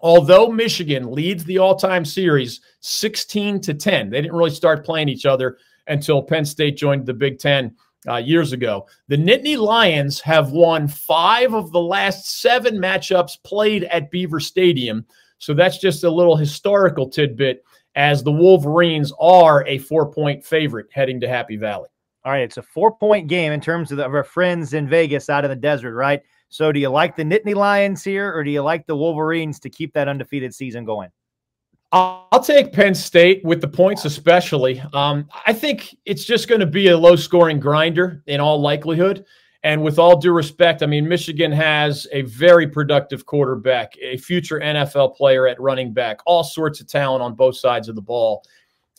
Although 0.02 0.50
Michigan 0.50 1.12
leads 1.12 1.44
the 1.44 1.58
all-time 1.58 2.06
series 2.06 2.62
16 2.80 3.60
to 3.62 3.74
10, 3.74 4.10
they 4.10 4.22
didn't 4.22 4.38
really 4.38 4.50
start 4.52 4.86
playing 4.86 5.10
each 5.10 5.26
other 5.26 5.58
until 5.88 6.24
Penn 6.24 6.46
State 6.46 6.78
joined 6.78 7.06
the 7.06 7.14
Big 7.14 7.40
Ten 7.40 7.76
uh, 8.08 8.18
years 8.18 8.54
ago. 8.54 8.88
The 9.08 9.18
Nittany 9.18 9.58
Lions 9.58 10.20
have 10.22 10.52
won 10.52 10.88
five 10.88 11.54
of 11.54 11.72
the 11.72 11.82
last 11.82 12.42
seven 12.42 12.78
matchups 12.78 13.42
played 13.44 13.86
at 13.86 14.12
Beaver 14.12 14.40
Stadium. 14.40 15.06
So 15.38 15.54
that's 15.54 15.78
just 15.78 16.04
a 16.04 16.10
little 16.10 16.36
historical 16.36 17.10
tidbit 17.10 17.64
as 17.96 18.24
the 18.24 18.32
Wolverines 18.32 19.12
are 19.20 19.66
a 19.68 19.78
four 19.80 20.12
point 20.12 20.44
favorite 20.46 20.88
heading 20.92 21.20
to 21.22 21.28
Happy 21.28 21.58
Valley. 21.58 21.90
All 22.26 22.32
right, 22.32 22.42
it's 22.42 22.58
a 22.58 22.62
four 22.62 22.92
point 22.96 23.28
game 23.28 23.52
in 23.52 23.62
terms 23.62 23.92
of, 23.92 23.98
the, 23.98 24.06
of 24.06 24.14
our 24.14 24.24
friends 24.24 24.74
in 24.74 24.88
Vegas 24.88 25.30
out 25.30 25.46
in 25.46 25.50
the 25.50 25.56
desert, 25.56 25.96
right? 25.96 26.22
So 26.50 26.72
do 26.72 26.80
you 26.80 26.90
like 26.90 27.16
the 27.16 27.24
Nittany 27.24 27.56
Lions 27.56 28.04
here 28.04 28.34
or 28.34 28.44
do 28.44 28.52
you 28.52 28.62
like 28.62 28.86
the 28.88 28.96
Wolverines 28.96 29.60
to 29.62 29.70
keep 29.70 29.94
that 29.94 30.08
undefeated 30.08 30.54
season 30.54 30.84
going? 30.84 31.10
I'll 31.92 32.44
take 32.44 32.72
Penn 32.72 32.94
State 32.94 33.44
with 33.44 33.62
the 33.62 33.68
points, 33.68 34.06
especially. 34.06 34.80
Um, 34.94 35.28
I 35.48 35.54
think 35.54 35.96
it's 36.06 36.24
just 36.24 36.48
going 36.48 36.60
to 36.60 36.68
be 36.68 36.90
a 36.90 36.98
low 36.98 37.16
scoring 37.16 37.60
grinder 37.60 38.22
in 38.28 38.40
all 38.40 38.62
likelihood. 38.62 39.26
And 39.64 39.84
with 39.84 40.00
all 40.00 40.18
due 40.18 40.32
respect, 40.32 40.84
I 40.84 40.86
mean, 40.86 41.08
Michigan 41.08 41.52
has 41.52 42.08
a 42.14 42.22
very 42.22 42.68
productive 42.68 43.26
quarterback, 43.26 43.94
a 44.02 44.18
future 44.18 44.60
NFL 44.60 45.16
player 45.16 45.48
at 45.48 45.60
running 45.60 45.92
back, 45.92 46.20
all 46.26 46.44
sorts 46.44 46.80
of 46.80 46.88
talent 46.88 47.24
on 47.24 47.34
both 47.34 47.58
sides 47.58 47.90
of 47.90 47.96
the 47.96 48.02
ball. 48.02 48.44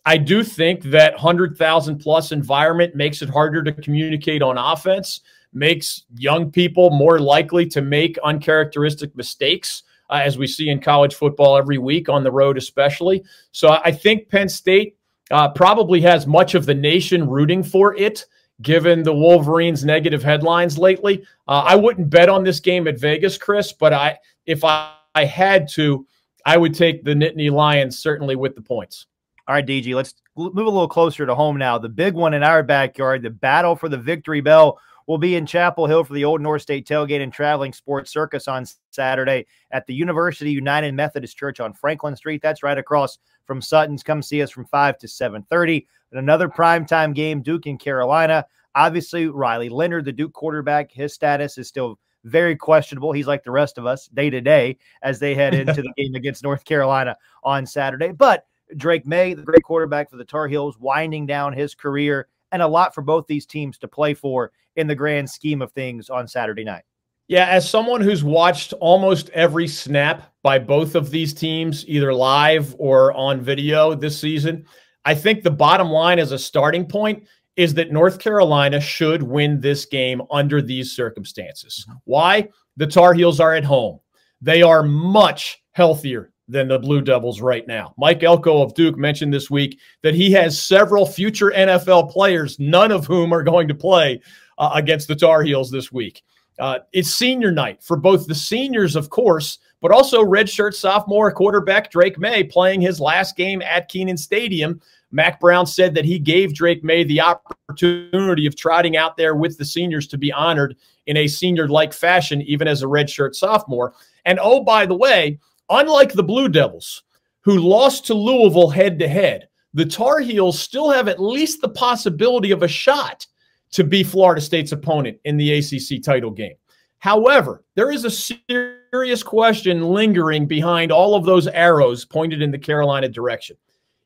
I 0.05 0.17
do 0.19 0.43
think 0.43 0.83
that 0.85 1.13
100,000 1.13 1.99
plus 1.99 2.33
environment 2.33 2.95
makes 2.95 3.23
it 3.23 3.31
harder 3.31 3.63
to 3.63 3.73
communicate 3.73 4.43
on 4.43 4.59
offense, 4.59 5.21
makes 5.53 6.05
young 6.17 6.51
people 6.51 6.91
more 6.91 7.21
likely 7.21 7.67
to 7.67 7.81
make 7.81 8.19
uncharacteristic 8.25 9.17
mistakes 9.17 9.85
uh, 10.11 10.21
as 10.23 10.37
we 10.37 10.47
see 10.47 10.69
in 10.69 10.81
college 10.81 11.15
football 11.15 11.57
every 11.57 11.79
week 11.79 12.09
on 12.09 12.25
the 12.25 12.33
road, 12.33 12.59
especially. 12.59 13.25
So 13.53 13.79
I 13.83 13.93
think 13.93 14.29
Penn 14.29 14.49
State 14.49 14.97
uh, 15.31 15.49
probably 15.51 16.01
has 16.03 16.27
much 16.27 16.55
of 16.55 16.67
the 16.67 16.75
nation 16.75 17.29
rooting 17.29 17.63
for 17.63 17.97
it, 17.97 18.27
given 18.63 19.03
the 19.03 19.15
Wolverines' 19.15 19.85
negative 19.85 20.23
headlines 20.23 20.77
lately. 20.77 21.25
Uh, 21.47 21.63
I 21.65 21.77
wouldn't 21.77 22.11
bet 22.11 22.29
on 22.29 22.45
this 22.45 22.61
game 22.61 22.89
at 22.89 22.99
Vegas, 22.99 23.39
Chris, 23.39 23.73
but 23.73 23.93
I 23.93 24.19
if 24.47 24.65
I, 24.65 24.93
I 25.15 25.25
had 25.25 25.69
to, 25.71 26.07
I 26.45 26.57
would 26.57 26.75
take 26.75 27.05
the 27.05 27.15
Nittany 27.15 27.51
Lions 27.51 27.99
certainly 27.99 28.37
with 28.37 28.55
the 28.55 28.63
points. 28.63 29.07
All 29.47 29.55
right, 29.55 29.67
DG, 29.67 29.95
let's 29.95 30.15
move 30.37 30.57
a 30.57 30.63
little 30.63 30.89
closer 30.89 31.27
to 31.27 31.35
home 31.35 31.57
now. 31.57 31.79
The 31.79 31.89
big 31.89 32.15
one 32.15 32.35
in 32.35 32.43
our 32.43 32.63
backyard, 32.63 33.23
the 33.23 33.31
battle 33.31 33.77
for 33.77 33.89
the 33.89 33.99
victory 33.99 34.41
bell 34.41 34.79
will 35.11 35.19
be 35.19 35.35
in 35.35 35.45
Chapel 35.45 35.89
Hill 35.89 36.05
for 36.05 36.13
the 36.13 36.25
Old 36.25 36.41
North 36.41 36.63
State 36.63 36.87
Tailgate 36.87 37.21
and 37.21 37.33
Traveling 37.33 37.73
Sports 37.73 38.13
Circus 38.13 38.47
on 38.47 38.65
Saturday 38.93 39.45
at 39.73 39.85
the 39.89 39.93
University 39.93 40.53
United 40.53 40.95
Methodist 40.95 41.37
Church 41.37 41.59
on 41.59 41.73
Franklin 41.73 42.15
Street. 42.15 42.41
That's 42.41 42.63
right 42.63 42.79
across 42.79 43.19
from 43.45 43.61
Sutton's. 43.61 44.05
Come 44.05 44.23
see 44.23 44.41
us 44.41 44.53
from 44.53 44.67
5 44.67 44.99
to 44.99 45.09
7.30. 45.09 45.85
And 46.13 46.21
another 46.21 46.49
primetime 46.49 47.13
game, 47.13 47.43
Duke 47.43 47.67
and 47.67 47.81
Carolina. 47.81 48.47
Obviously, 48.77 49.27
Riley 49.27 49.69
Leonard, 49.69 50.05
the 50.05 50.13
Duke 50.13 50.33
quarterback, 50.33 50.93
his 50.93 51.13
status 51.13 51.59
is 51.59 51.67
still 51.67 51.99
very 52.23 52.55
questionable. 52.55 53.11
He's 53.11 53.27
like 53.27 53.43
the 53.43 53.51
rest 53.51 53.79
of 53.79 53.87
us 53.87 54.07
day 54.07 54.31
to 54.31 54.41
day 54.41 54.79
as 55.03 55.19
they 55.19 55.35
head 55.35 55.55
into 55.69 55.83
the 55.83 55.93
game 55.97 56.15
against 56.15 56.45
North 56.45 56.65
Carolina 56.65 57.17
on 57.43 57.67
Saturday. 57.67 58.13
But 58.13 58.47
Drake 58.77 59.09
Maye, 59.09 59.35
the 59.35 59.43
great 59.43 59.65
quarterback 59.65 60.09
for 60.09 60.19
the 60.19 60.25
Tar 60.25 60.47
Heels, 60.47 60.79
winding 60.79 61.27
down 61.27 61.53
his 61.53 61.75
career 61.75 62.29
and 62.53 62.63
a 62.63 62.69
lot 62.69 62.95
for 62.95 63.03
both 63.03 63.27
these 63.27 63.47
teams 63.47 63.79
to 63.79 63.89
play 63.89 64.15
for 64.15 64.53
in 64.77 64.87
the 64.87 64.95
grand 64.95 65.29
scheme 65.29 65.63
of 65.63 65.73
things 65.73 66.11
on 66.11 66.29
Saturday 66.29 66.65
night. 66.65 66.83
Yeah, 67.29 67.47
as 67.47 67.69
someone 67.69 68.01
who's 68.01 68.25
watched 68.25 68.73
almost 68.81 69.31
every 69.31 69.69
snap 69.69 70.33
by 70.43 70.59
both 70.59 70.97
of 70.97 71.11
these 71.11 71.33
teams, 71.33 71.85
either 71.87 72.13
live 72.13 72.75
or 72.79 73.13
on 73.13 73.41
video 73.41 73.95
this 73.95 74.19
season, 74.19 74.67
I 75.05 75.15
think 75.15 75.43
the 75.43 75.51
bottom 75.51 75.91
line 75.91 76.19
as 76.19 76.33
a 76.33 76.39
starting 76.39 76.87
point 76.87 77.29
is 77.57 77.75
that 77.75 77.93
North 77.93 78.19
Carolina 78.19 78.81
should 78.81 79.23
win 79.23 79.61
this 79.61 79.87
game 79.87 80.23
under 80.31 80.61
these 80.61 80.93
circumstances. 80.93 81.85
Mm-hmm. 81.89 81.99
Why? 82.05 82.49
The 82.77 82.87
Tar 82.87 83.15
Heels 83.15 83.39
are 83.39 83.55
at 83.55 83.65
home. 83.65 84.01
They 84.41 84.63
are 84.63 84.83
much 84.83 85.63
healthier 85.73 86.33
than 86.51 86.69
the 86.69 86.79
Blue 86.79 87.01
Devils 87.01 87.41
right 87.41 87.67
now. 87.67 87.95
Mike 87.97 88.23
Elko 88.23 88.63
of 88.63 88.75
Duke 88.75 88.97
mentioned 88.97 89.33
this 89.33 89.51
week 89.51 89.79
that 90.03 90.15
he 90.15 90.31
has 90.33 90.61
several 90.61 91.07
future 91.07 91.53
NFL 91.55 92.11
players, 92.11 92.59
none 92.59 92.91
of 92.93 93.07
whom 93.07 93.33
are 93.33 93.43
going 93.43 93.69
to 93.69 93.75
play 93.75 94.21
uh, 94.59 94.71
against 94.75 95.09
the 95.09 95.17
Tar 95.17 95.43
Heels 95.43 95.71
this 95.71 95.93
week. 95.93 96.23
Uh, 96.59 96.81
it's 96.93 97.11
senior 97.11 97.51
night 97.51 97.83
for 97.83 97.97
both 97.97 98.27
the 98.27 98.35
seniors, 98.35 98.97
of 98.97 99.09
course, 99.09 99.59
but 99.81 99.93
also 99.93 100.23
redshirt 100.23 100.75
sophomore 100.75 101.33
quarterback 101.33 101.91
Drake 101.91 102.19
Maye 102.19 102.45
playing 102.45 102.83
his 102.83 103.01
last 103.01 103.37
game 103.37 103.63
at 103.63 103.89
Kenan 103.89 104.19
Stadium. 104.19 104.81
Mack 105.11 105.41
Brown 105.41 105.67
said 105.67 105.95
that 105.95 106.05
he 106.05 106.19
gave 106.19 106.55
Drake 106.55 106.85
Maye 106.85 107.05
the 107.05 107.21
opportunity 107.21 108.47
of 108.47 108.57
trotting 108.57 108.97
out 108.97 109.17
there 109.17 109.35
with 109.35 109.57
the 109.57 109.65
seniors 109.65 110.07
to 110.09 110.19
be 110.19 110.33
honored 110.33 110.77
in 111.07 111.17
a 111.17 111.27
senior 111.27 111.67
like 111.67 111.93
fashion, 111.93 112.43
even 112.43 112.69
as 112.69 112.83
a 112.83 112.87
redshirt 112.87 113.35
sophomore. 113.35 113.95
And 114.25 114.39
oh, 114.41 114.63
by 114.63 114.87
the 114.87 114.95
way, 114.95 115.39
unlike 115.71 116.13
the 116.13 116.23
Blue 116.23 116.49
Devils, 116.49 117.03
who 117.43 117.59
lost 117.59 118.07
to 118.07 118.15
Louisville 118.15 118.71
head 118.71 118.99
to 118.99 119.09
head, 119.09 119.49
the 119.73 119.87
Tar 119.87 120.21
Heels 120.21 120.59
still 120.59 120.91
have 120.91 121.09
at 121.09 121.23
least 121.23 121.61
the 121.61 121.69
possibility 121.69 122.51
of 122.51 122.63
a 122.63 122.69
shot 122.69 123.27
to 123.73 123.85
be 123.85 124.03
Florida 124.03 124.41
State's 124.41 124.73
opponent 124.73 125.19
in 125.25 125.37
the 125.37 125.53
ACC 125.59 126.03
title 126.03 126.31
game. 126.31 126.57
However, 126.99 127.65
there 127.77 127.91
is 127.91 128.05
a 128.05 128.11
serious 128.11 129.23
question 129.23 129.83
lingering 129.83 130.47
behind 130.47 130.93
all 130.93 131.15
of 131.15 131.25
those 131.25 131.47
arrows 131.47 132.05
pointed 132.05 132.43
in 132.43 132.51
the 132.51 132.59
Carolina 132.59 133.09
direction. 133.09 133.57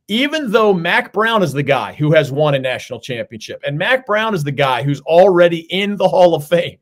Even 0.06 0.52
though 0.52 0.74
Mack 0.74 1.12
Brown 1.14 1.42
is 1.42 1.52
the 1.52 1.62
guy 1.62 1.94
who 1.94 2.12
has 2.12 2.30
won 2.30 2.54
a 2.54 2.58
national 2.58 3.00
championship, 3.00 3.62
and 3.66 3.78
Mack 3.78 4.06
Brown 4.06 4.34
is 4.34 4.44
the 4.44 4.52
guy 4.52 4.82
who's 4.82 5.00
already 5.02 5.60
in 5.72 5.96
the 5.96 6.06
Hall 6.06 6.34
of 6.34 6.46
Fame, 6.46 6.78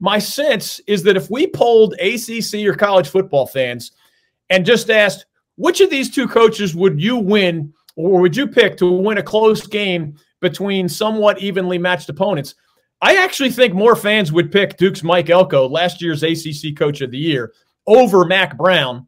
my 0.00 0.18
sense 0.18 0.80
is 0.86 1.02
that 1.02 1.16
if 1.16 1.30
we 1.30 1.46
polled 1.46 1.94
ACC 1.94 2.66
or 2.66 2.74
college 2.74 3.08
football 3.08 3.46
fans 3.46 3.92
and 4.50 4.64
just 4.64 4.90
asked, 4.90 5.26
which 5.56 5.80
of 5.80 5.90
these 5.90 6.10
two 6.10 6.28
coaches 6.28 6.74
would 6.74 7.00
you 7.00 7.16
win 7.16 7.72
or 7.96 8.20
would 8.20 8.36
you 8.36 8.46
pick 8.46 8.76
to 8.76 8.90
win 8.90 9.18
a 9.18 9.22
close 9.22 9.66
game 9.66 10.16
between 10.40 10.88
somewhat 10.88 11.40
evenly 11.40 11.78
matched 11.78 12.08
opponents, 12.08 12.54
I 13.02 13.16
actually 13.16 13.50
think 13.50 13.74
more 13.74 13.96
fans 13.96 14.32
would 14.32 14.52
pick 14.52 14.76
Duke's 14.76 15.02
Mike 15.02 15.30
Elko, 15.30 15.68
last 15.68 16.00
year's 16.00 16.22
ACC 16.22 16.76
Coach 16.76 17.00
of 17.00 17.10
the 17.10 17.18
Year, 17.18 17.52
over 17.86 18.24
Mack 18.24 18.56
Brown 18.56 19.06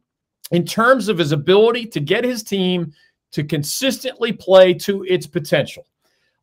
in 0.51 0.65
terms 0.65 1.07
of 1.07 1.17
his 1.17 1.31
ability 1.31 1.85
to 1.87 1.99
get 1.99 2.23
his 2.23 2.43
team 2.43 2.93
to 3.31 3.43
consistently 3.43 4.31
play 4.31 4.73
to 4.73 5.03
its 5.03 5.27
potential, 5.27 5.85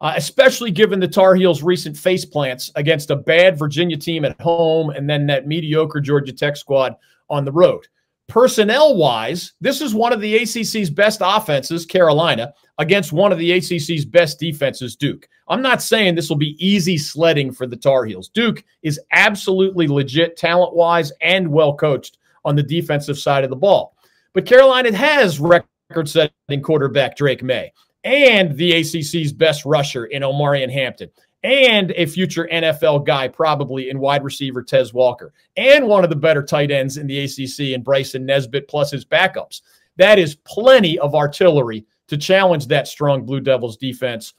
uh, 0.01 0.13
especially 0.17 0.71
given 0.71 1.01
the 1.01 1.09
Tar 1.09 1.35
Heels' 1.35 1.63
recent 1.63 1.97
face 1.97 2.25
plants 2.25 2.71
against 2.77 3.11
a 3.11 3.17
bad 3.17 3.59
Virginia 3.59 3.97
team 3.97 4.25
at 4.25 4.41
home 4.41 4.91
and 4.91 5.09
then 5.09 5.27
that 5.27 5.49
mediocre 5.49 6.01
Georgia 6.01 6.33
Tech 6.33 6.57
squad 6.57 6.95
on 7.29 7.45
the 7.45 7.53
road. 7.53 7.87
Personnel 8.29 8.97
wise, 8.97 9.53
this 9.61 9.81
is 9.81 9.95
one 9.95 10.13
of 10.13 10.21
the 10.21 10.39
ACC's 10.39 10.91
best 10.91 11.21
offenses, 11.25 11.87
Carolina, 11.87 12.53
against 12.79 13.13
one 13.13 13.31
of 13.31 13.39
the 13.39 13.53
ACC's 13.53 14.05
best 14.05 14.41
defenses, 14.41 14.97
Duke. 14.97 15.29
I'm 15.49 15.63
not 15.63 15.81
saying 15.81 16.15
this 16.15 16.29
will 16.29 16.37
be 16.37 16.57
easy 16.59 16.99
sledding 16.99 17.53
for 17.53 17.69
the 17.69 17.77
Tar 17.77 18.05
Heels. 18.05 18.29
Duke 18.29 18.65
is 18.83 19.01
absolutely 19.13 19.87
legit 19.87 20.37
talent 20.37 20.75
wise 20.75 21.13
and 21.21 21.49
well 21.49 21.75
coached 21.75 22.19
on 22.45 22.57
the 22.57 22.63
defensive 22.63 23.19
side 23.19 23.45
of 23.45 23.51
the 23.51 23.57
ball. 23.57 23.97
But 24.33 24.45
Carolina 24.45 24.95
has 24.97 25.39
record 25.39 26.09
setting 26.09 26.63
quarterback 26.63 27.17
Drake 27.17 27.45
Maye 27.45 27.73
and 28.03 28.57
the 28.57 28.73
ACC's 28.73 29.33
best 29.33 29.65
rusher 29.65 30.07
in 30.07 30.23
Omarion 30.23 30.71
Hampton 30.71 31.11
and 31.47 31.93
a 31.93 32.07
future 32.07 32.49
NFL 32.53 33.07
guy, 33.07 33.29
probably 33.29 33.89
in 33.89 34.01
wide 34.01 34.25
receiver 34.25 34.65
Tez 34.65 34.93
Walker, 34.93 35.33
and 35.57 35.87
one 35.87 36.03
of 36.03 36.11
the 36.11 36.17
better 36.17 36.43
tight 36.43 36.73
ends 36.73 36.97
in 36.97 37.07
the 37.07 37.21
ACC 37.21 37.73
in 37.73 37.85
Bryson 37.85 38.27
Nesbitt, 38.27 38.67
plus 38.67 38.91
his 38.91 39.05
backups. 39.05 39.61
That 39.97 40.19
is 40.19 40.35
plenty 40.35 40.99
of 40.99 41.15
artillery 41.15 41.87
to 42.09 42.17
challenge 42.17 42.67
that 42.67 42.89
strong 42.89 43.25
Blue 43.25 43.39
Devils 43.39 43.77
defense, 43.77 44.35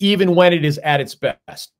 even 0.00 0.34
when 0.34 0.52
it 0.52 0.64
is 0.64 0.78
at 0.78 1.00
its 1.00 1.14
best. 1.14 1.70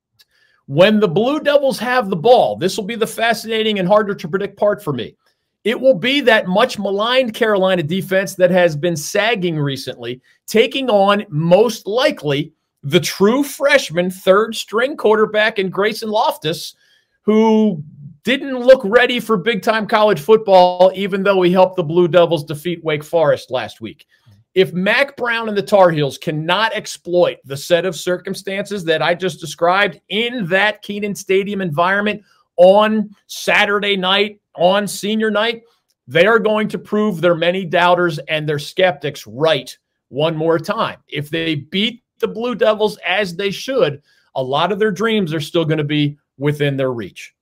When 0.66 1.00
the 1.00 1.08
Blue 1.08 1.40
Devils 1.40 1.80
have 1.80 2.08
the 2.08 2.14
ball, 2.14 2.54
this 2.54 2.76
will 2.76 2.84
be 2.84 2.94
the 2.94 3.08
fascinating 3.08 3.80
and 3.80 3.88
harder 3.88 4.14
to 4.14 4.28
predict 4.28 4.56
part 4.56 4.84
for 4.84 4.92
me. 4.92 5.16
It 5.64 5.80
will 5.80 5.94
be 5.94 6.20
that 6.20 6.46
much 6.46 6.78
maligned 6.78 7.34
Carolina 7.34 7.82
defense 7.82 8.36
that 8.36 8.52
has 8.52 8.76
been 8.76 8.96
sagging 8.96 9.58
recently, 9.58 10.22
taking 10.46 10.88
on 10.90 11.26
most 11.28 11.88
likely 11.88 12.52
the 12.84 13.00
true 13.00 13.42
freshman 13.42 14.10
third 14.10 14.54
string 14.54 14.96
quarterback 14.96 15.58
in 15.58 15.70
Grayson 15.70 16.10
Loftus, 16.10 16.74
who 17.22 17.82
didn't 18.24 18.58
look 18.58 18.82
ready 18.84 19.20
for 19.20 19.36
big 19.36 19.62
time 19.62 19.86
college 19.86 20.20
football, 20.20 20.92
even 20.94 21.22
though 21.22 21.42
he 21.42 21.50
helped 21.50 21.76
the 21.76 21.82
Blue 21.82 22.06
Devils 22.06 22.44
defeat 22.44 22.84
Wake 22.84 23.02
Forest 23.02 23.50
last 23.50 23.80
week. 23.80 24.06
If 24.54 24.72
Mack 24.72 25.16
Brown 25.16 25.48
and 25.48 25.56
the 25.56 25.62
Tar 25.62 25.90
Heels 25.90 26.16
cannot 26.16 26.74
exploit 26.74 27.38
the 27.44 27.56
set 27.56 27.84
of 27.84 27.96
circumstances 27.96 28.84
that 28.84 29.02
I 29.02 29.14
just 29.14 29.40
described 29.40 30.00
in 30.10 30.46
that 30.46 30.82
Kenan 30.82 31.14
Stadium 31.14 31.60
environment 31.60 32.22
on 32.56 33.10
Saturday 33.26 33.96
night, 33.96 34.40
on 34.54 34.86
senior 34.86 35.30
night, 35.30 35.62
they 36.06 36.26
are 36.26 36.38
going 36.38 36.68
to 36.68 36.78
prove 36.78 37.20
their 37.20 37.34
many 37.34 37.64
doubters 37.64 38.18
and 38.28 38.48
their 38.48 38.58
skeptics 38.58 39.26
right 39.26 39.76
one 40.08 40.36
more 40.36 40.58
time. 40.58 40.98
If 41.08 41.30
they 41.30 41.56
beat 41.56 42.03
the 42.18 42.28
Blue 42.28 42.54
Devils 42.54 42.98
as 43.06 43.36
they 43.36 43.50
should, 43.50 44.02
a 44.34 44.42
lot 44.42 44.72
of 44.72 44.78
their 44.78 44.90
dreams 44.90 45.32
are 45.32 45.40
still 45.40 45.64
going 45.64 45.78
to 45.78 45.84
be 45.84 46.18
within 46.38 46.76
their 46.76 46.92
reach. 46.92 47.34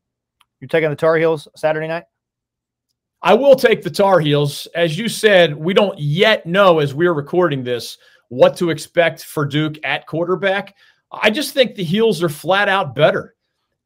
You're 0.61 0.68
taking 0.68 0.91
the 0.91 0.97
Tar 0.97 1.16
Heels 1.16 1.49
Saturday 1.57 1.89
night? 1.89 2.05
I 3.23 3.35
will 3.35 3.55
take 3.55 3.83
the 3.83 3.91
Tar 3.91 4.20
Heels. 4.20 4.66
As 4.75 4.99
you 4.99 5.09
said, 5.09 5.57
we 5.57 5.75
don't 5.75 5.99
yet 5.99 6.45
know 6.45 6.81
as 6.81 6.95
we're 6.95 7.14
recording 7.14 7.62
this 7.62 7.99
what 8.29 8.57
to 8.57 8.70
expect 8.70 9.25
for 9.25 9.45
Duke 9.45 9.77
at 9.85 10.07
quarterback. 10.07 10.75
I 11.11 11.31
just 11.31 11.55
think 11.55 11.75
the 11.75 11.85
Heels 11.85 12.23
are 12.23 12.29
flat 12.29 12.68
out 12.68 12.95
better. 12.95 13.35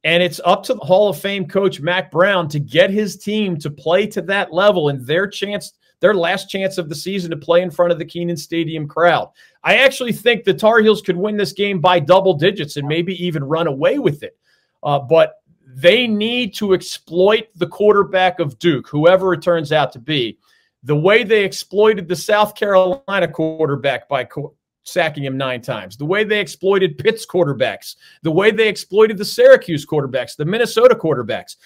And 0.04 0.22
it's 0.22 0.40
up 0.44 0.62
to 0.64 0.74
the 0.74 0.84
Hall 0.84 1.08
of 1.08 1.18
Fame 1.18 1.46
coach 1.48 1.80
Mack 1.80 2.10
Brown 2.10 2.48
to 2.48 2.60
get 2.60 2.90
his 2.90 3.16
team 3.16 3.56
to 3.58 3.70
play 3.70 4.06
to 4.06 4.22
that 4.22 4.52
level 4.52 4.88
and 4.88 5.04
their 5.04 5.26
chance 5.26 5.72
their 6.00 6.14
last 6.14 6.50
chance 6.50 6.78
of 6.78 6.88
the 6.88 6.94
season 6.94 7.30
to 7.30 7.36
play 7.36 7.62
in 7.62 7.70
front 7.70 7.92
of 7.92 7.98
the 7.98 8.04
Kenan 8.04 8.36
Stadium 8.36 8.86
crowd. 8.86 9.30
I 9.64 9.76
actually 9.76 10.12
think 10.12 10.44
the 10.44 10.54
Tar 10.54 10.80
Heels 10.80 11.02
could 11.02 11.16
win 11.16 11.36
this 11.36 11.52
game 11.52 11.80
by 11.80 12.00
double 12.00 12.34
digits 12.34 12.76
and 12.76 12.86
maybe 12.86 13.14
even 13.24 13.44
run 13.44 13.66
away 13.66 13.98
with 13.98 14.22
it. 14.22 14.36
Uh, 14.82 14.98
but 14.98 15.36
they 15.66 16.06
need 16.06 16.54
to 16.54 16.74
exploit 16.74 17.48
the 17.56 17.66
quarterback 17.66 18.40
of 18.40 18.58
Duke, 18.58 18.88
whoever 18.88 19.32
it 19.32 19.42
turns 19.42 19.72
out 19.72 19.92
to 19.92 19.98
be, 19.98 20.38
the 20.82 20.96
way 20.96 21.24
they 21.24 21.44
exploited 21.44 22.08
the 22.08 22.16
South 22.16 22.54
Carolina 22.54 23.28
quarterback 23.28 24.08
by 24.08 24.24
co- 24.24 24.54
sacking 24.84 25.24
him 25.24 25.36
nine 25.36 25.60
times, 25.60 25.96
the 25.96 26.04
way 26.04 26.24
they 26.24 26.40
exploited 26.40 26.96
Pitt's 26.96 27.26
quarterbacks, 27.26 27.96
the 28.22 28.30
way 28.30 28.50
they 28.50 28.68
exploited 28.68 29.18
the 29.18 29.24
Syracuse 29.24 29.84
quarterbacks, 29.84 30.36
the 30.36 30.44
Minnesota 30.44 30.94
quarterbacks. 30.94 31.56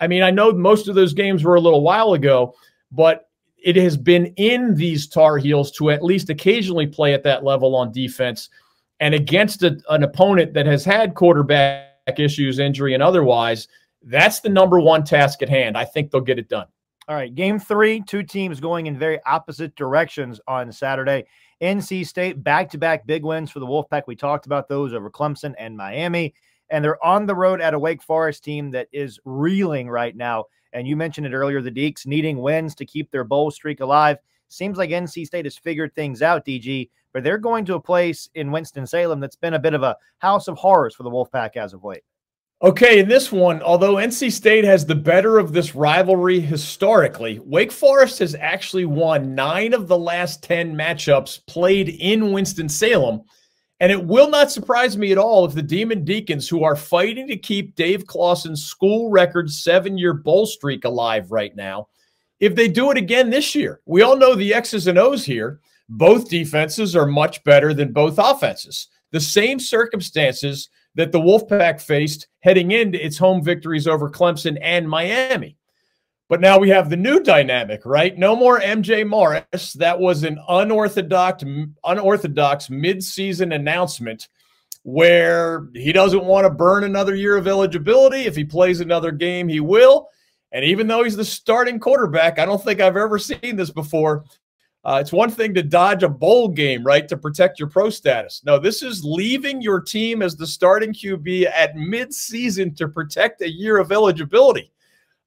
I 0.00 0.06
mean, 0.06 0.22
I 0.22 0.30
know 0.30 0.52
most 0.52 0.88
of 0.88 0.94
those 0.94 1.12
games 1.12 1.44
were 1.44 1.56
a 1.56 1.60
little 1.60 1.82
while 1.82 2.14
ago, 2.14 2.54
but 2.90 3.28
it 3.62 3.76
has 3.76 3.96
been 3.96 4.26
in 4.36 4.74
these 4.74 5.06
Tar 5.06 5.38
Heels 5.38 5.70
to 5.72 5.90
at 5.90 6.02
least 6.02 6.30
occasionally 6.30 6.86
play 6.86 7.14
at 7.14 7.22
that 7.24 7.44
level 7.44 7.76
on 7.76 7.92
defense 7.92 8.48
and 9.00 9.14
against 9.14 9.62
a, 9.62 9.80
an 9.88 10.02
opponent 10.02 10.54
that 10.54 10.66
has 10.66 10.84
had 10.84 11.14
quarterback 11.14 12.18
issues, 12.18 12.58
injury, 12.58 12.94
and 12.94 13.02
otherwise. 13.02 13.68
That's 14.02 14.40
the 14.40 14.48
number 14.48 14.80
one 14.80 15.04
task 15.04 15.42
at 15.42 15.48
hand. 15.48 15.76
I 15.76 15.84
think 15.84 16.10
they'll 16.10 16.20
get 16.20 16.38
it 16.38 16.48
done. 16.48 16.66
All 17.08 17.16
right, 17.16 17.34
game 17.34 17.58
three, 17.58 18.02
two 18.06 18.22
teams 18.22 18.60
going 18.60 18.86
in 18.86 18.98
very 18.98 19.18
opposite 19.26 19.74
directions 19.74 20.40
on 20.46 20.70
Saturday. 20.70 21.26
NC 21.60 22.06
State 22.06 22.42
back 22.42 22.70
to 22.70 22.78
back 22.78 23.06
big 23.06 23.24
wins 23.24 23.50
for 23.50 23.58
the 23.58 23.66
Wolfpack. 23.66 24.02
We 24.06 24.16
talked 24.16 24.46
about 24.46 24.68
those 24.68 24.94
over 24.94 25.10
Clemson 25.10 25.54
and 25.58 25.76
Miami, 25.76 26.34
and 26.70 26.84
they're 26.84 27.04
on 27.04 27.26
the 27.26 27.34
road 27.34 27.60
at 27.60 27.74
a 27.74 27.78
Wake 27.78 28.02
Forest 28.02 28.44
team 28.44 28.70
that 28.70 28.88
is 28.92 29.18
reeling 29.24 29.88
right 29.88 30.16
now. 30.16 30.44
And 30.72 30.86
you 30.86 30.96
mentioned 30.96 31.26
it 31.26 31.34
earlier 31.34 31.60
the 31.60 31.70
Deacs 31.70 32.06
needing 32.06 32.38
wins 32.38 32.74
to 32.76 32.86
keep 32.86 33.10
their 33.10 33.24
bowl 33.24 33.50
streak 33.50 33.80
alive. 33.80 34.18
Seems 34.48 34.78
like 34.78 34.90
NC 34.90 35.26
State 35.26 35.46
has 35.46 35.56
figured 35.56 35.94
things 35.94 36.22
out, 36.22 36.44
DG, 36.44 36.88
but 37.12 37.24
they're 37.24 37.38
going 37.38 37.64
to 37.66 37.74
a 37.74 37.80
place 37.80 38.28
in 38.34 38.50
Winston-Salem 38.52 39.20
that's 39.20 39.36
been 39.36 39.54
a 39.54 39.58
bit 39.58 39.74
of 39.74 39.82
a 39.82 39.96
house 40.18 40.48
of 40.48 40.58
horrors 40.58 40.94
for 40.94 41.02
the 41.02 41.10
Wolfpack 41.10 41.56
as 41.56 41.72
of 41.72 41.84
late. 41.84 42.02
Okay, 42.62 42.98
in 42.98 43.08
this 43.08 43.32
one, 43.32 43.62
although 43.62 43.94
NC 43.94 44.30
State 44.30 44.64
has 44.64 44.84
the 44.84 44.94
better 44.94 45.38
of 45.38 45.52
this 45.52 45.74
rivalry 45.74 46.40
historically, 46.40 47.38
Wake 47.38 47.72
Forest 47.72 48.18
has 48.18 48.34
actually 48.34 48.84
won 48.84 49.34
nine 49.34 49.72
of 49.72 49.88
the 49.88 49.96
last 49.96 50.42
10 50.42 50.74
matchups 50.74 51.46
played 51.46 51.88
in 51.88 52.32
Winston-Salem. 52.32 53.22
And 53.80 53.90
it 53.90 54.04
will 54.04 54.28
not 54.28 54.52
surprise 54.52 54.98
me 54.98 55.10
at 55.10 55.18
all 55.18 55.46
if 55.46 55.54
the 55.54 55.62
Demon 55.62 56.04
Deacons, 56.04 56.48
who 56.48 56.64
are 56.64 56.76
fighting 56.76 57.26
to 57.28 57.36
keep 57.36 57.74
Dave 57.74 58.04
Clawson's 58.04 58.64
school 58.64 59.10
record 59.10 59.50
seven 59.50 59.96
year 59.96 60.12
bowl 60.12 60.44
streak 60.44 60.84
alive 60.84 61.32
right 61.32 61.56
now, 61.56 61.88
if 62.40 62.54
they 62.54 62.68
do 62.68 62.90
it 62.90 62.98
again 62.98 63.30
this 63.30 63.54
year. 63.54 63.80
We 63.86 64.02
all 64.02 64.16
know 64.16 64.34
the 64.34 64.52
X's 64.52 64.86
and 64.86 64.98
O's 64.98 65.24
here. 65.24 65.60
Both 65.88 66.28
defenses 66.28 66.94
are 66.94 67.06
much 67.06 67.42
better 67.42 67.72
than 67.72 67.92
both 67.92 68.18
offenses. 68.18 68.88
The 69.12 69.20
same 69.20 69.58
circumstances 69.58 70.68
that 70.94 71.10
the 71.10 71.20
Wolfpack 71.20 71.80
faced 71.80 72.28
heading 72.40 72.72
into 72.72 73.04
its 73.04 73.18
home 73.18 73.42
victories 73.42 73.86
over 73.86 74.10
Clemson 74.10 74.58
and 74.60 74.88
Miami. 74.88 75.56
But 76.30 76.40
now 76.40 76.60
we 76.60 76.68
have 76.68 76.88
the 76.88 76.96
new 76.96 77.18
dynamic, 77.20 77.84
right? 77.84 78.16
No 78.16 78.36
more 78.36 78.60
MJ 78.60 79.04
Morris. 79.04 79.72
That 79.72 79.98
was 79.98 80.22
an 80.22 80.38
unorthodox, 80.48 81.42
unorthodox 81.82 82.70
mid-season 82.70 83.50
announcement 83.50 84.28
where 84.84 85.66
he 85.74 85.92
doesn't 85.92 86.24
want 86.24 86.44
to 86.44 86.50
burn 86.50 86.84
another 86.84 87.16
year 87.16 87.36
of 87.36 87.48
eligibility. 87.48 88.26
If 88.26 88.36
he 88.36 88.44
plays 88.44 88.78
another 88.78 89.10
game, 89.10 89.48
he 89.48 89.58
will. 89.58 90.08
And 90.52 90.64
even 90.64 90.86
though 90.86 91.02
he's 91.02 91.16
the 91.16 91.24
starting 91.24 91.80
quarterback, 91.80 92.38
I 92.38 92.46
don't 92.46 92.62
think 92.62 92.80
I've 92.80 92.96
ever 92.96 93.18
seen 93.18 93.56
this 93.56 93.70
before. 93.70 94.24
Uh, 94.84 94.98
it's 95.00 95.12
one 95.12 95.30
thing 95.30 95.52
to 95.54 95.64
dodge 95.64 96.04
a 96.04 96.08
bowl 96.08 96.46
game, 96.46 96.84
right, 96.84 97.08
to 97.08 97.16
protect 97.16 97.58
your 97.58 97.68
pro 97.68 97.90
status. 97.90 98.40
No, 98.46 98.56
this 98.56 98.84
is 98.84 99.02
leaving 99.02 99.60
your 99.60 99.80
team 99.80 100.22
as 100.22 100.36
the 100.36 100.46
starting 100.46 100.92
QB 100.92 101.50
at 101.52 101.74
mid-season 101.74 102.76
to 102.76 102.86
protect 102.86 103.42
a 103.42 103.50
year 103.50 103.78
of 103.78 103.90
eligibility. 103.90 104.70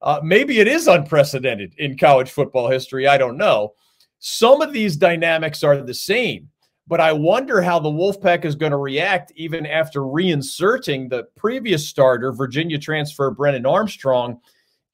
Uh, 0.03 0.19
maybe 0.21 0.59
it 0.59 0.67
is 0.67 0.87
unprecedented 0.87 1.73
in 1.77 1.97
college 1.97 2.29
football 2.29 2.69
history. 2.69 3.07
I 3.07 3.17
don't 3.17 3.37
know. 3.37 3.73
Some 4.19 4.61
of 4.61 4.73
these 4.73 4.97
dynamics 4.97 5.63
are 5.63 5.81
the 5.81 5.93
same, 5.93 6.49
but 6.87 6.99
I 6.99 7.13
wonder 7.13 7.61
how 7.61 7.79
the 7.79 7.89
Wolfpack 7.89 8.43
is 8.43 8.55
going 8.55 8.73
to 8.73 8.77
react 8.77 9.31
even 9.37 9.65
after 9.65 10.01
reinserting 10.01 11.09
the 11.09 11.23
previous 11.37 11.87
starter, 11.87 12.33
Virginia 12.33 12.77
transfer 12.77 13.31
Brennan 13.31 13.65
Armstrong, 13.65 14.41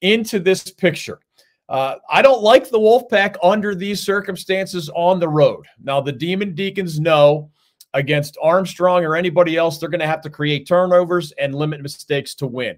into 0.02 0.40
this 0.40 0.70
picture. 0.70 1.20
Uh, 1.68 1.96
I 2.10 2.22
don't 2.22 2.44
like 2.44 2.70
the 2.70 2.80
Wolfpack 2.80 3.36
under 3.42 3.74
these 3.74 4.02
circumstances 4.02 4.90
on 4.96 5.20
the 5.20 5.30
road. 5.30 5.66
Now, 5.82 6.02
the 6.02 6.12
Demon 6.12 6.54
Deacons 6.54 7.00
know 7.00 7.50
against 7.96 8.38
Armstrong 8.42 9.04
or 9.04 9.16
anybody 9.16 9.58
else, 9.58 9.80
they're 9.80 9.90
going 9.90 10.00
to 10.00 10.08
have 10.08 10.22
to 10.22 10.30
create 10.30 10.68
turnovers 10.68 11.32
and 11.34 11.56
limit 11.56 11.82
mistakes 11.82 12.36
to 12.36 12.48
win 12.48 12.78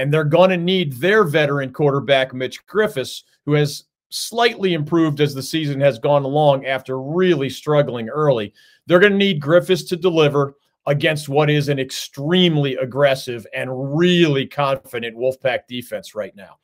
and 0.00 0.10
they're 0.10 0.24
going 0.24 0.48
to 0.48 0.56
need 0.56 0.94
their 0.94 1.24
veteran 1.24 1.74
quarterback, 1.74 2.32
Mitch 2.32 2.66
Griffis, 2.66 3.24
who 3.44 3.52
has 3.52 3.84
slightly 4.08 4.72
improved 4.72 5.20
as 5.20 5.34
the 5.34 5.42
season 5.42 5.78
has 5.78 5.98
gone 5.98 6.24
along 6.24 6.64
after 6.64 7.02
really 7.02 7.50
struggling 7.50 8.08
early. 8.08 8.54
They're 8.86 8.98
going 8.98 9.12
to 9.12 9.18
need 9.18 9.42
Griffis 9.42 9.86
to 9.90 9.96
deliver 9.96 10.54
against 10.86 11.28
what 11.28 11.50
is 11.50 11.68
an 11.68 11.78
extremely 11.78 12.76
aggressive 12.76 13.46
and 13.54 13.98
really 13.98 14.46
confident 14.46 15.18
Wolfpack 15.18 15.66
defense 15.68 16.14
right 16.14 16.34
now. 16.34 16.56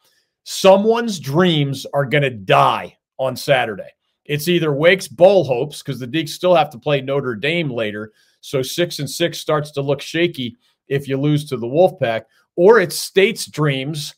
Someone's 0.45 1.21
dreams 1.21 1.85
are 1.93 2.07
going 2.07 2.23
to 2.23 2.31
die 2.31 2.97
on 3.19 3.37
Saturday. 3.37 3.91
It's 4.25 4.49
either 4.49 4.73
Wake's 4.73 5.09
bowl 5.09 5.45
hopes 5.45 5.83
because 5.83 6.01
the 6.01 6.09
Deacs 6.09 6.31
still 6.31 6.55
have 6.55 6.71
to 6.71 6.79
play 6.79 7.03
Notre 7.03 7.35
Dame 7.35 7.69
later, 7.69 8.13
so 8.41 8.63
six 8.63 8.99
and 8.99 9.11
six 9.11 9.37
starts 9.37 9.73
to 9.73 9.83
look 9.83 10.01
shaky 10.01 10.57
if 10.89 11.07
you 11.07 11.19
lose 11.19 11.45
to 11.47 11.59
the 11.59 11.67
Wolfpack, 11.67 12.23
or 12.57 12.81
it's 12.81 12.97
State's 12.97 13.47
dreams 13.47 14.15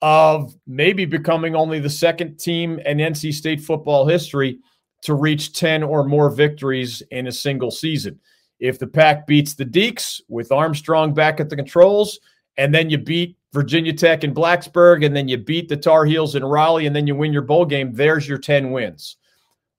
of 0.00 0.54
maybe 0.66 1.04
becoming 1.04 1.54
only 1.54 1.78
the 1.78 1.90
second 1.90 2.38
team 2.38 2.78
in 2.80 2.98
NC 2.98 3.32
State 3.32 3.60
football 3.60 4.06
history 4.06 4.58
to 5.02 5.14
reach 5.14 5.52
10 5.52 5.82
or 5.82 6.04
more 6.04 6.30
victories 6.30 7.02
in 7.10 7.26
a 7.26 7.32
single 7.32 7.70
season. 7.70 8.18
If 8.58 8.78
the 8.78 8.86
pack 8.86 9.26
beats 9.26 9.54
the 9.54 9.64
Deacs 9.64 10.20
with 10.28 10.52
Armstrong 10.52 11.12
back 11.14 11.40
at 11.40 11.50
the 11.50 11.56
controls, 11.56 12.18
and 12.56 12.74
then 12.74 12.90
you 12.90 12.98
beat 12.98 13.36
Virginia 13.52 13.92
Tech 13.92 14.24
in 14.24 14.34
Blacksburg, 14.34 15.04
and 15.04 15.14
then 15.14 15.28
you 15.28 15.38
beat 15.38 15.68
the 15.68 15.76
Tar 15.76 16.04
Heels 16.04 16.36
in 16.36 16.44
Raleigh, 16.44 16.86
and 16.86 16.94
then 16.94 17.06
you 17.06 17.14
win 17.14 17.32
your 17.32 17.42
bowl 17.42 17.64
game, 17.64 17.92
there's 17.92 18.28
your 18.28 18.38
10 18.38 18.70
wins. 18.70 19.16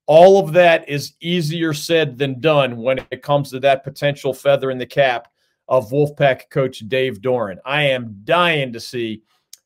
All 0.05 0.39
of 0.39 0.53
that 0.53 0.87
is 0.89 1.13
easier 1.21 1.73
said 1.73 2.17
than 2.17 2.41
done 2.41 2.77
when 2.77 2.99
it 3.09 3.23
comes 3.23 3.49
to 3.51 3.59
that 3.61 3.85
potential 3.85 4.33
feather 4.33 4.69
in 4.69 4.77
the 4.77 4.85
cap 4.85 5.29
of 5.67 5.91
Wolfpack 5.91 6.49
coach 6.49 6.79
Dave 6.87 7.21
Doeren. 7.21 7.57
I 7.65 7.83
am 7.83 8.21
dying 8.23 8.73
to 8.73 8.79
see 8.79 9.23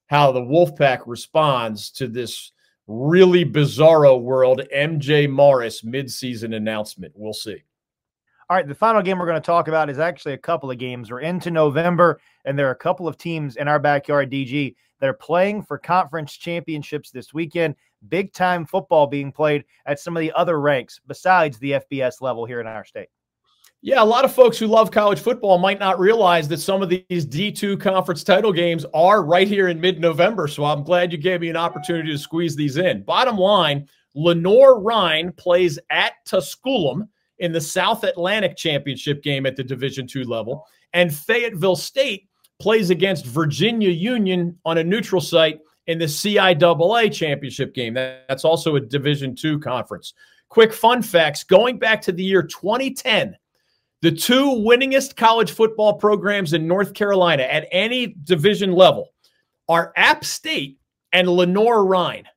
how 0.07 0.31
the 0.31 0.41
Wolfpack 0.41 1.01
responds 1.05 1.91
to 1.91 2.07
this 2.07 2.51
really 2.87 3.43
bizarro 3.43 4.21
world 4.21 4.61
MJ 4.73 5.29
Morris 5.29 5.81
midseason 5.81 6.55
announcement. 6.55 7.13
We'll 7.15 7.33
see. 7.33 7.63
All 8.49 8.55
right, 8.55 8.65
the 8.65 8.73
final 8.73 9.01
game 9.01 9.19
we're 9.19 9.25
going 9.25 9.41
to 9.41 9.45
talk 9.45 9.67
about 9.67 9.89
is 9.89 9.99
actually 9.99 10.33
a 10.33 10.37
couple 10.37 10.71
of 10.71 10.77
games. 10.77 11.11
We're 11.11 11.19
into 11.19 11.51
November, 11.51 12.21
and 12.45 12.57
there 12.57 12.69
are 12.69 12.71
a 12.71 12.75
couple 12.75 13.05
of 13.05 13.17
teams 13.17 13.57
in 13.57 13.67
our 13.67 13.79
backyard, 13.79 14.31
DG, 14.31 14.73
that 15.01 15.09
are 15.09 15.13
playing 15.13 15.63
for 15.63 15.77
conference 15.77 16.37
championships 16.37 17.11
this 17.11 17.33
weekend. 17.33 17.75
Big 18.07 18.31
time 18.31 18.65
football 18.65 19.05
being 19.05 19.33
played 19.33 19.65
at 19.85 19.99
some 19.99 20.15
of 20.15 20.21
the 20.21 20.31
other 20.31 20.61
ranks 20.61 21.01
besides 21.07 21.59
the 21.59 21.71
FBS 21.71 22.21
level 22.21 22.45
here 22.45 22.61
in 22.61 22.67
our 22.67 22.85
state. 22.85 23.09
Yeah, 23.87 24.03
a 24.03 24.03
lot 24.03 24.25
of 24.25 24.35
folks 24.35 24.57
who 24.57 24.67
love 24.67 24.91
college 24.91 25.21
football 25.21 25.57
might 25.59 25.79
not 25.79 25.97
realize 25.97 26.49
that 26.49 26.57
some 26.57 26.81
of 26.81 26.89
these 26.89 27.25
D2 27.25 27.79
conference 27.79 28.21
title 28.21 28.51
games 28.51 28.85
are 28.93 29.23
right 29.23 29.47
here 29.47 29.69
in 29.69 29.79
mid 29.79 30.01
November. 30.01 30.49
So 30.49 30.65
I'm 30.65 30.83
glad 30.83 31.13
you 31.13 31.17
gave 31.17 31.39
me 31.39 31.47
an 31.47 31.55
opportunity 31.55 32.11
to 32.11 32.17
squeeze 32.17 32.53
these 32.53 32.75
in. 32.75 33.03
Bottom 33.03 33.37
line 33.37 33.87
Lenoir-Rhyne 34.13 35.31
plays 35.37 35.79
at 35.89 36.15
Tusculum 36.25 37.07
in 37.39 37.53
the 37.53 37.61
South 37.61 38.03
Atlantic 38.03 38.57
Championship 38.57 39.23
game 39.23 39.45
at 39.45 39.55
the 39.55 39.63
Division 39.63 40.05
two 40.05 40.25
level, 40.25 40.65
and 40.91 41.15
Fayetteville 41.15 41.77
State 41.77 42.27
plays 42.59 42.89
against 42.89 43.25
Virginia 43.25 43.89
Union 43.89 44.59
on 44.65 44.79
a 44.79 44.83
neutral 44.83 45.21
site 45.21 45.61
in 45.85 45.97
the 45.97 46.07
CIAA 46.07 47.09
Championship 47.13 47.73
game. 47.73 47.93
That's 47.93 48.43
also 48.43 48.75
a 48.75 48.81
Division 48.81 49.33
two 49.33 49.61
conference. 49.61 50.13
Quick 50.49 50.73
fun 50.73 51.01
facts 51.01 51.45
going 51.45 51.79
back 51.79 52.01
to 52.01 52.11
the 52.11 52.23
year 52.23 52.43
2010, 52.43 53.37
the 54.01 54.11
two 54.11 54.45
winningest 54.45 55.15
college 55.15 55.51
football 55.51 55.93
programs 55.93 56.53
in 56.53 56.67
North 56.67 56.93
Carolina 56.93 57.43
at 57.43 57.67
any 57.71 58.15
division 58.23 58.71
level 58.71 59.09
are 59.67 59.91
App 59.95 60.23
State 60.23 60.77
and 61.13 61.27
Lenoir-Rhyne. 61.27 62.27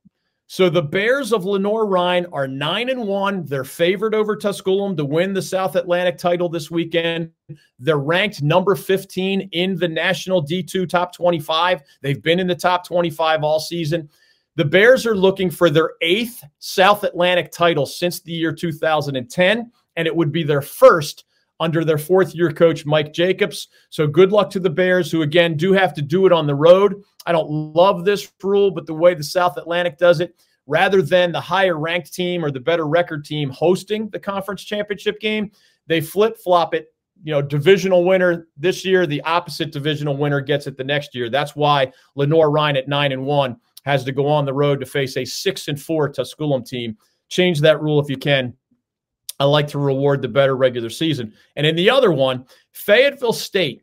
So 0.47 0.69
the 0.69 0.83
Bears 0.83 1.33
of 1.33 1.45
Lenoir-Rhyne 1.45 2.27
are 2.33 2.49
nine 2.49 2.89
and 2.89 3.07
one. 3.07 3.45
They're 3.45 3.63
favored 3.63 4.17
over 4.17 4.35
Tusculum 4.35 4.97
to 4.97 5.05
win 5.05 5.33
the 5.33 5.43
South 5.43 5.77
Atlantic 5.77 6.19
title 6.19 6.49
this 6.49 6.73
weekend. 6.73 7.31
They're 7.79 7.99
ranked 7.99 8.43
number 8.43 8.75
15 8.75 9.49
in 9.53 9.77
the 9.77 9.87
national 9.87 10.45
D2 10.45 10.89
top 10.89 11.15
25. 11.15 11.83
They've 12.03 12.21
been 12.21 12.41
in 12.41 12.49
the 12.49 12.57
top 12.57 12.85
25 12.85 13.45
all 13.45 13.61
season. 13.61 14.09
The 14.57 14.65
Bears 14.65 15.07
are 15.07 15.15
looking 15.15 15.51
for 15.51 15.71
their 15.71 15.93
eighth 16.01 16.43
South 16.59 17.05
Atlantic 17.05 17.53
title 17.53 17.87
since 17.87 18.21
the 18.21 18.33
year 18.33 18.53
2010, 18.53 19.71
and 19.95 20.07
it 20.09 20.17
would 20.17 20.33
be 20.33 20.43
their 20.43 20.63
first 20.63 21.27
under 21.61 21.85
their 21.85 21.99
fourth 21.99 22.35
year 22.35 22.51
coach, 22.51 22.85
Mike 22.87 23.13
Jacobs. 23.13 23.69
So 23.91 24.07
good 24.07 24.33
luck 24.33 24.51
to 24.51 24.61
the 24.61 24.71
Bears, 24.71 25.13
who 25.13 25.23
again 25.23 25.57
do 25.57 25.73
have 25.73 25.95
to 25.95 26.03
do 26.03 26.27
it 26.27 26.33
on 26.33 26.47
the 26.47 26.55
road. 26.55 27.03
I 27.27 27.33
don't 27.33 27.51
love 27.51 28.05
this 28.05 28.33
rule, 28.43 28.71
but 28.71 28.87
the 28.87 28.95
way 28.95 29.15
the 29.15 29.23
South 29.23 29.57
Atlantic 29.59 29.99
does 29.99 30.21
it, 30.21 30.35
rather 30.67 31.03
than 31.03 31.33
the 31.33 31.41
higher 31.41 31.79
ranked 31.79 32.13
team 32.15 32.45
or 32.45 32.51
the 32.51 32.61
better 32.61 32.87
record 32.87 33.25
team 33.25 33.51
hosting 33.51 34.09
the 34.09 34.19
conference 34.19 34.65
championship 34.65 35.21
game, 35.21 35.53
they 35.87 36.01
flip 36.01 36.39
flop 36.39 36.75
it. 36.75 36.95
You 37.23 37.33
know, 37.33 37.43
divisional 37.43 38.05
winner 38.05 38.49
this 38.57 38.83
year, 38.83 39.07
the 39.07 39.21
opposite 39.23 39.73
divisional 39.73 40.17
winner 40.17 40.41
gets 40.41 40.67
it 40.67 40.79
the 40.79 40.85
next 40.85 41.15
year. 41.15 41.29
That's 41.29 41.55
why 41.55 41.93
Lenoir-Rhyne 42.15 42.79
at 42.79 42.89
nine 42.89 43.13
and 43.13 43.27
one 43.27 43.59
has 43.85 44.05
to 44.05 44.13
go 44.13 44.27
on 44.27 44.47
the 44.47 44.55
road 44.55 44.81
to 44.81 44.87
face 44.87 45.19
a 45.19 45.27
six 45.27 45.69
and 45.69 45.79
four 45.79 46.09
Tusculum 46.09 46.65
team. 46.65 46.97
Change 47.29 47.61
that 47.61 47.83
rule 47.83 48.01
if 48.01 48.09
you 48.09 48.17
can. 48.17 48.55
I 49.41 49.45
like 49.45 49.67
to 49.69 49.79
reward 49.79 50.23
the 50.23 50.29
better 50.29 50.55
regular 50.55 50.91
season. 50.91 51.33
And 51.57 51.67
in 51.67 51.75
the 51.75 51.91
other 51.91 52.13
one, 52.13 52.45
Fayetteville 52.73 53.33
State 53.33 53.83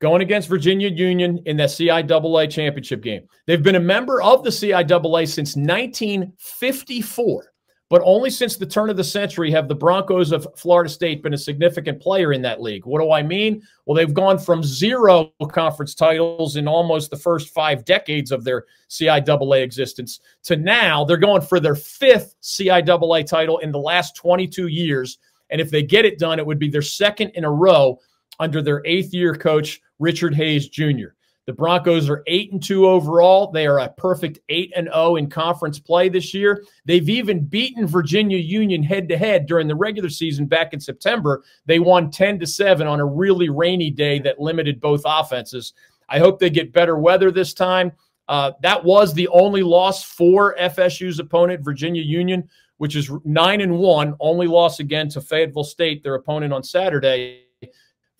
going 0.00 0.22
against 0.22 0.48
Virginia 0.48 0.88
Union 0.88 1.40
in 1.46 1.56
that 1.56 1.70
CIAA 1.70 2.50
championship 2.50 3.02
game. 3.02 3.22
They've 3.46 3.62
been 3.62 3.76
a 3.76 3.80
member 3.80 4.20
of 4.20 4.44
the 4.44 4.50
CIAA 4.50 5.26
since 5.28 5.56
1954. 5.56 7.52
But 7.90 8.02
only 8.04 8.28
since 8.28 8.56
the 8.56 8.66
turn 8.66 8.90
of 8.90 8.98
the 8.98 9.04
century 9.04 9.50
have 9.50 9.66
the 9.66 9.74
Broncos 9.74 10.30
of 10.30 10.46
Florida 10.56 10.90
State 10.90 11.22
been 11.22 11.32
a 11.32 11.38
significant 11.38 12.00
player 12.00 12.34
in 12.34 12.42
that 12.42 12.60
league. 12.60 12.84
What 12.84 13.00
do 13.00 13.12
I 13.12 13.22
mean? 13.22 13.62
Well, 13.86 13.96
they've 13.96 14.12
gone 14.12 14.38
from 14.38 14.62
zero 14.62 15.32
conference 15.50 15.94
titles 15.94 16.56
in 16.56 16.68
almost 16.68 17.10
the 17.10 17.16
first 17.16 17.48
five 17.54 17.86
decades 17.86 18.30
of 18.30 18.44
their 18.44 18.66
CIAA 18.90 19.62
existence 19.62 20.20
to 20.42 20.56
now 20.56 21.02
they're 21.02 21.16
going 21.16 21.40
for 21.40 21.60
their 21.60 21.74
fifth 21.74 22.34
CIAA 22.42 23.26
title 23.26 23.58
in 23.58 23.72
the 23.72 23.78
last 23.78 24.14
22 24.16 24.66
years. 24.66 25.18
And 25.48 25.58
if 25.58 25.70
they 25.70 25.82
get 25.82 26.04
it 26.04 26.18
done, 26.18 26.38
it 26.38 26.44
would 26.44 26.58
be 26.58 26.68
their 26.68 26.82
second 26.82 27.30
in 27.30 27.44
a 27.44 27.50
row 27.50 27.98
under 28.38 28.60
their 28.60 28.82
eighth 28.84 29.14
year 29.14 29.34
coach, 29.34 29.80
Richard 29.98 30.34
Hayes 30.34 30.68
Jr. 30.68 31.08
The 31.48 31.54
Broncos 31.54 32.10
are 32.10 32.22
8 32.26 32.52
and 32.52 32.62
2 32.62 32.86
overall. 32.86 33.50
They 33.50 33.66
are 33.66 33.78
a 33.78 33.88
perfect 33.88 34.38
8 34.50 34.70
and 34.76 34.86
0 34.92 35.16
in 35.16 35.30
conference 35.30 35.78
play 35.78 36.10
this 36.10 36.34
year. 36.34 36.62
They've 36.84 37.08
even 37.08 37.42
beaten 37.42 37.86
Virginia 37.86 38.36
Union 38.36 38.82
head 38.82 39.08
to 39.08 39.16
head 39.16 39.46
during 39.46 39.66
the 39.66 39.74
regular 39.74 40.10
season 40.10 40.44
back 40.44 40.74
in 40.74 40.78
September. 40.78 41.42
They 41.64 41.78
won 41.78 42.10
10 42.10 42.38
to 42.40 42.46
7 42.46 42.86
on 42.86 43.00
a 43.00 43.06
really 43.06 43.48
rainy 43.48 43.90
day 43.90 44.18
that 44.18 44.38
limited 44.38 44.78
both 44.78 45.00
offenses. 45.06 45.72
I 46.10 46.18
hope 46.18 46.38
they 46.38 46.50
get 46.50 46.74
better 46.74 46.98
weather 46.98 47.30
this 47.30 47.54
time. 47.54 47.92
Uh, 48.28 48.52
that 48.60 48.84
was 48.84 49.14
the 49.14 49.28
only 49.28 49.62
loss 49.62 50.04
for 50.04 50.54
FSU's 50.60 51.18
opponent, 51.18 51.64
Virginia 51.64 52.02
Union, 52.02 52.46
which 52.76 52.94
is 52.94 53.10
9 53.24 53.62
and 53.62 53.78
1, 53.78 54.16
only 54.20 54.46
loss 54.46 54.80
again 54.80 55.08
to 55.08 55.22
Fayetteville 55.22 55.64
State, 55.64 56.02
their 56.02 56.16
opponent 56.16 56.52
on 56.52 56.62
Saturday. 56.62 57.47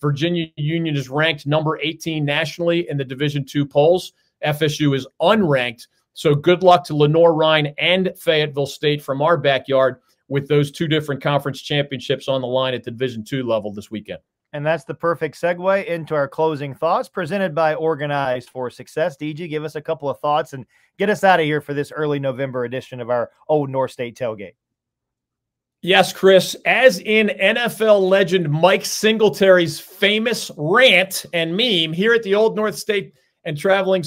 Virginia 0.00 0.46
Union 0.56 0.96
is 0.96 1.08
ranked 1.08 1.46
number 1.46 1.78
18 1.78 2.24
nationally 2.24 2.88
in 2.88 2.96
the 2.96 3.04
Division 3.04 3.44
two 3.44 3.66
polls. 3.66 4.12
FSU 4.44 4.96
is 4.96 5.06
unranked. 5.20 5.86
So 6.14 6.34
good 6.34 6.62
luck 6.62 6.84
to 6.84 6.96
Lenoir-Rhyne 6.96 7.74
and 7.78 8.12
Fayetteville 8.16 8.66
State 8.66 9.02
from 9.02 9.22
our 9.22 9.36
backyard 9.36 9.96
with 10.28 10.48
those 10.48 10.70
two 10.70 10.88
different 10.88 11.22
conference 11.22 11.60
championships 11.62 12.28
on 12.28 12.40
the 12.40 12.46
line 12.46 12.74
at 12.74 12.84
the 12.84 12.90
Division 12.90 13.24
two 13.24 13.44
level 13.44 13.72
this 13.72 13.90
weekend. 13.90 14.18
And 14.52 14.64
that's 14.64 14.84
the 14.84 14.94
perfect 14.94 15.38
segue 15.38 15.84
into 15.86 16.14
our 16.14 16.26
closing 16.26 16.74
thoughts 16.74 17.08
presented 17.08 17.54
by 17.54 17.74
Organized 17.74 18.48
for 18.48 18.70
Success. 18.70 19.16
DG, 19.16 19.48
give 19.48 19.62
us 19.62 19.74
a 19.74 19.80
couple 19.80 20.08
of 20.08 20.18
thoughts 20.20 20.54
and 20.54 20.64
get 20.98 21.10
us 21.10 21.22
out 21.22 21.38
of 21.38 21.44
here 21.44 21.60
for 21.60 21.74
this 21.74 21.92
early 21.92 22.18
November 22.18 22.64
edition 22.64 23.00
of 23.00 23.10
our 23.10 23.30
Old 23.48 23.68
North 23.68 23.90
State 23.90 24.16
Tailgate. 24.16 24.54
Yes, 25.88 26.12
Chris. 26.12 26.54
As 26.66 26.98
in 26.98 27.28
NFL 27.40 28.10
legend 28.10 28.50
Mike 28.50 28.84
Singletary's 28.84 29.80
famous 29.80 30.50
rant 30.58 31.24
and 31.32 31.56
meme 31.56 31.94
here 31.94 32.12
at 32.12 32.22
the 32.22 32.34
Old 32.34 32.56
North 32.56 32.76
State 32.76 33.14
and 33.44 33.56
Traveling 33.56 34.04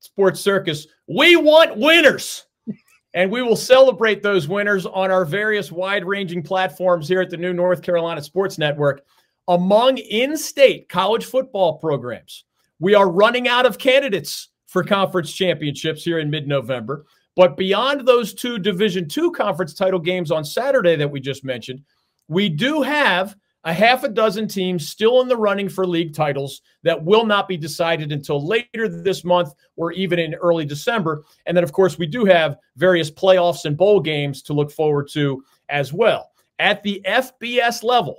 Sports 0.00 0.40
Circus, 0.40 0.88
we 1.06 1.36
want 1.36 1.76
winners. 1.76 2.46
And 3.14 3.30
we 3.30 3.42
will 3.42 3.56
celebrate 3.56 4.22
those 4.22 4.46
winners 4.48 4.86
on 4.86 5.10
our 5.10 5.24
various 5.24 5.70
wide 5.72 6.04
ranging 6.04 6.44
platforms 6.44 7.08
here 7.08 7.20
at 7.20 7.28
the 7.30 7.36
new 7.36 7.52
North 7.52 7.82
Carolina 7.82 8.22
Sports 8.22 8.56
Network. 8.56 9.02
Among 9.48 9.98
in 9.98 10.36
state 10.36 10.88
college 10.88 11.24
football 11.24 11.78
programs, 11.78 12.44
we 12.78 12.94
are 12.94 13.10
running 13.10 13.48
out 13.48 13.66
of 13.66 13.78
candidates 13.78 14.50
for 14.68 14.84
conference 14.84 15.32
championships 15.32 16.04
here 16.04 16.20
in 16.20 16.30
mid 16.30 16.46
November. 16.46 17.04
But 17.40 17.56
beyond 17.56 18.06
those 18.06 18.34
two 18.34 18.58
Division 18.58 19.08
two 19.08 19.30
conference 19.30 19.72
title 19.72 19.98
games 19.98 20.30
on 20.30 20.44
Saturday 20.44 20.94
that 20.96 21.10
we 21.10 21.20
just 21.20 21.42
mentioned, 21.42 21.80
we 22.28 22.50
do 22.50 22.82
have 22.82 23.34
a 23.64 23.72
half 23.72 24.04
a 24.04 24.10
dozen 24.10 24.46
teams 24.46 24.86
still 24.86 25.22
in 25.22 25.28
the 25.28 25.38
running 25.38 25.66
for 25.66 25.86
league 25.86 26.12
titles 26.12 26.60
that 26.82 27.02
will 27.02 27.24
not 27.24 27.48
be 27.48 27.56
decided 27.56 28.12
until 28.12 28.46
later 28.46 28.90
this 28.90 29.24
month 29.24 29.54
or 29.76 29.90
even 29.92 30.18
in 30.18 30.34
early 30.34 30.66
December. 30.66 31.24
And 31.46 31.56
then, 31.56 31.64
of 31.64 31.72
course, 31.72 31.96
we 31.96 32.06
do 32.06 32.26
have 32.26 32.58
various 32.76 33.10
playoffs 33.10 33.64
and 33.64 33.74
bowl 33.74 34.00
games 34.00 34.42
to 34.42 34.52
look 34.52 34.70
forward 34.70 35.08
to 35.12 35.42
as 35.70 35.94
well. 35.94 36.32
At 36.58 36.82
the 36.82 37.00
FBS 37.06 37.82
level, 37.82 38.18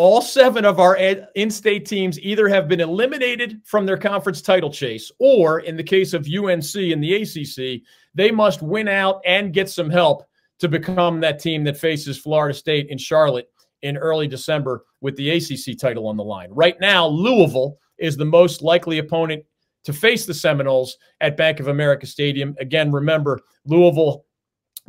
all 0.00 0.22
seven 0.22 0.64
of 0.64 0.80
our 0.80 0.96
in 0.96 1.50
state 1.50 1.84
teams 1.84 2.18
either 2.20 2.48
have 2.48 2.66
been 2.68 2.80
eliminated 2.80 3.60
from 3.66 3.84
their 3.84 3.98
conference 3.98 4.40
title 4.40 4.70
chase, 4.70 5.12
or 5.18 5.60
in 5.60 5.76
the 5.76 5.82
case 5.82 6.14
of 6.14 6.26
UNC 6.26 6.74
and 6.74 7.04
the 7.04 7.16
ACC, 7.20 7.82
they 8.14 8.30
must 8.30 8.62
win 8.62 8.88
out 8.88 9.20
and 9.26 9.52
get 9.52 9.68
some 9.68 9.90
help 9.90 10.24
to 10.58 10.68
become 10.68 11.20
that 11.20 11.38
team 11.38 11.62
that 11.64 11.76
faces 11.76 12.16
Florida 12.16 12.54
State 12.54 12.88
in 12.88 12.96
Charlotte 12.96 13.50
in 13.82 13.98
early 13.98 14.26
December 14.26 14.86
with 15.02 15.16
the 15.16 15.32
ACC 15.32 15.78
title 15.78 16.08
on 16.08 16.16
the 16.16 16.24
line. 16.24 16.48
Right 16.50 16.80
now, 16.80 17.06
Louisville 17.06 17.76
is 17.98 18.16
the 18.16 18.24
most 18.24 18.62
likely 18.62 19.00
opponent 19.00 19.44
to 19.84 19.92
face 19.92 20.24
the 20.24 20.32
Seminoles 20.32 20.96
at 21.20 21.36
Bank 21.36 21.60
of 21.60 21.68
America 21.68 22.06
Stadium. 22.06 22.56
Again, 22.58 22.90
remember, 22.90 23.38
Louisville 23.66 24.24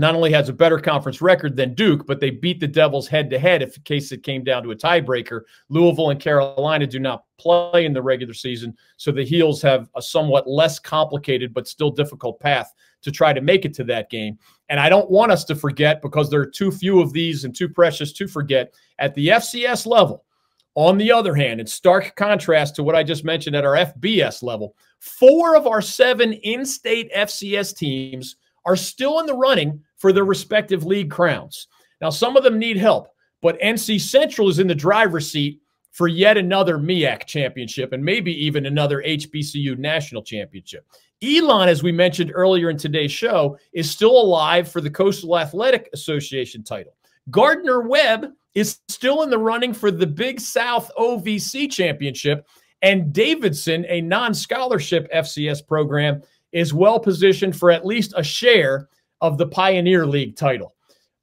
not 0.01 0.15
only 0.15 0.31
has 0.31 0.49
a 0.49 0.53
better 0.53 0.79
conference 0.79 1.21
record 1.21 1.55
than 1.55 1.75
Duke, 1.75 2.07
but 2.07 2.19
they 2.19 2.31
beat 2.31 2.59
the 2.59 2.67
Devils 2.67 3.07
head 3.07 3.29
to 3.29 3.37
head 3.37 3.61
if 3.61 3.77
in 3.77 3.83
case 3.83 4.11
it 4.11 4.23
came 4.23 4.43
down 4.43 4.63
to 4.63 4.71
a 4.71 4.75
tiebreaker. 4.75 5.41
Louisville 5.69 6.09
and 6.09 6.19
Carolina 6.19 6.87
do 6.87 6.97
not 6.97 7.25
play 7.37 7.85
in 7.85 7.93
the 7.93 8.01
regular 8.01 8.33
season, 8.33 8.75
so 8.97 9.11
the 9.11 9.23
Heels 9.23 9.61
have 9.61 9.89
a 9.95 10.01
somewhat 10.01 10.49
less 10.49 10.79
complicated 10.79 11.53
but 11.53 11.67
still 11.67 11.91
difficult 11.91 12.39
path 12.39 12.73
to 13.03 13.11
try 13.11 13.31
to 13.31 13.41
make 13.41 13.63
it 13.63 13.75
to 13.75 13.83
that 13.83 14.09
game. 14.09 14.39
And 14.69 14.79
I 14.79 14.89
don't 14.89 15.11
want 15.11 15.31
us 15.31 15.43
to 15.45 15.55
forget 15.55 16.01
because 16.01 16.31
there 16.31 16.41
are 16.41 16.47
too 16.47 16.71
few 16.71 16.99
of 16.99 17.13
these 17.13 17.45
and 17.45 17.55
too 17.55 17.69
precious 17.69 18.11
to 18.13 18.27
forget 18.27 18.73
at 18.97 19.13
the 19.13 19.27
FCS 19.27 19.85
level. 19.85 20.25
On 20.73 20.97
the 20.97 21.11
other 21.11 21.35
hand, 21.35 21.59
in 21.59 21.67
stark 21.67 22.15
contrast 22.15 22.75
to 22.75 22.83
what 22.83 22.95
I 22.95 23.03
just 23.03 23.23
mentioned 23.23 23.55
at 23.55 23.65
our 23.65 23.75
FBS 23.75 24.41
level, 24.41 24.75
four 24.99 25.55
of 25.55 25.67
our 25.67 25.81
seven 25.81 26.33
in 26.33 26.65
state 26.65 27.13
FCS 27.13 27.77
teams 27.77 28.37
are 28.65 28.75
still 28.75 29.19
in 29.19 29.25
the 29.25 29.35
running 29.35 29.83
for 30.01 30.11
their 30.11 30.25
respective 30.25 30.83
league 30.83 31.11
crowns. 31.11 31.67
Now, 32.01 32.09
some 32.09 32.35
of 32.35 32.43
them 32.43 32.57
need 32.57 32.75
help, 32.75 33.09
but 33.43 33.61
NC 33.61 34.01
Central 34.01 34.49
is 34.49 34.57
in 34.57 34.65
the 34.65 34.73
driver's 34.73 35.29
seat 35.29 35.61
for 35.91 36.07
yet 36.07 36.37
another 36.37 36.79
MEAC 36.79 37.27
championship 37.27 37.93
and 37.93 38.03
maybe 38.03 38.33
even 38.43 38.65
another 38.65 39.03
HBCU 39.05 39.77
national 39.77 40.23
championship. 40.23 40.87
Elon, 41.21 41.69
as 41.69 41.83
we 41.83 41.91
mentioned 41.91 42.31
earlier 42.33 42.71
in 42.71 42.77
today's 42.77 43.11
show, 43.11 43.55
is 43.73 43.91
still 43.91 44.19
alive 44.19 44.67
for 44.67 44.81
the 44.81 44.89
Coastal 44.89 45.37
Athletic 45.37 45.87
Association 45.93 46.63
title. 46.63 46.95
Gardner 47.29 47.81
Webb 47.81 48.31
is 48.55 48.79
still 48.89 49.21
in 49.21 49.29
the 49.29 49.37
running 49.37 49.71
for 49.71 49.91
the 49.91 50.07
Big 50.07 50.39
South 50.39 50.89
OVC 50.97 51.71
championship. 51.71 52.47
And 52.81 53.13
Davidson, 53.13 53.85
a 53.87 54.01
non 54.01 54.33
scholarship 54.33 55.07
FCS 55.13 55.67
program, 55.67 56.23
is 56.51 56.73
well 56.73 56.99
positioned 56.99 57.55
for 57.55 57.69
at 57.69 57.85
least 57.85 58.15
a 58.17 58.23
share 58.23 58.89
of 59.21 59.37
the 59.37 59.47
Pioneer 59.47 60.05
League 60.05 60.35
title. 60.35 60.75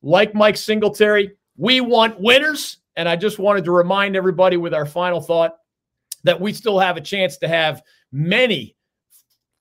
Like 0.03 0.35
Mike 0.35 0.57
Singletary, 0.57 1.33
we 1.57 1.81
want 1.81 2.21
winners. 2.21 2.79
And 2.97 3.09
I 3.09 3.17
just 3.17 3.39
wanted 3.39 3.65
to 3.65 3.73
remind 3.73 4.17
everybody 4.17 4.57
with 4.57 4.75
our 4.75 4.87
final 4.87 5.21
thought 5.21 5.57
that 6.25 6.41
we 6.41 6.53
still 6.53 6.79
have 6.79 6.97
a 6.97 7.01
chance 7.01 7.37
to 7.39 7.49
have 7.49 7.83
many 8.11 8.77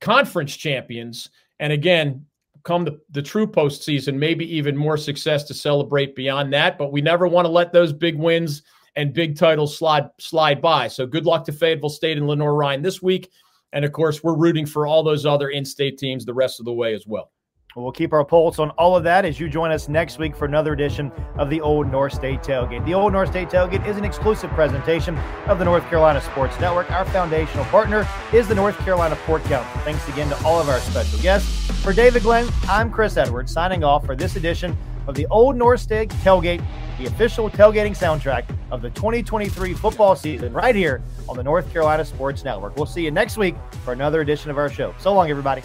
conference 0.01 0.55
champions. 0.55 1.29
And 1.59 1.71
again, 1.71 2.25
come 2.63 2.83
the, 2.83 2.99
the 3.11 3.21
true 3.21 3.47
postseason, 3.47 4.15
maybe 4.15 4.45
even 4.55 4.75
more 4.75 4.97
success 4.97 5.43
to 5.45 5.53
celebrate 5.53 6.15
beyond 6.15 6.51
that. 6.53 6.77
But 6.77 6.91
we 6.91 7.01
never 7.01 7.27
want 7.27 7.45
to 7.45 7.51
let 7.51 7.71
those 7.73 7.93
big 7.93 8.17
wins 8.17 8.63
and 8.95 9.13
big 9.13 9.38
titles 9.38 9.77
slide 9.77 10.09
slide 10.19 10.61
by. 10.61 10.88
So 10.88 11.05
good 11.05 11.25
luck 11.25 11.45
to 11.45 11.51
Fayetteville 11.51 11.89
State 11.89 12.17
and 12.17 12.27
Lenoir-Rhyne 12.27 12.81
this 12.81 13.01
week. 13.01 13.29
And 13.73 13.85
of 13.85 13.91
course, 13.91 14.23
we're 14.23 14.35
rooting 14.35 14.65
for 14.65 14.88
all 14.88 15.03
those 15.03 15.25
other 15.25 15.49
in-state 15.49 15.99
teams 15.99 16.25
the 16.25 16.33
rest 16.33 16.59
of 16.59 16.65
the 16.65 16.73
way 16.73 16.95
as 16.95 17.05
well. 17.05 17.31
We'll 17.84 17.91
keep 17.91 18.11
our 18.11 18.25
pulse 18.25 18.57
on 18.57 18.71
all 18.71 18.97
of 18.97 19.03
that 19.03 19.23
as 19.23 19.39
you 19.39 19.47
join 19.47 19.69
us 19.69 19.88
next 19.88 20.17
week 20.17 20.36
for 20.36 20.45
another 20.45 20.73
edition 20.73 21.11
of 21.38 21.49
the 21.51 21.61
Old 21.61 21.91
North 21.91 22.11
State 22.13 22.41
Tailgate. 22.41 22.84
The 22.86 22.95
Old 22.95 23.13
North 23.13 23.30
State 23.30 23.49
Tailgate 23.49 23.86
is 23.86 23.97
an 23.97 24.03
exclusive 24.03 24.49
presentation 24.51 25.15
of 25.45 25.59
the 25.59 25.65
North 25.65 25.84
Carolina 25.84 26.19
Sports 26.19 26.59
Network. 26.59 26.89
Our 26.89 27.05
foundational 27.05 27.65
partner 27.65 28.07
is 28.34 28.47
the 28.47 28.55
North 28.55 28.78
Carolina 28.80 29.15
Pork 29.28 29.43
Council. 29.43 29.82
Thanks 29.82 30.07
again 30.09 30.28
to 30.30 30.43
all 30.43 30.59
of 30.59 30.69
our 30.69 30.80
special 30.80 31.19
guests. 31.19 31.69
For 31.84 31.93
David 31.93 32.23
Glenn, 32.23 32.49
I'm 32.67 32.89
Chris 32.89 33.15
Edwards 33.15 33.51
signing 33.51 33.84
off 33.84 34.07
for 34.07 34.15
this 34.15 34.38
edition 34.38 34.75
of 35.05 35.13
the 35.13 35.28
Old 35.28 35.55
North 35.55 35.80
State 35.80 36.09
Tailgate, 36.09 36.65
the 36.97 37.05
official 37.05 37.47
tailgating 37.47 37.95
soundtrack 37.95 38.49
of 38.71 38.82
the 38.82 38.89
2023 38.89 39.75
football 39.75 40.15
season, 40.15 40.51
right 40.51 40.75
here 40.75 41.03
on 41.30 41.38
the 41.38 41.43
North 41.43 41.71
Carolina 41.71 42.03
Sports 42.03 42.43
Network. 42.43 42.75
We'll 42.75 42.88
see 42.88 43.05
you 43.05 43.11
next 43.11 43.38
week 43.38 43.55
for 43.84 43.93
another 43.93 44.21
edition 44.21 44.49
of 44.49 44.57
our 44.57 44.69
show. 44.69 44.95
So 44.99 45.13
long, 45.13 45.30
everybody. 45.30 45.61